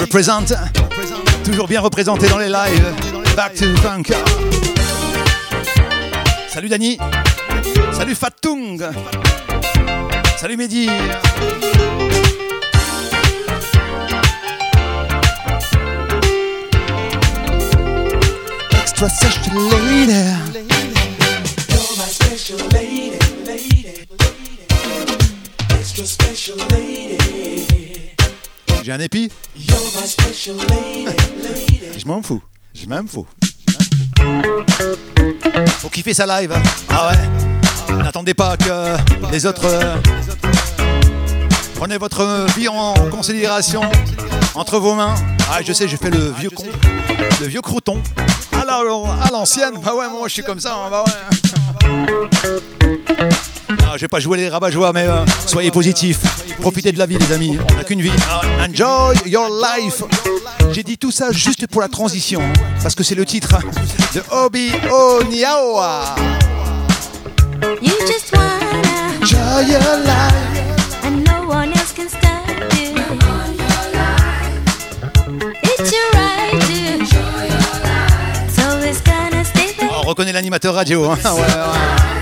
représente, 0.00 0.54
toujours 1.44 1.68
bien 1.68 1.82
représenté 1.82 2.28
dans 2.28 2.38
les 2.38 2.48
lives. 2.48 2.94
Back 3.36 3.52
to 3.56 3.66
the 3.66 3.78
funk. 3.80 4.10
Salut 6.48 6.70
Dani. 6.70 6.96
Salut 7.92 8.14
Fatung. 8.14 8.78
Salut 10.38 10.56
Mehdi. 10.56 10.88
extra 18.80 19.10
special 19.10 19.60
lady. 19.68 20.22
You're 21.68 21.96
my 21.98 22.08
special 22.08 22.58
lady, 22.68 23.18
lady, 23.44 23.86
extra 25.70 26.06
special 26.06 26.56
lady. 26.70 27.01
J'ai 28.84 28.92
un 28.92 29.00
épi. 29.00 29.30
Je 29.56 29.72
m'en 32.06 32.22
fous. 32.22 32.42
Je 32.74 32.86
m'en 32.86 33.06
fous. 33.06 33.26
Faut 35.78 35.88
kiffer 35.88 36.14
sa 36.14 36.26
live. 36.26 36.52
hein. 36.52 36.62
Ah 36.88 37.10
ouais. 37.10 37.94
N'attendez 38.02 38.34
pas 38.34 38.56
que 38.56 38.96
les 39.30 39.46
autres. 39.46 39.64
euh, 39.66 39.96
Prenez 41.76 41.98
votre 41.98 42.46
vie 42.56 42.68
en 42.68 42.94
considération 43.10 43.82
entre 44.54 44.78
vos 44.78 44.94
mains. 44.94 45.14
Ah, 45.50 45.60
je 45.64 45.72
sais, 45.72 45.88
j'ai 45.88 45.96
fait 45.96 46.10
le 46.10 46.30
vieux 46.38 46.50
con, 46.50 46.64
le 47.40 47.46
vieux 47.46 47.60
crouton. 47.60 48.00
À 48.52 49.30
l'ancienne, 49.32 49.74
bah 49.84 49.94
ouais, 49.94 50.08
moi 50.08 50.28
je 50.28 50.32
suis 50.34 50.42
comme 50.42 50.60
ça, 50.60 50.74
hein, 50.74 50.88
bah 50.90 51.04
ouais. 51.04 51.12
Ah, 53.94 53.96
je 53.96 54.00
vais 54.02 54.08
pas 54.08 54.20
jouer 54.20 54.38
les 54.38 54.48
rabat-joie, 54.48 54.90
mais 54.94 55.06
euh, 55.06 55.22
soyez 55.46 55.70
positifs. 55.70 56.20
Profitez 56.62 56.92
de 56.92 56.98
la 56.98 57.04
vie, 57.04 57.18
les 57.18 57.30
amis. 57.30 57.58
On 57.70 57.76
n'a 57.76 57.84
qu'une 57.84 58.00
vie. 58.00 58.10
Enjoy 58.58 59.14
your 59.26 59.50
life. 59.50 60.02
J'ai 60.72 60.82
dit 60.82 60.96
tout 60.96 61.10
ça 61.10 61.30
juste 61.30 61.66
pour 61.66 61.82
la 61.82 61.88
transition, 61.88 62.40
parce 62.82 62.94
que 62.94 63.02
c'est 63.04 63.14
le 63.14 63.26
titre 63.26 63.54
de 64.14 64.22
Obi 64.30 64.70
Oniaoa. 64.90 66.14
You 67.82 67.92
just 68.06 68.32
wanna 68.32 69.20
enjoy 69.20 69.70
your 69.70 69.98
life. 70.06 71.04
and 71.04 71.22
no 71.24 71.46
one 71.46 71.68
else 71.74 71.92
can 71.94 72.08
stop 72.08 72.48
you. 72.74 72.94
It's 75.64 75.92
your 75.92 76.10
right 76.14 76.60
to 76.60 76.94
enjoy 76.94 77.44
your 77.44 77.76
life. 77.84 78.48
So 78.56 78.62
it's 78.88 79.02
gonna 79.02 79.44
stay 79.44 79.74
there. 79.78 79.90
On 79.98 80.00
reconnaît 80.08 80.32
l'animateur 80.32 80.74
radio. 80.74 81.10
hein. 81.10 81.18
Ouais, 81.24 81.40
ouais. 81.40 82.21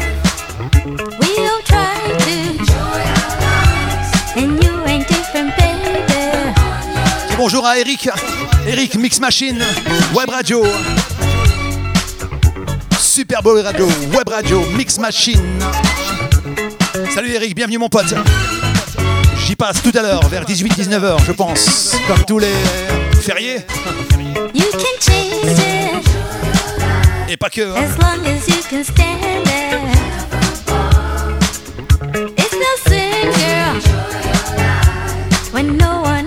Bonjour 7.40 7.64
à 7.66 7.78
Eric. 7.78 8.08
Eric 8.66 8.96
Mix 8.96 9.18
Machine, 9.18 9.58
Web 10.14 10.28
Radio. 10.28 10.62
Super 12.98 13.42
Bowl 13.42 13.58
Radio, 13.60 13.86
Web 14.14 14.28
Radio, 14.28 14.60
Mix 14.76 14.98
Machine. 14.98 15.58
Salut 17.14 17.30
Eric, 17.32 17.54
bienvenue 17.54 17.78
mon 17.78 17.88
pote. 17.88 18.14
J'y 19.46 19.56
passe 19.56 19.80
tout 19.82 19.92
à 19.98 20.02
l'heure, 20.02 20.28
vers 20.28 20.44
18-19h, 20.44 21.24
je 21.26 21.32
pense. 21.32 21.92
Comme 22.06 22.22
tous 22.26 22.38
les 22.38 22.52
fériés. 23.22 23.64
You 24.54 24.64
can 24.72 25.00
chase 25.00 25.58
it 25.58 26.06
Et 27.30 27.36
pas 27.38 27.48
que. 27.48 27.62
hein. 27.62 27.74
as 27.76 27.96
long 27.98 28.26
as 28.26 28.46
you 28.48 28.62
can 28.68 28.84
stand 28.84 29.46
it. 29.46 29.50
It's 32.36 32.52
no 32.52 32.76
sin, 32.86 33.32
girl, 33.32 33.80
when 35.52 35.76
no 35.78 36.02
one 36.02 36.26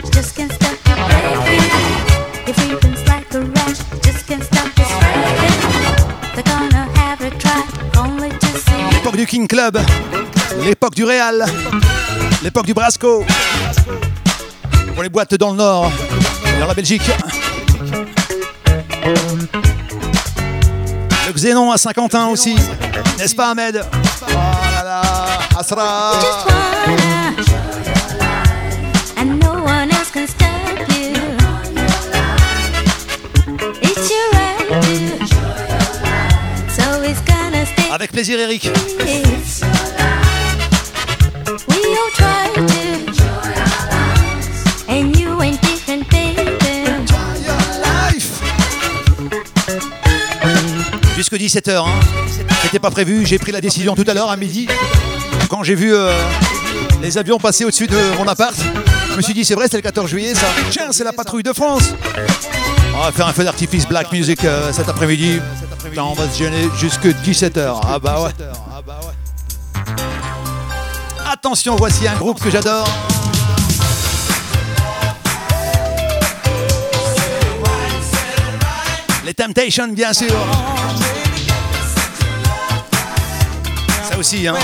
du 9.21 9.27
King 9.27 9.47
Club, 9.47 9.79
l'époque 10.63 10.95
du 10.95 11.03
Real, 11.03 11.45
l'époque 12.41 12.65
du 12.65 12.73
Brasco. 12.73 13.23
Pour 14.95 15.03
les 15.03 15.09
boîtes 15.09 15.35
dans 15.35 15.51
le 15.51 15.57
nord, 15.57 15.91
dans 16.59 16.65
la 16.65 16.73
Belgique. 16.73 17.03
Le 21.27 21.33
Xénon 21.33 21.71
à 21.71 21.77
Saint-Quentin 21.77 22.29
aussi, 22.29 22.55
n'est-ce 23.19 23.35
pas 23.35 23.51
Ahmed? 23.51 23.85
Oh 24.27 24.37
Asra 25.55 26.13
Avec 38.01 38.13
plaisir 38.13 38.39
Eric. 38.39 38.67
Jusque 51.15 51.33
17h, 51.33 51.69
hein. 51.77 51.85
C'était 52.63 52.79
pas 52.79 52.89
prévu, 52.89 53.23
j'ai 53.23 53.37
pris 53.37 53.51
la 53.51 53.61
décision 53.61 53.93
tout 53.93 54.03
à 54.07 54.15
l'heure 54.15 54.31
à 54.31 54.35
midi. 54.35 54.67
Quand 55.47 55.61
j'ai 55.61 55.75
vu 55.75 55.93
euh, 55.93 56.11
les 57.03 57.19
avions 57.19 57.37
passer 57.37 57.65
au-dessus 57.65 57.85
de 57.85 58.17
mon 58.17 58.27
appart, 58.27 58.55
je 59.11 59.15
me 59.15 59.21
suis 59.21 59.35
dit 59.35 59.45
c'est 59.45 59.53
vrai, 59.53 59.67
c'est 59.69 59.77
le 59.77 59.83
14 59.83 60.09
juillet 60.09 60.33
ça. 60.33 60.47
Tiens, 60.71 60.87
c'est 60.89 61.03
la 61.03 61.13
patrouille 61.13 61.43
de 61.43 61.53
France. 61.53 61.93
On 62.95 63.03
va 63.03 63.11
faire 63.11 63.27
un 63.27 63.33
feu 63.33 63.43
d'artifice 63.43 63.87
Black 63.87 64.11
Music 64.11 64.43
euh, 64.43 64.73
cet 64.73 64.89
après-midi. 64.89 65.39
Putain, 65.91 66.03
on 66.03 66.13
va 66.13 66.29
se 66.29 66.37
gêner 66.37 66.69
jusque 66.77 67.05
17h. 67.05 67.81
Ah 67.85 67.99
bah 67.99 68.21
ouais. 68.21 68.31
Attention, 71.29 71.75
voici 71.75 72.07
un 72.07 72.15
groupe 72.15 72.41
que 72.41 72.49
j'adore. 72.49 72.87
Les 79.25 79.33
Temptations, 79.33 79.89
bien 79.89 80.13
sûr. 80.13 80.33
Ça 84.09 84.17
aussi, 84.17 84.47
hein. 84.47 84.55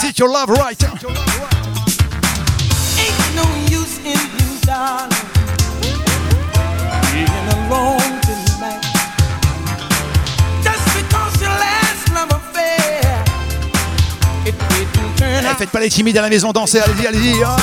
Sit 0.00 0.18
your 0.18 0.28
love 0.28 0.50
right. 0.58 0.82
Ain't 2.98 3.36
no 3.36 3.44
use 3.70 4.00
in 4.04 4.18
you, 4.40 4.58
darling, 4.64 5.08
being 7.12 7.28
alone 7.70 8.15
faites 15.58 15.70
pas 15.70 15.80
les 15.80 15.88
timides 15.88 16.18
à 16.18 16.22
la 16.22 16.28
maison, 16.28 16.52
dansez, 16.52 16.80
allez-y, 16.80 17.06
allez-y. 17.06 17.42
hein. 17.44 17.56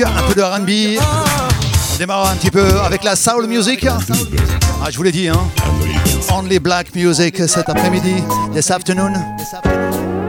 Un 0.00 0.22
peu 0.26 0.34
de 0.34 0.42
RB. 0.42 0.98
On 1.94 1.98
démarre 1.98 2.30
un 2.30 2.36
petit 2.36 2.50
peu 2.50 2.66
avec 2.80 3.04
la 3.04 3.14
soul 3.14 3.46
music. 3.46 3.86
Ah, 3.86 4.90
je 4.90 4.96
vous 4.96 5.02
l'ai 5.02 5.12
dit, 5.12 5.28
hein. 5.28 5.40
Only 6.30 6.58
black 6.58 6.94
music 6.94 7.36
cet 7.46 7.68
après-midi, 7.68 8.14
this 8.54 8.70
afternoon. 8.70 9.12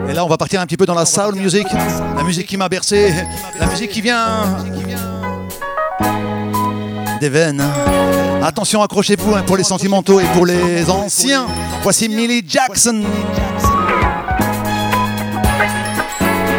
Et 0.09 0.13
là, 0.13 0.25
on 0.25 0.27
va 0.27 0.37
partir 0.37 0.59
un 0.59 0.65
petit 0.65 0.75
peu 0.75 0.85
dans 0.85 0.93
la 0.95 1.05
soul 1.05 1.35
music, 1.35 1.65
la 2.15 2.23
musique 2.23 2.47
qui 2.47 2.57
m'a 2.57 2.67
bercé, 2.67 3.13
la 3.59 3.65
musique 3.67 3.91
qui 3.91 4.01
vient 4.01 4.57
des 7.21 7.29
veines. 7.29 7.63
Attention, 8.43 8.83
accrochez-vous 8.83 9.35
hein, 9.35 9.43
pour 9.47 9.55
les 9.55 9.63
sentimentaux 9.63 10.19
et 10.19 10.25
pour 10.33 10.45
les 10.45 10.89
anciens. 10.89 11.47
Voici 11.83 12.09
Millie 12.09 12.43
Jackson. 12.45 13.01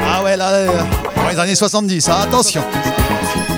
Ah 0.06 0.22
ouais, 0.24 0.36
là, 0.36 0.64
dans 0.66 1.03
les 1.34 1.40
années 1.40 1.54
70, 1.56 2.08
hein, 2.08 2.16
attention. 2.22 2.62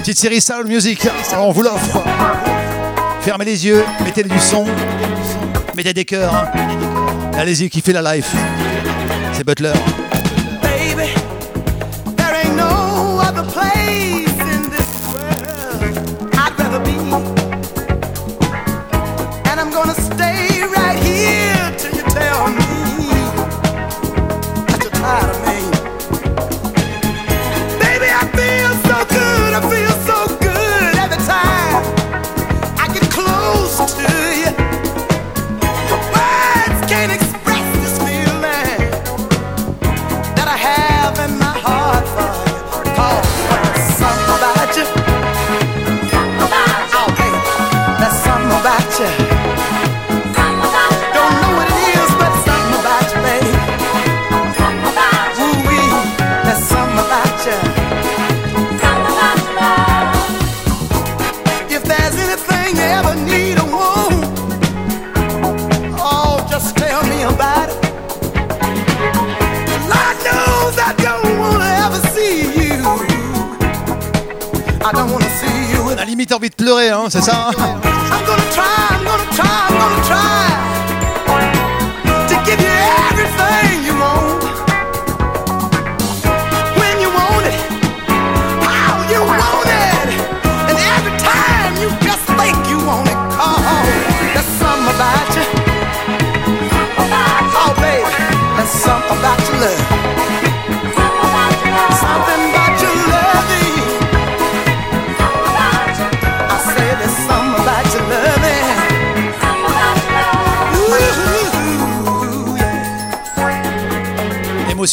Petite 0.01 0.17
série 0.19 0.41
Soul 0.41 0.67
Music, 0.67 1.07
on 1.37 1.53
vous 1.53 1.63
l'offre. 1.63 2.03
Fermez 3.21 3.45
les 3.45 3.67
yeux, 3.67 3.85
mettez 4.05 4.23
du 4.23 4.39
son, 4.39 4.65
mettez 5.77 5.93
des 5.93 6.05
cœurs. 6.07 6.35
hein. 6.35 6.49
Allez-y, 7.37 7.69
kiffez 7.69 7.93
la 7.93 8.15
life. 8.17 8.33
C'est 9.33 9.45
Butler. 9.45 9.73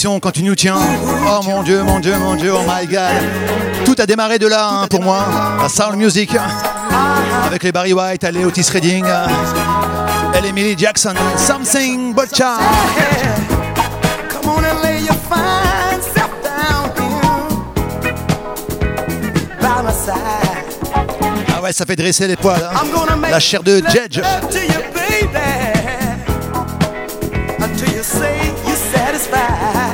Quand 0.04 0.32
tu 0.32 0.44
nous 0.44 0.54
tiens. 0.54 0.76
Oh 1.26 1.40
mon 1.46 1.64
dieu, 1.64 1.82
mon 1.82 1.98
dieu, 2.00 2.18
mon 2.18 2.36
dieu, 2.36 2.52
oh 2.54 2.60
my 2.68 2.86
god. 2.86 3.24
Tout 3.86 3.96
a 3.98 4.06
démarré 4.06 4.38
de 4.38 4.48
là 4.48 4.68
hein, 4.70 4.88
pour 4.90 5.02
moi. 5.02 5.26
La 5.62 5.70
soul 5.70 5.96
music. 5.96 6.32
Avec 7.48 7.64
les 7.64 7.72
Barry 7.72 7.94
White, 7.94 8.24
les 8.24 8.44
Otis 8.44 8.70
Redding. 8.70 9.06
Et 10.38 10.42
les 10.42 10.52
Millie 10.52 10.76
Jackson. 10.78 11.14
Something 11.38 12.14
but 12.14 12.36
child. 12.36 12.60
Ah 21.56 21.62
ouais, 21.62 21.72
ça 21.72 21.86
fait 21.86 21.96
dresser 21.96 22.28
les 22.28 22.36
poils. 22.36 22.62
hein. 22.62 23.22
La 23.32 23.40
chair 23.40 23.64
de 23.64 23.82
Jedge. 23.90 24.20
love 29.34 29.93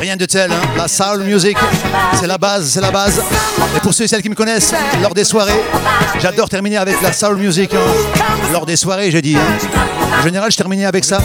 Rien 0.00 0.16
de 0.16 0.26
tel, 0.26 0.50
hein. 0.52 0.60
la 0.76 0.88
soul 0.88 1.22
music, 1.24 1.56
c'est 2.18 2.26
la 2.26 2.38
base, 2.38 2.70
c'est 2.70 2.80
la 2.80 2.90
base. 2.90 3.22
Et 3.76 3.80
pour 3.80 3.94
ceux 3.94 4.04
et 4.04 4.08
celles 4.08 4.22
qui 4.22 4.28
me 4.30 4.34
connaissent, 4.34 4.74
lors 5.00 5.14
des 5.14 5.24
soirées, 5.24 5.60
j'adore 6.20 6.48
terminer 6.48 6.76
avec 6.78 7.00
la 7.02 7.12
soul 7.12 7.36
music. 7.36 7.72
hein. 7.74 7.78
Lors 8.52 8.66
des 8.66 8.76
soirées, 8.76 9.10
j'ai 9.10 9.22
dit. 9.22 9.36
hein. 9.36 9.68
En 10.18 10.22
général, 10.22 10.50
je 10.50 10.56
terminais 10.56 10.84
avec 10.86 11.04
ça. 11.04 11.18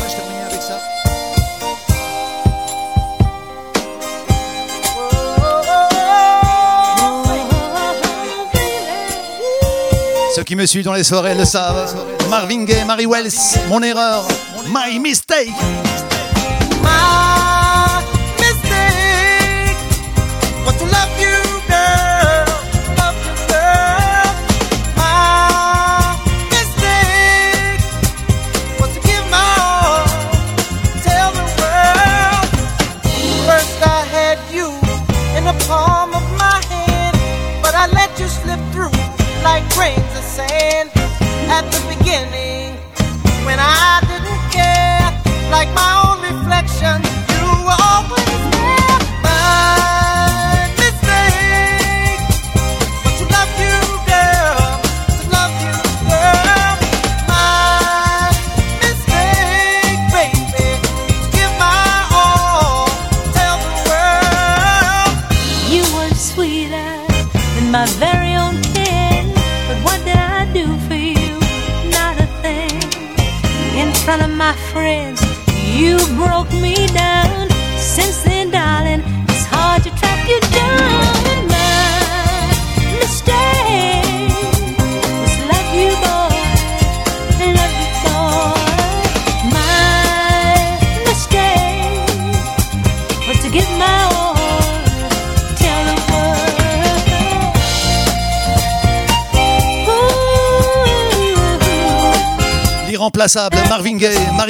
Qui 10.47 10.55
me 10.55 10.65
suivent 10.65 10.85
dans 10.85 10.93
les 10.93 11.03
soirées 11.03 11.35
le 11.35 11.43
savent. 11.43 11.93
Marvin 12.29 12.63
Gaye, 12.63 12.85
Mary 12.85 13.05
Wells, 13.05 13.59
mon 13.67 13.83
erreur, 13.83 14.25
my 14.69 14.97
mistake. 14.97 15.51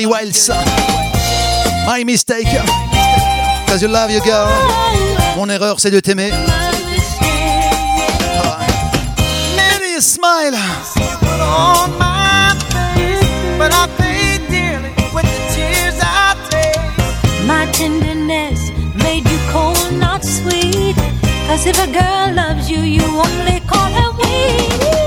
Wiles. 0.08 0.50
My 1.86 2.04
mistake. 2.06 2.48
Cause 3.68 3.82
you 3.82 3.90
love 3.90 4.10
your 4.10 4.22
girl. 4.22 4.48
Mon 5.36 5.50
erreur, 5.50 5.80
c'est 5.80 5.92
de 5.92 6.00
t'aimer. 6.00 6.32
Ah. 6.34 6.68
Smile. 10.00 10.54
tears 15.54 16.00
I 16.00 16.36
taste. 16.50 17.46
My 17.46 17.66
tenderness 17.72 18.60
made 19.04 19.28
you 19.28 19.40
cold, 19.52 19.92
not 19.94 20.24
sweet. 20.24 20.96
Cause 21.48 21.66
if 21.66 21.78
a 21.80 21.88
girl 21.92 22.34
loves 22.34 22.70
you, 22.70 22.82
you 22.82 23.02
only 23.04 23.60
call 23.68 23.92
her 23.92 24.12
weak. 24.22 25.07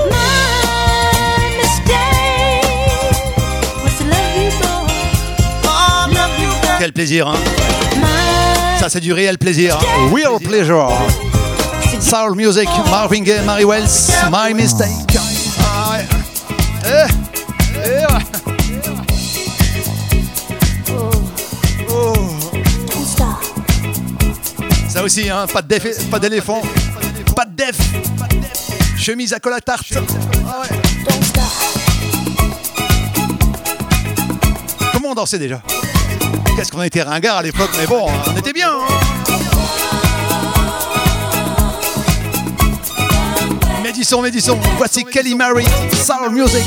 Quel 6.81 6.93
plaisir, 6.93 7.27
hein. 7.27 7.37
Ça, 8.79 8.89
c'est 8.89 9.01
du 9.01 9.13
réel 9.13 9.37
plaisir. 9.37 9.77
Real 10.11 10.39
pleasure. 10.39 10.91
Soul 11.99 12.35
music, 12.35 12.67
Marvin 12.89 13.21
Gaye, 13.21 13.45
Mary 13.45 13.65
Wells, 13.65 14.09
My 14.31 14.51
Mistake. 14.55 14.89
Ah 15.59 15.91
ouais. 15.91 16.03
Eh, 16.87 17.05
eh, 17.85 18.07
ouais. 18.11 18.23
Oh. 21.91 22.13
Ça 24.89 25.03
aussi, 25.03 25.29
hein, 25.29 25.45
pas 25.53 25.61
d'éléphant, 25.61 26.63
pas 27.35 27.45
de 27.45 27.55
def, 27.55 27.77
chemise 28.97 29.33
à 29.33 29.39
col 29.39 29.53
à 29.53 29.61
tarte. 29.61 29.93
Ah 30.47 30.61
ouais. 30.61 30.69
Comment 34.93 35.11
on 35.11 35.13
dansait 35.13 35.37
déjà? 35.37 35.61
Qu'est-ce 36.61 36.71
qu'on 36.71 36.83
était 36.83 37.01
ringard 37.01 37.37
à 37.37 37.41
l'époque, 37.41 37.71
mais 37.75 37.87
bon, 37.87 38.05
on 38.27 38.37
était 38.37 38.53
bien. 38.53 38.69
hein. 38.69 38.85
Médisson, 44.21 44.59
voici 44.77 45.03
Kelly 45.05 45.33
Mary, 45.33 45.65
Soul 45.91 46.29
Music. 46.31 46.61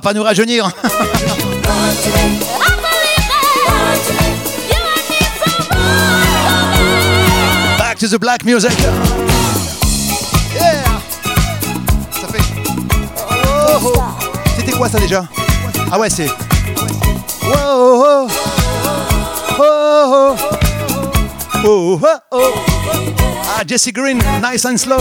Pas 0.00 0.12
nous 0.14 0.22
rajeunir. 0.22 0.70
Back 7.78 7.98
to 7.98 8.08
the 8.08 8.18
black 8.18 8.44
music. 8.44 8.72
Ça 12.12 12.28
fait. 12.28 12.42
Oh, 13.26 13.78
oh. 13.82 14.02
C'était 14.56 14.72
quoi 14.72 14.88
ça 14.88 14.98
déjà 14.98 15.24
Ah 15.90 15.98
ouais, 15.98 16.10
c'est. 16.10 16.28
Oh, 17.44 18.26
oh, 19.58 20.36
oh, 21.64 22.00
oh. 22.32 22.54
Ah, 23.58 23.62
Jesse 23.66 23.92
Green, 23.92 24.18
nice 24.42 24.64
and 24.64 24.78
slow. 24.78 24.98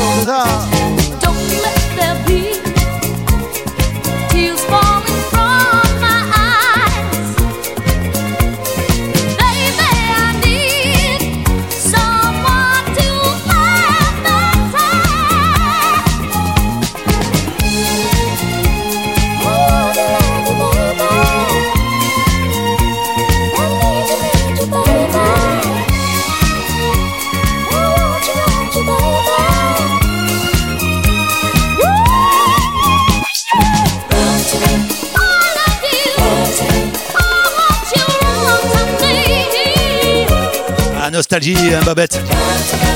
Nostalgie, 41.20 41.74
hein, 41.74 41.82
Babette. 41.86 42.18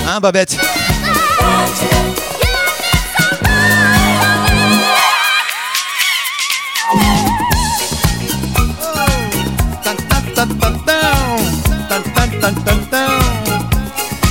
Hein, 0.07 0.21
Babette 0.21 0.57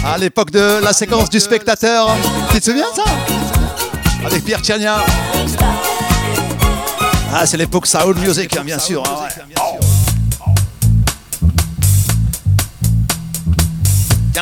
À 0.04 0.16
l'époque 0.16 0.50
de 0.50 0.82
la 0.82 0.94
séquence 0.94 1.28
du 1.28 1.38
spectateur. 1.38 2.08
Tu 2.50 2.60
te 2.60 2.64
souviens 2.64 2.86
ça 2.96 3.04
Avec 4.24 4.42
Pierre 4.42 4.60
Tchania. 4.62 5.04
Ah, 7.34 7.44
c'est 7.44 7.58
l'époque 7.58 7.86
Soul 7.86 8.16
Music, 8.16 8.56
hein, 8.56 8.62
bien 8.64 8.78
sûr. 8.78 9.02
ouais. 9.02 9.51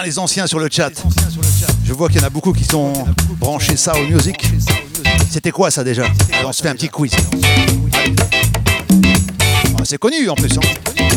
Tiens, 0.01 0.07
les 0.07 0.19
anciens 0.19 0.47
sur 0.47 0.59
le 0.59 0.69
chat. 0.71 0.91
Je 1.85 1.93
vois 1.93 2.09
qu'il 2.09 2.21
y 2.21 2.25
en 2.25 2.27
a 2.27 2.31
beaucoup 2.31 2.55
qui 2.55 2.65
sont 2.65 2.93
branchés 3.39 3.77
Soul 3.77 4.07
Music. 4.09 4.37
C'était 5.31 5.51
quoi 5.51 5.71
ça 5.71 5.85
déjà 5.85 6.05
On 6.43 6.53
se 6.53 6.63
fait 6.63 6.71
un 6.71 6.75
petit 6.75 6.89
quiz. 6.89 7.13
Ah, 9.79 9.83
c'est 9.85 9.99
connu 9.99 10.27
en 10.31 10.35
plus. 10.37 10.57
hein. 10.57 11.10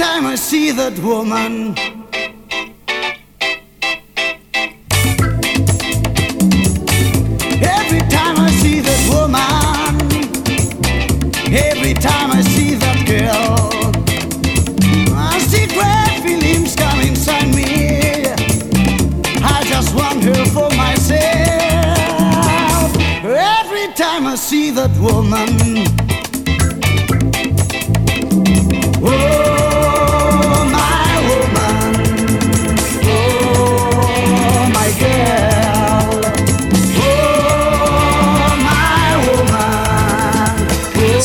time 0.00 0.24
I 0.24 0.34
see 0.34 0.70
that 0.70 0.98
woman. 1.00 1.76
Every 7.60 8.00
time 8.08 8.36
I 8.38 8.50
see 8.62 8.80
that 8.80 9.02
woman. 9.12 10.00
Every 11.52 11.92
time 11.92 12.30
I 12.30 12.40
see 12.40 12.76
that 12.76 13.04
girl. 13.06 13.58
Feelings 16.24 16.74
come 16.76 17.00
inside 17.00 17.54
me. 17.54 18.24
I 19.42 19.62
just 19.64 19.94
want 19.94 20.24
her 20.24 20.44
for 20.46 20.70
myself. 20.76 21.20
Every 23.22 23.92
time 23.92 24.26
I 24.26 24.36
see 24.36 24.70
that 24.70 24.96
woman. 24.98 25.59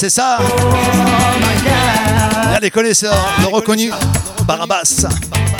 C'est 0.07 0.21
ça 0.21 0.37
Là, 2.51 2.59
les 2.61 2.69
connaisseurs 2.69 3.17
l'ont 3.41 3.49
reconnu. 3.49 3.89
Barabbas. 4.45 4.83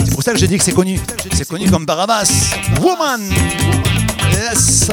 C'est 0.04 0.12
pour 0.14 0.22
ça 0.22 0.34
que 0.34 0.38
j'ai 0.38 0.46
dit 0.46 0.60
que 0.60 0.64
c'est 0.64 0.72
connu. 0.72 1.00
C'est 1.34 1.48
connu 1.48 1.68
comme 1.72 1.84
Barabbas. 1.84 2.54
Woman 2.80 3.28
Yes 4.32 4.92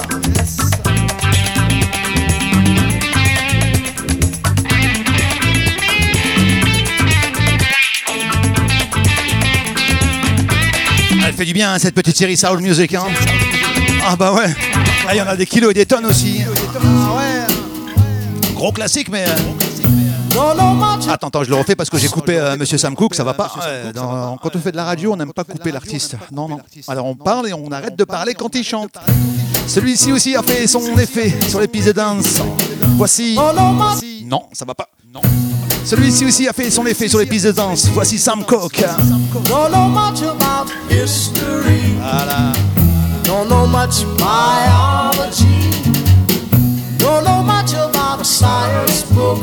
Elle 11.27 11.35
fait 11.35 11.45
du 11.45 11.53
bien, 11.53 11.75
hein, 11.75 11.79
cette 11.79 11.95
petite 11.95 12.17
série 12.17 12.39
Soul 12.39 12.61
Music. 12.63 12.95
hein. 12.95 13.05
Ah 14.03 14.17
bah 14.17 14.33
ouais. 14.33 14.47
Ah, 15.07 15.15
Il 15.15 15.19
y 15.19 15.21
en 15.21 15.27
a 15.27 15.37
des 15.37 15.45
kilos 15.45 15.73
et 15.73 15.75
des 15.75 15.85
tonnes 15.85 16.07
aussi. 16.07 16.43
Ah. 16.83 17.32
Gros 18.63 18.71
classique, 18.71 19.09
mais. 19.11 19.25
euh, 19.27 19.35
Attends, 21.11 21.27
attends, 21.27 21.43
je 21.43 21.51
le 21.51 21.57
refais 21.57 21.75
parce 21.75 21.91
que 21.91 21.99
j'ai 21.99 22.07
coupé 22.07 22.39
euh, 22.39 22.57
Monsieur 22.57 22.79
Sam 22.79 22.95
Cooke, 22.95 23.17
ça 23.17 23.25
va 23.25 23.35
pas. 23.35 23.51
Ouais, 23.57 23.93
dans- 23.93 24.37
quand 24.41 24.55
on 24.55 24.59
fait 24.61 24.71
de 24.71 24.77
la 24.77 24.85
radio, 24.85 25.13
on 25.13 25.17
n'aime 25.17 25.33
pas 25.33 25.43
couper 25.43 25.73
l'artiste. 25.73 26.15
Non, 26.31 26.49
non. 26.49 26.61
Alors 26.87 27.07
on 27.07 27.17
parle 27.17 27.49
et 27.49 27.53
on 27.53 27.73
arrête 27.73 27.97
de 27.97 28.05
parler 28.05 28.35
quand 28.35 28.55
il 28.55 28.63
chante. 28.63 28.93
Celui-ci 29.67 30.13
aussi 30.13 30.37
a 30.37 30.43
fait 30.45 30.69
son 30.69 30.97
effet 30.97 31.35
sur 31.49 31.59
les 31.59 31.67
pistes 31.67 31.89
de 31.89 31.93
danse. 31.93 32.41
Voici. 32.97 33.35
Non, 34.27 34.45
ça 34.53 34.65
va 34.65 34.75
pas. 34.77 34.87
Non. 35.13 35.21
Celui-ci 35.85 36.25
aussi 36.25 36.47
a 36.47 36.53
fait 36.53 36.71
son 36.71 36.87
effet 36.87 37.09
sur 37.09 37.19
les 37.19 37.27
pistes 37.27 37.47
de 37.47 37.51
danse. 37.53 37.89
Voici 37.93 38.17
Sam 38.17 38.45
Cooke. 38.45 38.85
Voilà. 41.99 42.53
Don't 43.25 43.49
know 43.49 43.67
much 43.67 44.05
biology. 44.17 45.71
Don't 46.99 47.25
know 47.25 47.43
much 47.43 47.73
about 47.75 47.82
a 48.23 48.25
science 48.25 49.03
book. 49.15 49.39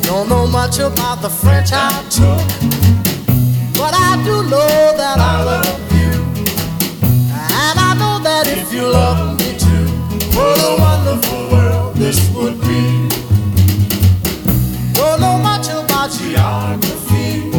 Don't 0.00 0.26
know 0.30 0.46
much 0.46 0.78
about 0.78 1.20
the 1.20 1.28
French 1.28 1.68
I 1.70 1.90
took. 2.08 2.46
But 3.78 3.92
I 3.94 4.12
do 4.24 4.36
know 4.52 4.74
that 4.96 5.18
I 5.18 5.36
love 5.50 5.92
you. 6.00 6.12
And 7.60 7.76
I 7.88 7.92
know 8.00 8.16
that 8.28 8.44
if 8.48 8.72
you 8.72 8.84
love 8.88 9.38
me 9.38 9.50
too, 9.64 9.84
what 10.34 10.56
a 10.70 10.72
wonderful 10.86 11.42
world 11.52 11.94
this 11.94 12.18
would 12.34 12.58
be. 12.62 12.82
Don't 14.94 15.20
know 15.20 15.36
much 15.50 15.68
about 15.68 16.10
geography. 16.10 17.50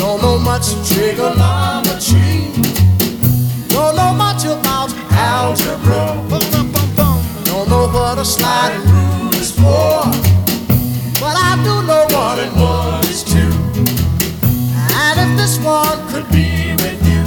Don't 0.00 0.22
know 0.22 0.38
much 0.38 0.66
trigonometry. 0.88 2.48
Don't 3.68 3.94
know 3.94 4.14
much 4.14 4.44
about 4.46 4.90
algebra. 5.12 6.59
Don't 8.10 8.16
what 8.16 8.26
a 8.26 8.28
sliding 8.28 8.82
rule 8.90 9.34
is 9.36 9.52
for. 9.52 10.02
But 11.22 11.36
I 11.38 11.54
do 11.62 11.86
know 11.86 12.06
one 12.10 12.40
and 12.40 12.56
one 12.60 13.04
is 13.06 13.22
two. 13.22 13.52
And 14.98 15.16
if 15.20 15.38
this 15.38 15.60
one 15.60 15.96
could 16.08 16.28
be 16.32 16.74
with 16.82 17.00
you, 17.06 17.22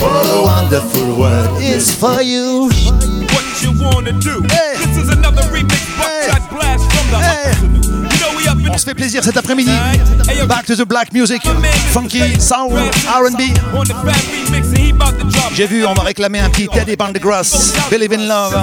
what 0.00 0.26
a 0.30 0.40
wonderful 0.40 1.18
world 1.18 1.60
is 1.60 1.92
for 1.92 2.22
you. 2.22 2.70
What 3.34 3.62
you 3.64 3.72
wanna 3.82 4.12
do? 4.12 4.40
This 4.42 4.96
is 4.96 5.08
another 5.08 5.42
remix 5.50 5.82
buckshot 5.98 6.48
blast 6.50 6.86
from 6.92 7.10
the 7.10 7.18
Absolute. 7.18 8.17
On 8.70 8.78
se 8.78 8.84
fait 8.84 8.94
plaisir 8.94 9.24
cet 9.24 9.36
après-midi. 9.36 9.70
Back 10.46 10.66
to 10.66 10.76
the 10.76 10.86
black 10.86 11.12
music. 11.12 11.42
Funky, 11.92 12.40
soul, 12.40 12.72
R&B. 12.72 13.40
on. 13.74 15.54
J'ai 15.54 15.66
vu, 15.66 15.84
on 15.84 15.94
va 15.94 16.02
réclamer 16.02 16.40
un 16.40 16.50
petit 16.50 16.68
Teddy 16.68 16.96
Pendergrass. 16.96 17.72
Believe 17.90 18.12
in 18.12 18.26
love. 18.26 18.54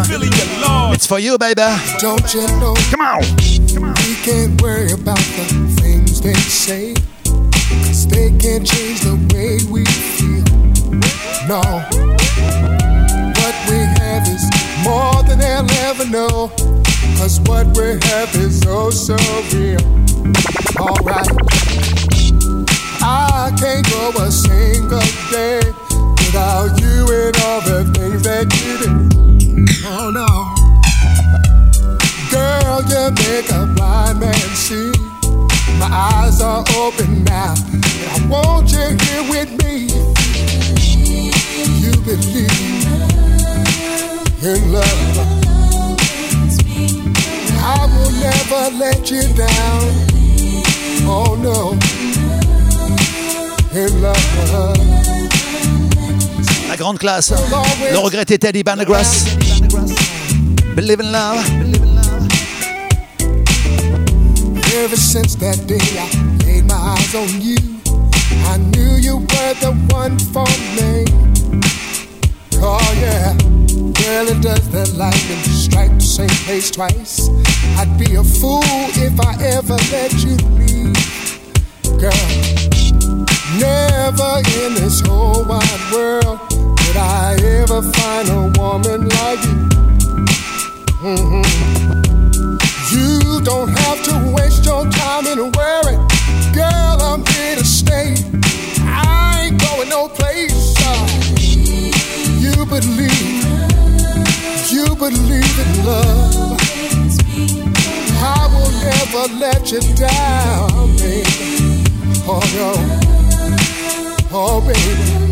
It's 0.94 1.07
for 1.07 1.19
you, 1.19 1.38
baby. 1.38 1.61
Don't 2.02 2.34
you 2.34 2.48
know? 2.60 2.73
Come 2.91 3.02
on. 3.02 3.22
We 3.41 4.15
can't 4.23 4.61
worry 4.61 4.91
about 4.91 5.18
the 5.18 5.82
things 5.82 6.22
they 6.22 6.34
say? 6.34 6.94
Cause 7.86 8.07
they 8.07 8.32
can't 8.38 8.65
change 8.65 9.02
the 9.02 9.15
way 9.34 9.60
we 9.69 9.86
feel. 9.86 10.44
No. 11.48 11.61
What 13.41 13.56
we 13.69 13.77
have 13.99 14.27
is 14.27 14.44
more 14.84 15.23
than 15.23 15.40
they'll 15.40 15.69
ever 15.90 16.06
know. 16.06 16.84
Cause 17.17 17.39
what 17.41 17.65
we 17.77 17.97
have 18.09 18.35
is 18.35 18.63
oh 18.67 18.89
so 18.89 19.15
real. 19.53 19.81
Alright. 20.79 21.29
I 23.01 23.51
can't 23.59 23.85
go 23.89 24.11
a 24.21 24.31
single 24.31 24.99
day 25.31 25.61
without 26.17 26.79
you 26.79 27.07
and 27.11 27.35
all 27.45 27.61
the 27.61 27.83
things 27.95 28.21
that 28.23 28.45
you 28.59 28.77
do. 28.83 28.91
Oh 29.87 30.09
no. 30.11 30.27
Girl, 32.31 32.81
you 32.91 33.11
make 33.23 33.49
a 33.51 33.65
blind 33.75 34.19
man 34.19 34.33
see. 34.55 34.91
My 35.79 35.89
eyes 35.91 36.41
are 36.41 36.63
open 36.75 37.23
now. 37.23 37.53
I 38.11 38.27
want 38.27 38.71
you 38.71 38.97
here 39.05 39.23
with 39.29 39.51
me. 39.63 39.87
You 41.79 41.91
believe 42.03 42.85
in 44.43 44.73
love. 44.73 45.34
I 47.67 47.87
will 47.87 48.11
never 48.11 48.77
let 48.77 49.09
you 49.09 49.23
down. 49.33 49.81
Oh 51.07 51.35
no. 51.41 51.73
In 53.73 54.01
love. 54.01 54.77
La 56.69 56.75
grande 56.77 56.99
classe. 56.99 57.33
Le 57.91 57.97
regretté 57.97 58.37
Teddy 58.37 58.63
Pendergrass. 58.63 59.25
Believe 60.75 61.01
in 61.01 61.11
love. 61.11 61.43
Ever 64.83 64.97
since 64.97 65.35
that 65.37 65.65
day 65.65 65.79
I 65.97 66.07
laid 66.45 66.67
my 66.67 66.75
eyes 66.75 67.15
on 67.15 67.41
you, 67.41 67.57
I 68.45 68.57
knew 68.57 68.97
you 68.99 69.17
were 69.17 69.53
the 69.59 69.73
one 69.89 70.19
for 70.19 70.45
me. 70.75 71.05
Oh 72.61 72.93
yeah, 73.01 73.33
well 74.06 74.27
it 74.27 74.41
does 74.41 74.69
the 74.69 74.86
lightning 74.98 75.44
strike 75.44 75.94
the 75.95 76.02
same 76.02 76.38
place 76.45 76.69
twice. 76.72 77.30
I'd 77.77 77.98
be 77.98 78.15
a 78.15 78.23
fool 78.23 78.61
if 79.07 79.19
I 79.19 79.34
ever 79.57 79.77
let 79.91 80.14
you 80.23 80.36
leave, 80.60 80.95
girl. 81.99 82.27
Never 83.60 84.32
in 84.61 84.73
this 84.76 85.02
whole 85.02 85.44
wide 85.45 85.86
world 85.91 86.40
would 86.52 86.98
I 86.98 87.38
ever 87.61 87.82
find 87.82 88.30
a 88.30 88.41
woman 88.60 89.10
like 89.10 89.41
you. 89.49 89.57
Mhm. 91.03 91.45
You 92.91 93.41
don't 93.41 93.69
have 93.69 93.99
to 94.03 94.15
waste 94.36 94.65
your 94.65 94.86
time 94.90 95.26
in 95.27 95.52
worry. 95.52 95.98
Girl, 96.53 96.95
I'm 97.10 97.26
here 97.26 97.56
to 97.57 97.65
stay. 97.65 98.15
I 98.86 99.48
ain't 99.48 99.57
going 99.61 99.90
no 99.90 100.07
place. 100.07 100.76
Uh, 100.80 101.07
you 102.44 102.65
believe, 102.65 103.44
you 104.76 104.95
believe 104.95 105.60
in 105.65 105.85
love. 105.85 106.60
I 108.19 108.47
will 108.53 108.72
never 108.84 109.23
let 109.39 109.72
you 109.72 109.80
down, 109.95 110.95
baby. 110.97 111.84
Oh 112.27 112.43
no, 112.57 112.72
oh 114.34 114.60
baby. 114.61 115.23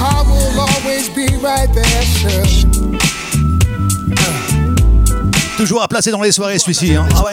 I 0.00 0.22
will 0.28 0.60
always 0.60 1.08
be 1.08 1.26
right 1.42 1.68
there, 1.74 2.02
sure. 2.04 2.68
Toujours 5.56 5.82
à 5.82 5.88
placer 5.88 6.12
dans 6.12 6.22
les 6.22 6.30
soirées 6.30 6.58
celui-ci. 6.60 6.94
hein. 6.94 7.04
Ah 7.16 7.24
ouais. 7.24 7.32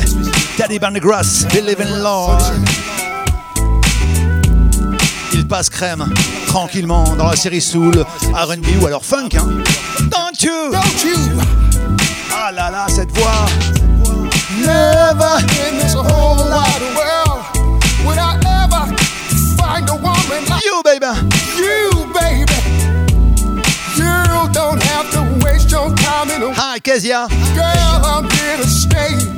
Teddy 0.58 0.80
Pendergrass. 0.80 1.46
Believe 1.54 1.80
in 1.80 2.02
love. 2.02 2.42
Il 5.46 5.50
passe 5.50 5.70
crème 5.70 6.04
tranquillement 6.48 7.04
dans 7.18 7.30
la 7.30 7.36
série 7.36 7.62
Soul, 7.62 8.04
R&B 8.34 8.82
ou 8.82 8.88
alors 8.88 9.06
funk. 9.06 9.30
Hein. 9.36 9.46
Don't 10.10 10.42
you? 10.42 10.72
Don't 10.72 11.04
you? 11.06 11.40
Ah 12.34 12.52
là 12.52 12.72
là, 12.72 12.88
cette 12.90 13.16
voix. 13.16 13.46
Never 14.58 15.38
in 15.68 15.78
this 15.78 15.94
whole 15.94 16.50
wide 16.50 16.82
world 16.98 17.44
would 18.08 18.18
I 18.18 18.40
ever 18.64 18.96
find 19.56 19.88
a 19.88 19.94
woman 19.94 20.50
like 20.50 20.66
you, 20.66 20.82
baby. 20.84 21.14
You, 21.56 22.08
baby. 22.12 22.52
You 23.98 24.52
don't 24.52 24.82
have 24.82 25.12
to 25.12 25.46
waste 25.46 25.70
your 25.70 25.94
time 25.94 26.32
in 26.32 26.42
a 26.42 26.54
Hi, 26.56 26.80
Kezia. 26.80 27.28
Girl, 27.54 28.02
I'm 28.04 28.24
here 28.32 28.58
to 28.58 28.68
stay. 28.68 29.35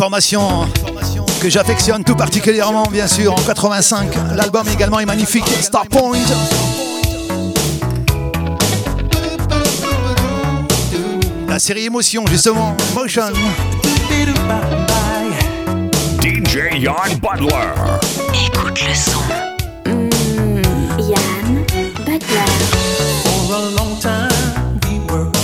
Formation 0.00 0.66
que 1.42 1.50
j'affectionne 1.50 2.02
tout 2.02 2.16
particulièrement, 2.16 2.84
bien 2.84 3.06
sûr, 3.06 3.34
en 3.34 3.42
85. 3.42 4.08
L'album 4.34 4.66
également 4.72 4.98
est 4.98 5.04
magnifique, 5.04 5.44
Star 5.60 5.86
Point. 5.88 6.16
La 11.46 11.58
série 11.58 11.84
Émotion, 11.84 12.24
justement, 12.30 12.74
Motion. 12.94 13.24
DJ 16.22 16.80
Yann 16.80 17.18
Butler. 17.20 17.50
Écoute 18.46 18.80
le 18.88 18.94
son. 18.94 19.20
Yann 20.98 21.64
Butler. 22.06 22.50
For 23.22 23.54
a 23.54 23.70
long 23.76 24.00
time 24.00 24.30
we 24.88 24.98
were 25.12 25.39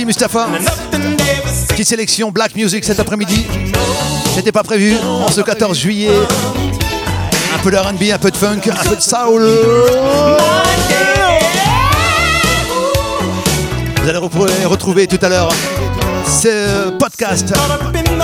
Merci 0.00 0.06
Mustapha. 0.06 0.48
Petite 1.68 1.86
sélection 1.86 2.30
Black 2.30 2.56
Music 2.56 2.82
cet 2.84 3.00
après-midi. 3.00 3.46
C'était 4.34 4.52
pas 4.52 4.62
prévu 4.62 4.96
en 4.96 5.30
ce 5.30 5.42
14 5.42 5.76
juillet. 5.76 6.08
Un 7.54 7.58
peu 7.58 7.70
de 7.70 7.76
RB, 7.76 8.04
un 8.10 8.18
peu 8.18 8.30
de 8.30 8.36
funk, 8.36 8.60
un 8.70 8.88
peu 8.88 8.96
de 8.96 9.00
soul. 9.02 9.42
Vous 14.02 14.08
allez 14.08 14.64
retrouver, 14.64 15.06
tout 15.06 15.18
à 15.20 15.28
l'heure 15.28 15.52
ce 16.26 16.90
podcast 16.90 17.52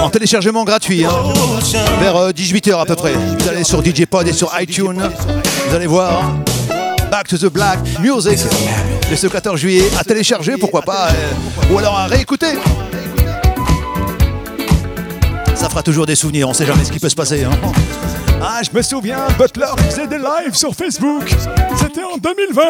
en 0.01 0.09
téléchargement 0.09 0.65
gratuit 0.65 1.05
hein, 1.05 1.11
vers 2.01 2.31
18h 2.31 2.81
à 2.81 2.87
peu 2.87 2.95
près. 2.95 3.13
Vous 3.13 3.49
allez 3.49 3.65
sur 3.65 3.85
DJ 3.85 4.07
Pod 4.07 4.27
et 4.27 4.33
sur 4.33 4.51
iTunes. 4.59 5.03
Vous 5.69 5.75
allez 5.75 5.87
voir 5.87 6.23
Back 7.11 7.29
to 7.29 7.39
the 7.39 7.47
Black 7.51 7.79
Music 8.01 8.39
de 9.11 9.17
ce 9.17 9.27
14 9.27 9.59
juillet 9.59 9.85
à 9.99 10.05
télécharger, 10.05 10.57
pourquoi 10.59 10.83
pas, 10.83 11.09
euh, 11.11 11.73
ou 11.73 11.79
alors 11.79 11.97
à 11.97 12.07
réécouter. 12.07 12.59
Ça 15.55 15.69
fera 15.69 15.83
toujours 15.83 16.07
des 16.07 16.17
souvenirs, 16.17 16.49
on 16.49 16.53
sait 16.55 16.67
jamais 16.67 16.85
ce 16.85 16.93
qui 16.93 16.99
peut 16.99 17.09
se 17.09 17.15
passer. 17.15 17.45
hein. 17.45 17.51
Ah, 18.43 18.61
je 18.63 18.77
me 18.77 18.83
souviens, 18.83 19.27
Butler 19.39 19.67
faisait 19.89 20.07
des 20.07 20.19
lives 20.19 20.55
sur 20.55 20.75
Facebook. 20.75 21.35
C'était 21.79 22.03
en 22.05 22.19
2020. 22.19 22.63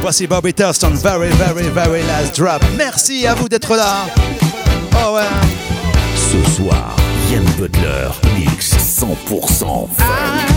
Voici 0.00 0.26
Bobby 0.26 0.52
Thurston, 0.54 0.90
very, 0.94 1.28
very, 1.30 1.68
very 1.68 2.02
last 2.06 2.38
drop. 2.38 2.62
Merci 2.76 3.26
à 3.26 3.34
vous 3.34 3.48
d'être 3.48 3.74
là. 3.76 4.06
Oh 5.06 5.14
ouais. 5.16 5.22
Ce 6.16 6.50
soir, 6.52 6.94
Yann 7.30 7.44
Butler 7.58 8.08
mix 8.38 8.74
100% 8.76 9.88
funk. 9.96 10.53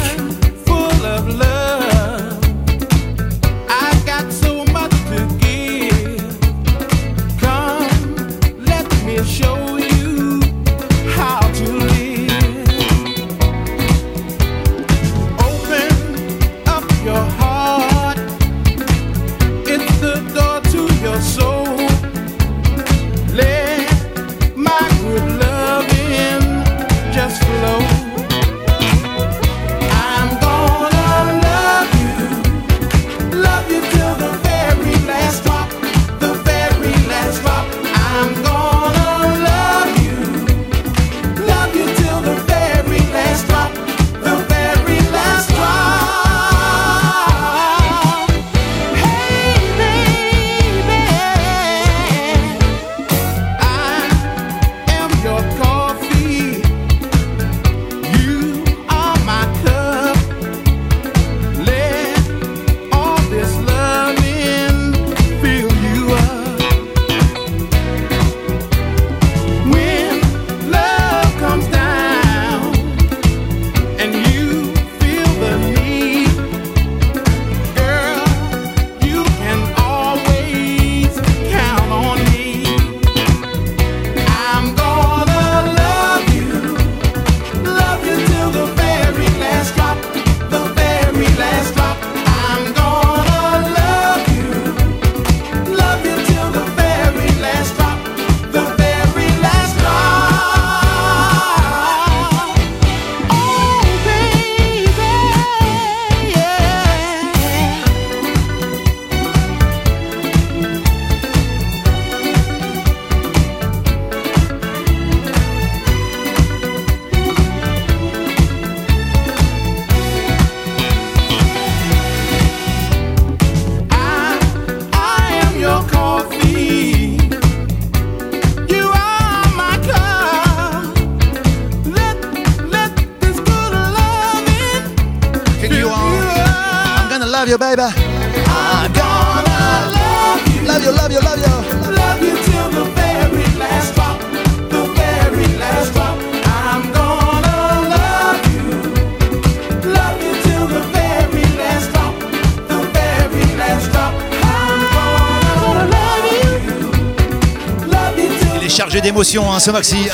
D'émotions, 159.07 159.49
hein, 159.49 159.57
ce 159.57 159.71
maxi. 159.71 160.09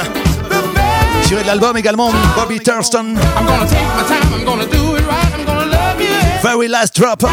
Tiré 1.24 1.42
de 1.42 1.48
l'album 1.48 1.76
également, 1.76 2.12
Bobby 2.36 2.60
Thurston. 2.60 3.16
Very 6.44 6.68
last 6.68 6.96
drop. 6.96 7.26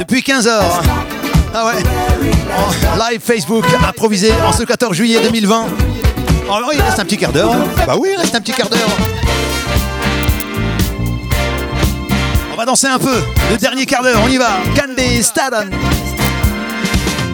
Depuis 0.00 0.22
15 0.24 0.48
heures. 0.48 0.82
Ah 1.54 1.66
ouais. 1.66 1.82
En 2.92 3.10
live 3.10 3.20
Facebook, 3.20 3.64
improvisé 3.86 4.32
en 4.46 4.52
ce 4.52 4.64
14 4.64 4.96
juillet 4.96 5.20
2020. 5.22 5.66
Alors 6.50 6.72
il 6.72 6.80
reste 6.80 6.98
un 6.98 7.04
petit 7.04 7.18
quart 7.18 7.32
d'heure. 7.32 7.54
Bah 7.86 7.96
oui, 7.98 8.08
il 8.14 8.18
reste 8.18 8.34
un 8.34 8.40
petit 8.40 8.52
quart 8.52 8.70
d'heure. 8.70 8.88
On 12.52 12.56
va 12.56 12.64
danser 12.64 12.86
un 12.86 12.98
peu. 12.98 13.22
Le 13.50 13.58
dernier 13.58 13.84
quart 13.84 14.02
d'heure, 14.02 14.20
on 14.24 14.28
y 14.28 14.38
va. 14.38 14.58
Candy 14.74 15.22
Staden. 15.22 15.70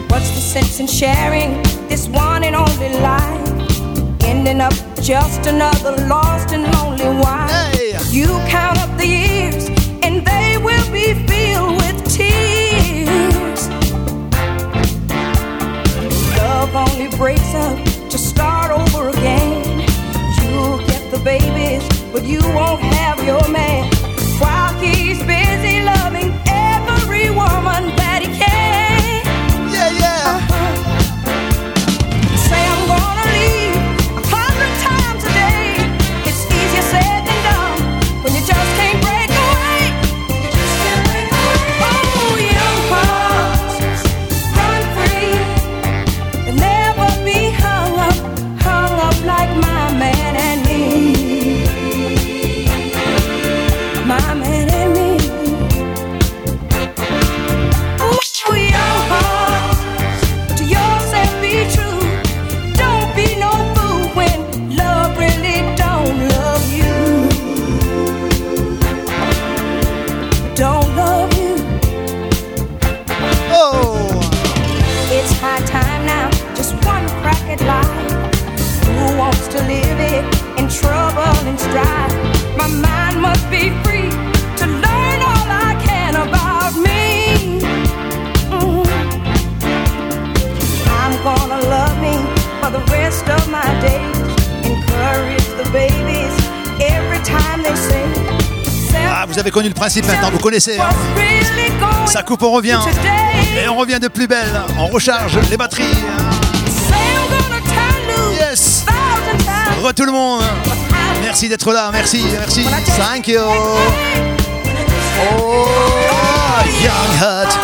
What's 0.09 0.29
the 0.31 0.41
sense 0.41 0.79
in 0.79 0.87
sharing 0.87 1.61
this 1.87 2.07
one 2.09 2.43
and 2.43 2.55
only 2.55 2.89
life? 3.01 4.25
Ending 4.27 4.59
up 4.59 4.73
just 5.01 5.47
another 5.47 5.95
lost 6.07 6.51
and 6.51 6.65
lonely 6.73 7.07
wife. 7.21 8.11
You 8.11 8.27
count 8.49 8.77
up 8.79 8.97
the 8.97 9.07
years, 9.07 9.69
and 10.03 10.25
they 10.25 10.57
will 10.57 10.91
be 10.91 11.13
filled 11.25 11.77
with 11.77 12.03
tears. 12.13 13.69
Love 16.37 16.75
only 16.75 17.07
breaks 17.17 17.53
up 17.55 17.94
start 18.35 18.69
over 18.71 19.09
again. 19.09 19.79
You'll 20.41 20.79
get 20.91 21.03
the 21.09 21.21
babies, 21.23 21.83
but 22.11 22.23
you 22.25 22.41
won't 22.57 22.81
have 22.81 23.17
your 23.23 23.47
man. 23.47 23.83
While 24.41 24.73
he's 24.83 25.19
busy 25.23 25.81
loving 25.81 26.31
every 26.45 27.29
woman 27.29 27.83
vous 99.35 99.41
avez 99.41 99.51
connu 99.51 99.67
le 99.67 99.73
principe 99.73 100.07
maintenant, 100.07 100.29
vous 100.31 100.39
connaissez. 100.39 100.79
hein. 100.79 100.87
Ça 102.05 102.23
coupe, 102.23 102.41
on 102.41 102.51
revient. 102.51 102.79
Et 103.61 103.67
on 103.67 103.75
revient 103.75 103.99
de 103.99 104.07
plus 104.07 104.27
belle. 104.27 104.61
On 104.79 104.87
recharge 104.87 105.37
les 105.49 105.57
batteries. 105.57 105.83
Yes. 108.39 108.85
Re 109.83 109.93
tout 109.93 110.05
le 110.05 110.13
monde. 110.13 110.41
Merci 111.21 111.49
d'être 111.49 111.73
là, 111.73 111.89
merci, 111.91 112.23
merci. 112.39 112.65
Thank 112.97 113.27
you. 113.27 113.41
Oh, 115.37 115.67
young 116.81 117.21
heart, 117.21 117.59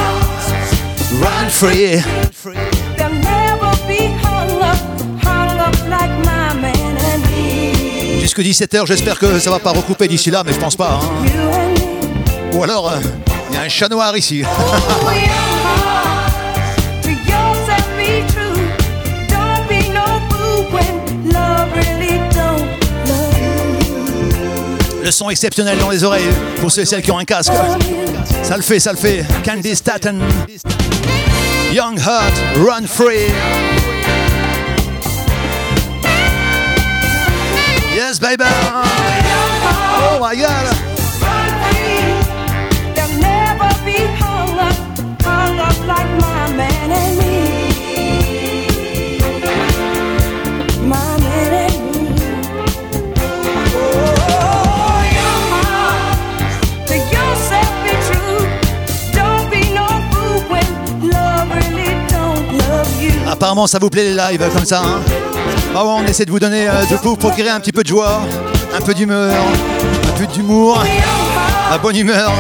run 1.22 1.50
free. 1.50 2.02
Me. 8.38 8.44
Jusque 8.44 8.64
17h, 8.64 8.86
j'espère 8.88 9.20
que 9.20 9.40
ça 9.40 9.50
va 9.52 9.60
pas 9.60 9.72
recouper 9.72 10.08
d'ici 10.08 10.32
là, 10.32 10.44
mais 10.46 10.54
je 10.54 10.60
pense 10.60 10.76
pas. 10.76 11.00
hein. 11.02 11.26
Ou 12.54 12.64
alors, 12.64 12.90
euh, 12.90 13.00
il 13.50 13.56
y 13.56 13.58
a 13.58 13.62
un 13.64 13.70
chat 13.70 13.90
noir 13.90 14.16
ici. 14.18 14.44
Le 25.04 25.10
son 25.12 25.30
exceptionnel 25.30 25.78
dans 25.80 25.90
les 25.90 26.04
oreilles 26.04 26.30
pour 26.60 26.72
ceux 26.72 26.84
et 26.84 26.86
celles 26.86 27.02
qui 27.02 27.12
ont 27.12 27.18
un 27.18 27.26
casque. 27.26 27.52
Ça 28.44 28.56
le 28.56 28.62
fait, 28.64 28.80
ça 28.80 28.92
le 28.92 28.98
fait. 28.98 29.26
Candy 29.44 29.76
Staten. 29.76 30.22
Young 31.74 31.98
Heart, 32.00 32.34
Run 32.58 32.86
Free. 32.86 33.28
Apparemment, 63.32 63.66
ça 63.68 63.80
vous 63.80 63.90
plaît 63.90 64.04
les 64.04 64.14
lives 64.14 64.50
comme 64.54 64.66
ça. 64.66 64.82
Hein 64.84 65.31
ah 65.76 65.86
ouais, 65.86 65.92
on 66.00 66.06
essaie 66.06 66.26
de 66.26 66.32
vous 66.32 66.40
donner, 66.40 66.68
euh, 66.68 66.82
de 66.90 66.96
vous 66.98 67.16
procurer 67.16 67.50
un 67.50 67.60
petit 67.60 67.72
peu 67.72 67.84
de 67.84 67.88
joie, 67.88 68.22
un 68.76 68.82
peu 68.82 68.94
d'humeur, 68.94 69.34
un 70.08 70.18
peu 70.20 70.26
d'humour, 70.28 70.84
la 71.72 71.78
bonne 71.78 71.96
humeur. 71.96 72.32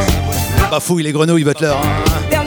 Pas 0.69 0.79
fou, 0.79 0.97
les 0.99 1.11
grenouilles, 1.11 1.43
Butler. 1.43 1.67
hein. 1.73 2.41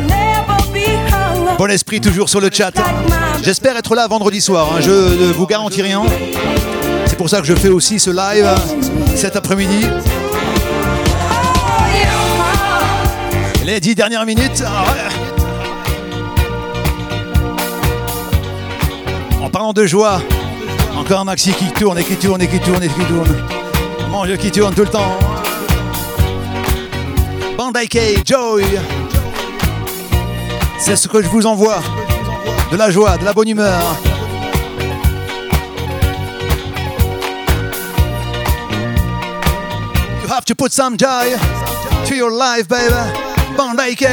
Bon 1.59 1.70
esprit 1.70 2.01
toujours 2.01 2.28
sur 2.28 2.40
le 2.40 2.51
chat. 2.52 2.73
J'espère 3.43 3.77
être 3.77 3.94
là 3.94 4.06
vendredi 4.09 4.40
soir. 4.40 4.69
hein. 4.74 4.81
Je 4.81 4.90
ne 4.90 5.32
vous 5.32 5.47
garantis 5.47 5.82
rien. 5.82 6.02
C'est 7.06 7.16
pour 7.16 7.28
ça 7.31 7.40
que 7.40 7.47
je 7.47 7.55
fais 7.55 7.69
aussi 7.69 8.01
ce 8.01 8.11
live 8.11 8.48
cet 9.15 9.36
après-midi. 9.36 9.86
Les 13.65 13.81
dix 13.81 13.94
dernières 13.94 14.27
minutes. 14.27 14.62
ah. 14.66 14.85
En 19.43 19.51
parlant 19.51 19.73
de 19.73 19.86
joie, 19.86 20.20
encore 21.05 21.20
un 21.20 21.24
maxi 21.24 21.52
qui 21.52 21.70
tourne 21.70 21.98
et 21.98 22.02
qui 22.02 22.16
tourne 22.16 22.40
et 22.40 22.48
qui 22.48 22.59
tourne 22.59 22.82
et 22.82 22.89
qui 22.89 23.05
tourne. 23.05 23.36
Mon 24.09 24.24
Dieu, 24.24 24.39
qui 24.39 24.51
tourne 24.51 24.74
tout 24.74 24.85
le 24.85 24.89
temps. 24.89 25.18
Bandai 27.59 27.89
K, 27.89 28.24
Joy. 28.24 28.64
C'est 30.78 30.97
ce 30.97 31.06
que 31.06 31.20
je 31.20 31.28
vous 31.28 31.44
envoie. 31.44 31.82
De 32.72 32.78
la 32.78 32.90
joie, 32.90 33.18
de 33.18 33.24
la 33.26 33.35
bonne 33.35 33.51
humeur. 33.51 33.82
You 40.22 40.28
have 40.31 40.47
to 40.47 40.55
put 40.55 40.72
some 40.72 40.97
joy 40.97 41.36
to 42.06 42.14
your 42.14 42.31
life, 42.31 42.66
baby. 42.66 42.94
Bandai 43.59 43.94
K. 43.94 44.06
You 44.06 44.10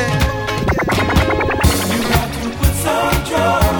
have 2.11 2.31
to 2.41 2.49
put 2.57 2.73
some 2.83 3.23
joy. 3.23 3.70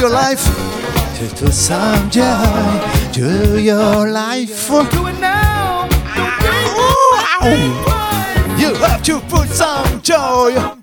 Your 0.00 0.08
life. 0.08 0.40
Some 1.52 2.10
joy 2.10 3.12
to 3.12 3.60
your 3.60 4.10
life. 4.10 4.68
Do 4.68 5.06
it 5.06 5.20
now. 5.20 5.88
You 8.58 8.74
have 8.76 9.02
to 9.02 9.20
put 9.20 9.48
some 9.50 10.00
joy. 10.00 10.79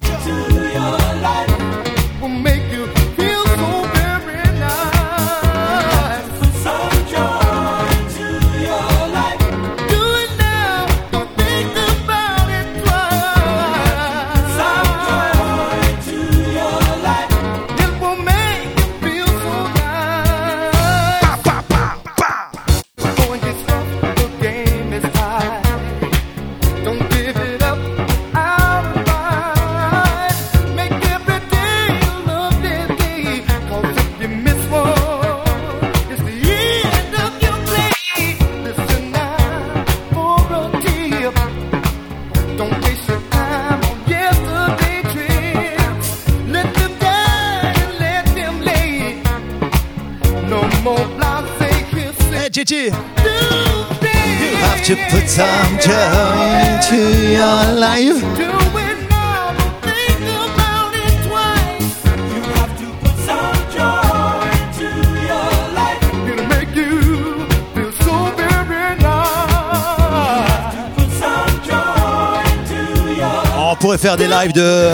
On 73.70 73.76
pourrait 73.80 73.98
faire 73.98 74.18
des 74.18 74.28
lives 74.28 74.54
de 74.54 74.92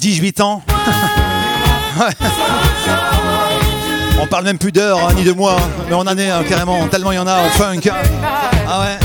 18 0.00 0.40
ans. 0.40 0.62
On 4.20 4.26
parle 4.26 4.44
même 4.44 4.58
plus 4.58 4.72
d'heures 4.72 4.98
hein, 4.98 5.12
ni 5.14 5.22
de 5.22 5.32
mois, 5.32 5.56
mais 5.88 5.94
on 5.94 6.00
en 6.00 6.18
est 6.18 6.30
hein, 6.30 6.42
carrément, 6.48 6.88
tellement 6.88 7.12
il 7.12 7.16
y 7.16 7.18
en 7.18 7.26
a 7.26 7.42
en 7.42 7.48
funk. 7.50 7.82
Ah 8.68 8.80
ouais. 8.80 8.98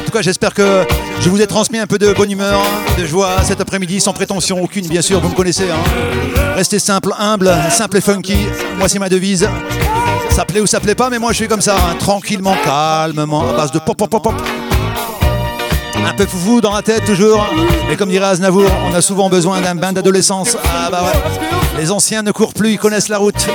En 0.00 0.04
tout 0.04 0.10
cas, 0.12 0.22
j'espère 0.22 0.54
que 0.54 0.84
je 1.20 1.28
vous 1.28 1.40
ai 1.40 1.46
transmis 1.46 1.78
un 1.78 1.86
peu 1.86 1.98
de 1.98 2.12
bonne 2.12 2.30
humeur, 2.30 2.60
de 2.98 3.04
joie 3.04 3.42
cet 3.42 3.60
après-midi, 3.60 4.00
sans 4.00 4.12
prétention 4.12 4.62
aucune, 4.62 4.86
bien 4.86 5.02
sûr, 5.02 5.20
vous 5.20 5.28
me 5.28 5.34
connaissez. 5.34 5.70
hein. 5.70 6.52
Restez 6.56 6.78
simple, 6.78 7.10
humble, 7.18 7.52
simple 7.70 7.96
et 7.96 8.00
funky. 8.00 8.36
Moi, 8.78 8.88
c'est 8.88 8.98
ma 8.98 9.08
devise. 9.08 9.48
Ça 10.30 10.44
plaît 10.44 10.60
ou 10.60 10.66
ça 10.66 10.80
plaît 10.80 10.94
pas, 10.94 11.10
mais 11.10 11.18
moi, 11.18 11.32
je 11.32 11.36
suis 11.36 11.48
comme 11.48 11.60
ça, 11.60 11.74
hein, 11.76 11.94
tranquillement, 11.98 12.56
calmement, 12.64 13.48
à 13.48 13.52
base 13.52 13.72
de 13.72 13.78
pop, 13.78 13.96
pop, 13.96 14.10
pop, 14.10 14.22
pop. 14.22 14.34
Un 16.06 16.12
peu 16.12 16.26
foufou 16.26 16.60
dans 16.60 16.74
la 16.74 16.82
tête 16.82 17.04
toujours. 17.06 17.46
Mais 17.88 17.96
comme 17.96 18.10
dirait 18.10 18.26
Aznavour, 18.26 18.66
on 18.90 18.94
a 18.94 19.00
souvent 19.00 19.30
besoin 19.30 19.60
d'un 19.62 19.74
bain 19.74 19.92
d'adolescence. 19.92 20.54
Ah 20.64 20.90
bah 20.90 21.02
ouais. 21.02 21.80
Les 21.80 21.90
anciens 21.90 22.22
ne 22.22 22.30
courent 22.30 22.52
plus, 22.52 22.72
ils 22.72 22.78
connaissent 22.78 23.08
la 23.08 23.16
route. 23.18 23.48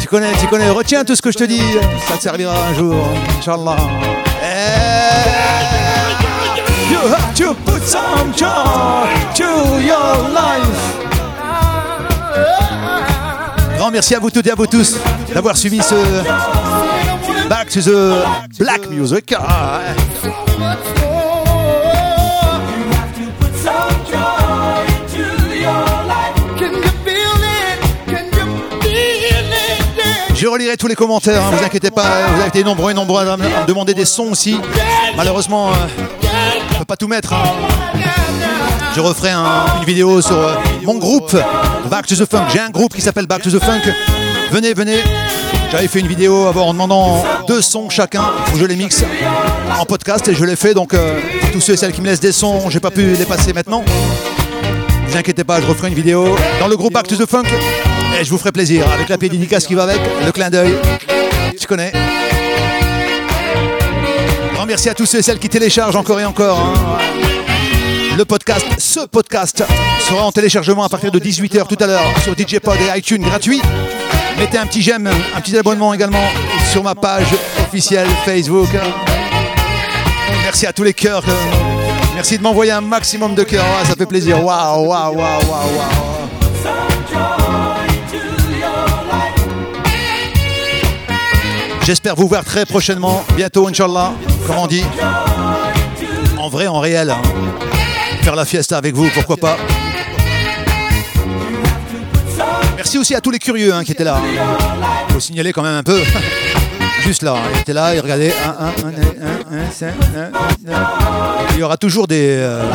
Tu 0.00 0.08
connais, 0.08 0.32
tu 0.40 0.48
connais. 0.48 0.68
Retiens 0.70 1.04
tout 1.04 1.14
ce 1.14 1.22
que 1.22 1.30
je 1.30 1.38
te 1.38 1.44
dis. 1.44 1.62
Ça 2.08 2.16
te 2.16 2.22
servira 2.22 2.52
un 2.68 2.74
jour, 2.74 2.96
Inch'Allah. 3.38 3.76
You 6.90 7.00
have 7.14 7.34
to 7.36 7.54
put 7.64 7.82
some 7.82 8.32
joy 8.34 9.08
to 9.36 9.80
your 9.80 10.28
life. 10.34 10.98
Grand 13.76 13.90
merci 13.92 14.14
à 14.16 14.18
vous 14.18 14.30
toutes 14.30 14.46
et 14.46 14.50
à 14.50 14.54
vous 14.56 14.66
tous 14.66 14.96
d'avoir 15.32 15.56
suivi 15.56 15.80
ce 15.80 15.94
Back 17.48 17.68
to 17.70 17.80
the 17.80 18.58
Black 18.58 18.88
Music. 18.90 19.32
Ah. 19.38 19.80
Je 30.40 30.46
relirai 30.46 30.76
tous 30.76 30.86
les 30.86 30.94
commentaires, 30.94 31.42
hein, 31.42 31.50
vous 31.52 31.64
inquiétez 31.64 31.90
pas, 31.90 32.04
vous 32.28 32.38
avez 32.40 32.48
été 32.48 32.62
nombreux 32.62 32.92
et 32.92 32.94
nombreux 32.94 33.26
à 33.26 33.36
me 33.36 33.66
demander 33.66 33.92
des 33.92 34.04
sons 34.04 34.28
aussi. 34.30 34.56
Malheureusement, 35.16 35.70
euh, 35.70 35.72
on 36.74 36.78
peut 36.78 36.84
pas 36.84 36.96
tout 36.96 37.08
mettre. 37.08 37.32
hein. 37.32 37.42
Je 38.94 39.00
referai 39.00 39.30
un- 39.30 39.64
une 39.80 39.84
vidéo 39.84 40.22
sur 40.22 40.36
euh, 40.38 40.54
mon 40.84 40.96
groupe 40.96 41.36
Back 41.90 42.06
to 42.06 42.14
the 42.14 42.24
Funk. 42.30 42.44
J'ai 42.52 42.60
un 42.60 42.70
groupe 42.70 42.94
qui 42.94 43.00
s'appelle 43.00 43.26
Back 43.26 43.42
to 43.42 43.50
the 43.50 43.58
Funk. 43.62 43.80
Venez, 44.52 44.74
venez. 44.74 44.98
J'avais 45.72 45.88
fait 45.88 46.00
une 46.00 46.06
vidéo 46.08 46.46
avant 46.46 46.68
en 46.68 46.72
demandant 46.72 47.24
deux 47.48 47.60
sons 47.60 47.90
chacun 47.90 48.22
où 48.54 48.58
je 48.58 48.64
les 48.64 48.76
mixe 48.76 49.04
en 49.78 49.84
podcast 49.86 50.26
et 50.28 50.34
je 50.34 50.44
l'ai 50.44 50.56
fait. 50.56 50.72
Donc 50.72 50.94
euh, 50.94 51.18
tous 51.52 51.60
ceux 51.60 51.74
et 51.74 51.76
celles 51.76 51.92
qui 51.92 52.00
me 52.00 52.06
laissent 52.06 52.20
des 52.20 52.32
sons, 52.32 52.70
j'ai 52.70 52.80
pas 52.80 52.90
pu 52.92 53.02
les 53.16 53.24
passer 53.24 53.52
maintenant. 53.52 53.82
Ne 55.04 55.10
vous 55.10 55.16
inquiétez 55.16 55.42
pas, 55.44 55.60
je 55.60 55.66
referai 55.66 55.88
une 55.88 55.94
vidéo 55.94 56.36
dans 56.60 56.68
le 56.68 56.76
groupe 56.76 56.92
Back 56.92 57.08
to 57.08 57.16
the 57.16 57.28
Funk 57.28 57.44
et 58.20 58.24
je 58.24 58.30
vous 58.30 58.38
ferai 58.38 58.52
plaisir 58.52 58.90
avec 58.90 59.08
la 59.08 59.16
dédicace 59.16 59.66
qui 59.66 59.74
va 59.74 59.84
avec, 59.84 60.00
le 60.24 60.32
clin 60.32 60.50
d'œil. 60.50 60.74
Tu 61.58 61.66
connais. 61.66 61.92
Grand 64.54 64.66
merci 64.66 64.88
à 64.88 64.94
tous 64.94 65.06
ceux 65.06 65.18
et 65.18 65.22
celles 65.22 65.38
qui 65.38 65.48
téléchargent 65.48 65.96
encore 65.96 66.18
et 66.20 66.24
encore. 66.24 66.58
hein. 66.58 66.72
Le 68.16 68.24
podcast, 68.24 68.66
ce 68.78 69.06
podcast 69.06 69.62
sera 70.08 70.24
en 70.24 70.32
téléchargement 70.32 70.82
à 70.82 70.88
partir 70.88 71.12
de 71.12 71.18
18h 71.20 71.68
tout 71.68 71.76
à 71.82 71.86
l'heure 71.86 72.02
sur 72.24 72.32
DJ 72.36 72.58
Pod 72.58 72.76
et 72.80 72.98
iTunes 72.98 73.22
gratuit. 73.22 73.62
Mettez 74.38 74.58
un 74.58 74.66
petit 74.66 74.82
j'aime, 74.82 75.08
un 75.36 75.40
petit 75.40 75.56
abonnement 75.56 75.94
également 75.94 76.24
sur 76.72 76.82
ma 76.82 76.94
page 76.96 77.26
officielle 77.60 78.08
Facebook. 78.24 78.68
Merci 80.42 80.66
à 80.66 80.72
tous 80.72 80.82
les 80.84 80.94
cœurs. 80.94 81.22
Merci 82.14 82.38
de 82.38 82.42
m'envoyer 82.42 82.72
un 82.72 82.80
maximum 82.80 83.36
de 83.36 83.44
cœurs. 83.44 83.64
Ah, 83.80 83.84
ça 83.84 83.94
fait 83.94 84.06
plaisir. 84.06 84.42
Waouh, 84.44 84.86
waouh, 84.88 85.14
waouh, 85.14 85.40
waouh, 85.48 85.76
waouh. 85.76 86.37
J'espère 91.88 92.16
vous 92.16 92.28
voir 92.28 92.44
très 92.44 92.66
prochainement, 92.66 93.24
bientôt, 93.34 93.66
Inch'Allah, 93.66 94.12
comme 94.46 94.58
on 94.58 94.66
dit. 94.66 94.84
En 96.36 96.50
vrai, 96.50 96.66
en 96.66 96.80
réel. 96.80 97.08
Hein. 97.08 97.22
Faire 98.20 98.36
la 98.36 98.44
fiesta 98.44 98.76
avec 98.76 98.94
vous, 98.94 99.08
pourquoi 99.14 99.38
pas. 99.38 99.56
Merci 102.76 102.98
aussi 102.98 103.14
à 103.14 103.22
tous 103.22 103.30
les 103.30 103.38
curieux 103.38 103.72
hein, 103.72 103.84
qui 103.84 103.92
étaient 103.92 104.04
là. 104.04 104.20
Faut 105.08 105.18
signaler 105.18 105.54
quand 105.54 105.62
même 105.62 105.76
un 105.76 105.82
peu. 105.82 106.02
Juste 107.06 107.22
là, 107.22 107.36
hein. 107.36 107.48
ils 107.54 107.60
étaient 107.60 107.72
là, 107.72 107.94
ils 107.94 108.00
regardaient. 108.00 108.34
Il 111.54 111.58
y 111.58 111.62
aura 111.62 111.78
toujours 111.78 112.06
des. 112.06 112.36
Euh, 112.38 112.70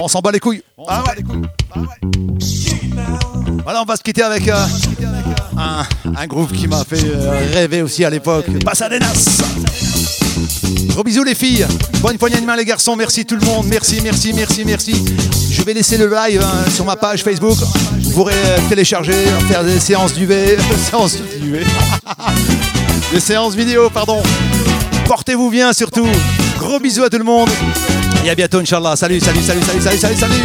on 0.00 0.06
s'en 0.06 0.20
bat 0.20 0.30
les 0.30 0.38
couilles. 0.38 0.62
On 0.78 0.86
les 1.16 1.22
couilles. 1.24 1.42
Ah 1.74 1.80
ouais. 1.80 1.86
Ah 2.04 2.75
voilà, 3.66 3.82
on 3.82 3.84
va 3.84 3.96
se 3.96 4.02
quitter 4.04 4.22
avec 4.22 4.46
euh, 4.46 4.64
un, 5.56 6.26
groupe 6.28 6.52
qui 6.52 6.68
m'a 6.68 6.84
fait 6.84 7.02
euh, 7.04 7.48
rêver 7.52 7.82
aussi 7.82 8.04
à 8.04 8.10
l'époque. 8.10 8.46
Pasadenas. 8.64 9.42
Gros 10.86 11.02
bisous 11.02 11.24
les 11.24 11.34
filles. 11.34 11.66
Bonne 12.00 12.16
poignée 12.16 12.40
de 12.40 12.46
main 12.46 12.54
les 12.54 12.64
garçons. 12.64 12.94
Merci 12.94 13.26
tout 13.26 13.34
le 13.34 13.44
monde. 13.44 13.66
Merci, 13.66 13.98
merci, 14.04 14.32
merci, 14.32 14.64
merci. 14.64 15.04
Je 15.50 15.62
vais 15.64 15.74
laisser 15.74 15.98
le 15.98 16.08
live 16.08 16.40
hein, 16.44 16.70
sur 16.70 16.84
ma 16.84 16.94
page 16.94 17.24
Facebook. 17.24 17.58
Vous 18.02 18.10
pourrez 18.12 18.34
euh, 18.36 18.58
télécharger, 18.68 19.24
faire 19.48 19.64
des 19.64 19.80
séances 19.80 20.14
d'UV. 20.14 20.56
séances 20.88 21.16
d'UV. 21.40 21.64
des 23.12 23.18
séances 23.18 23.56
vidéo, 23.56 23.90
pardon. 23.90 24.22
Portez-vous 25.06 25.50
bien 25.50 25.72
surtout. 25.72 26.06
Gros 26.60 26.78
bisous 26.78 27.02
à 27.02 27.10
tout 27.10 27.18
le 27.18 27.24
monde. 27.24 27.50
Et 28.24 28.30
à 28.30 28.36
bientôt, 28.36 28.58
Inch'Allah. 28.58 28.94
Salut, 28.94 29.18
salut, 29.18 29.42
salut, 29.42 29.62
salut, 29.62 29.82
salut, 29.82 29.98
salut, 29.98 30.16
salut. 30.16 30.42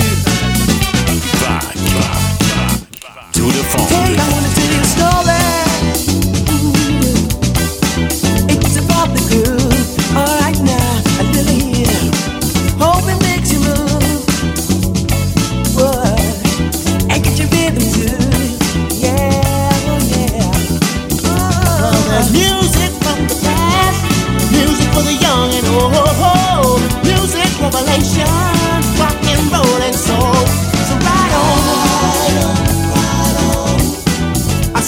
to 3.42 3.58
the 3.58 3.64
phone. 3.64 3.88
Hey, 3.88 4.71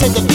presente 0.03 0.32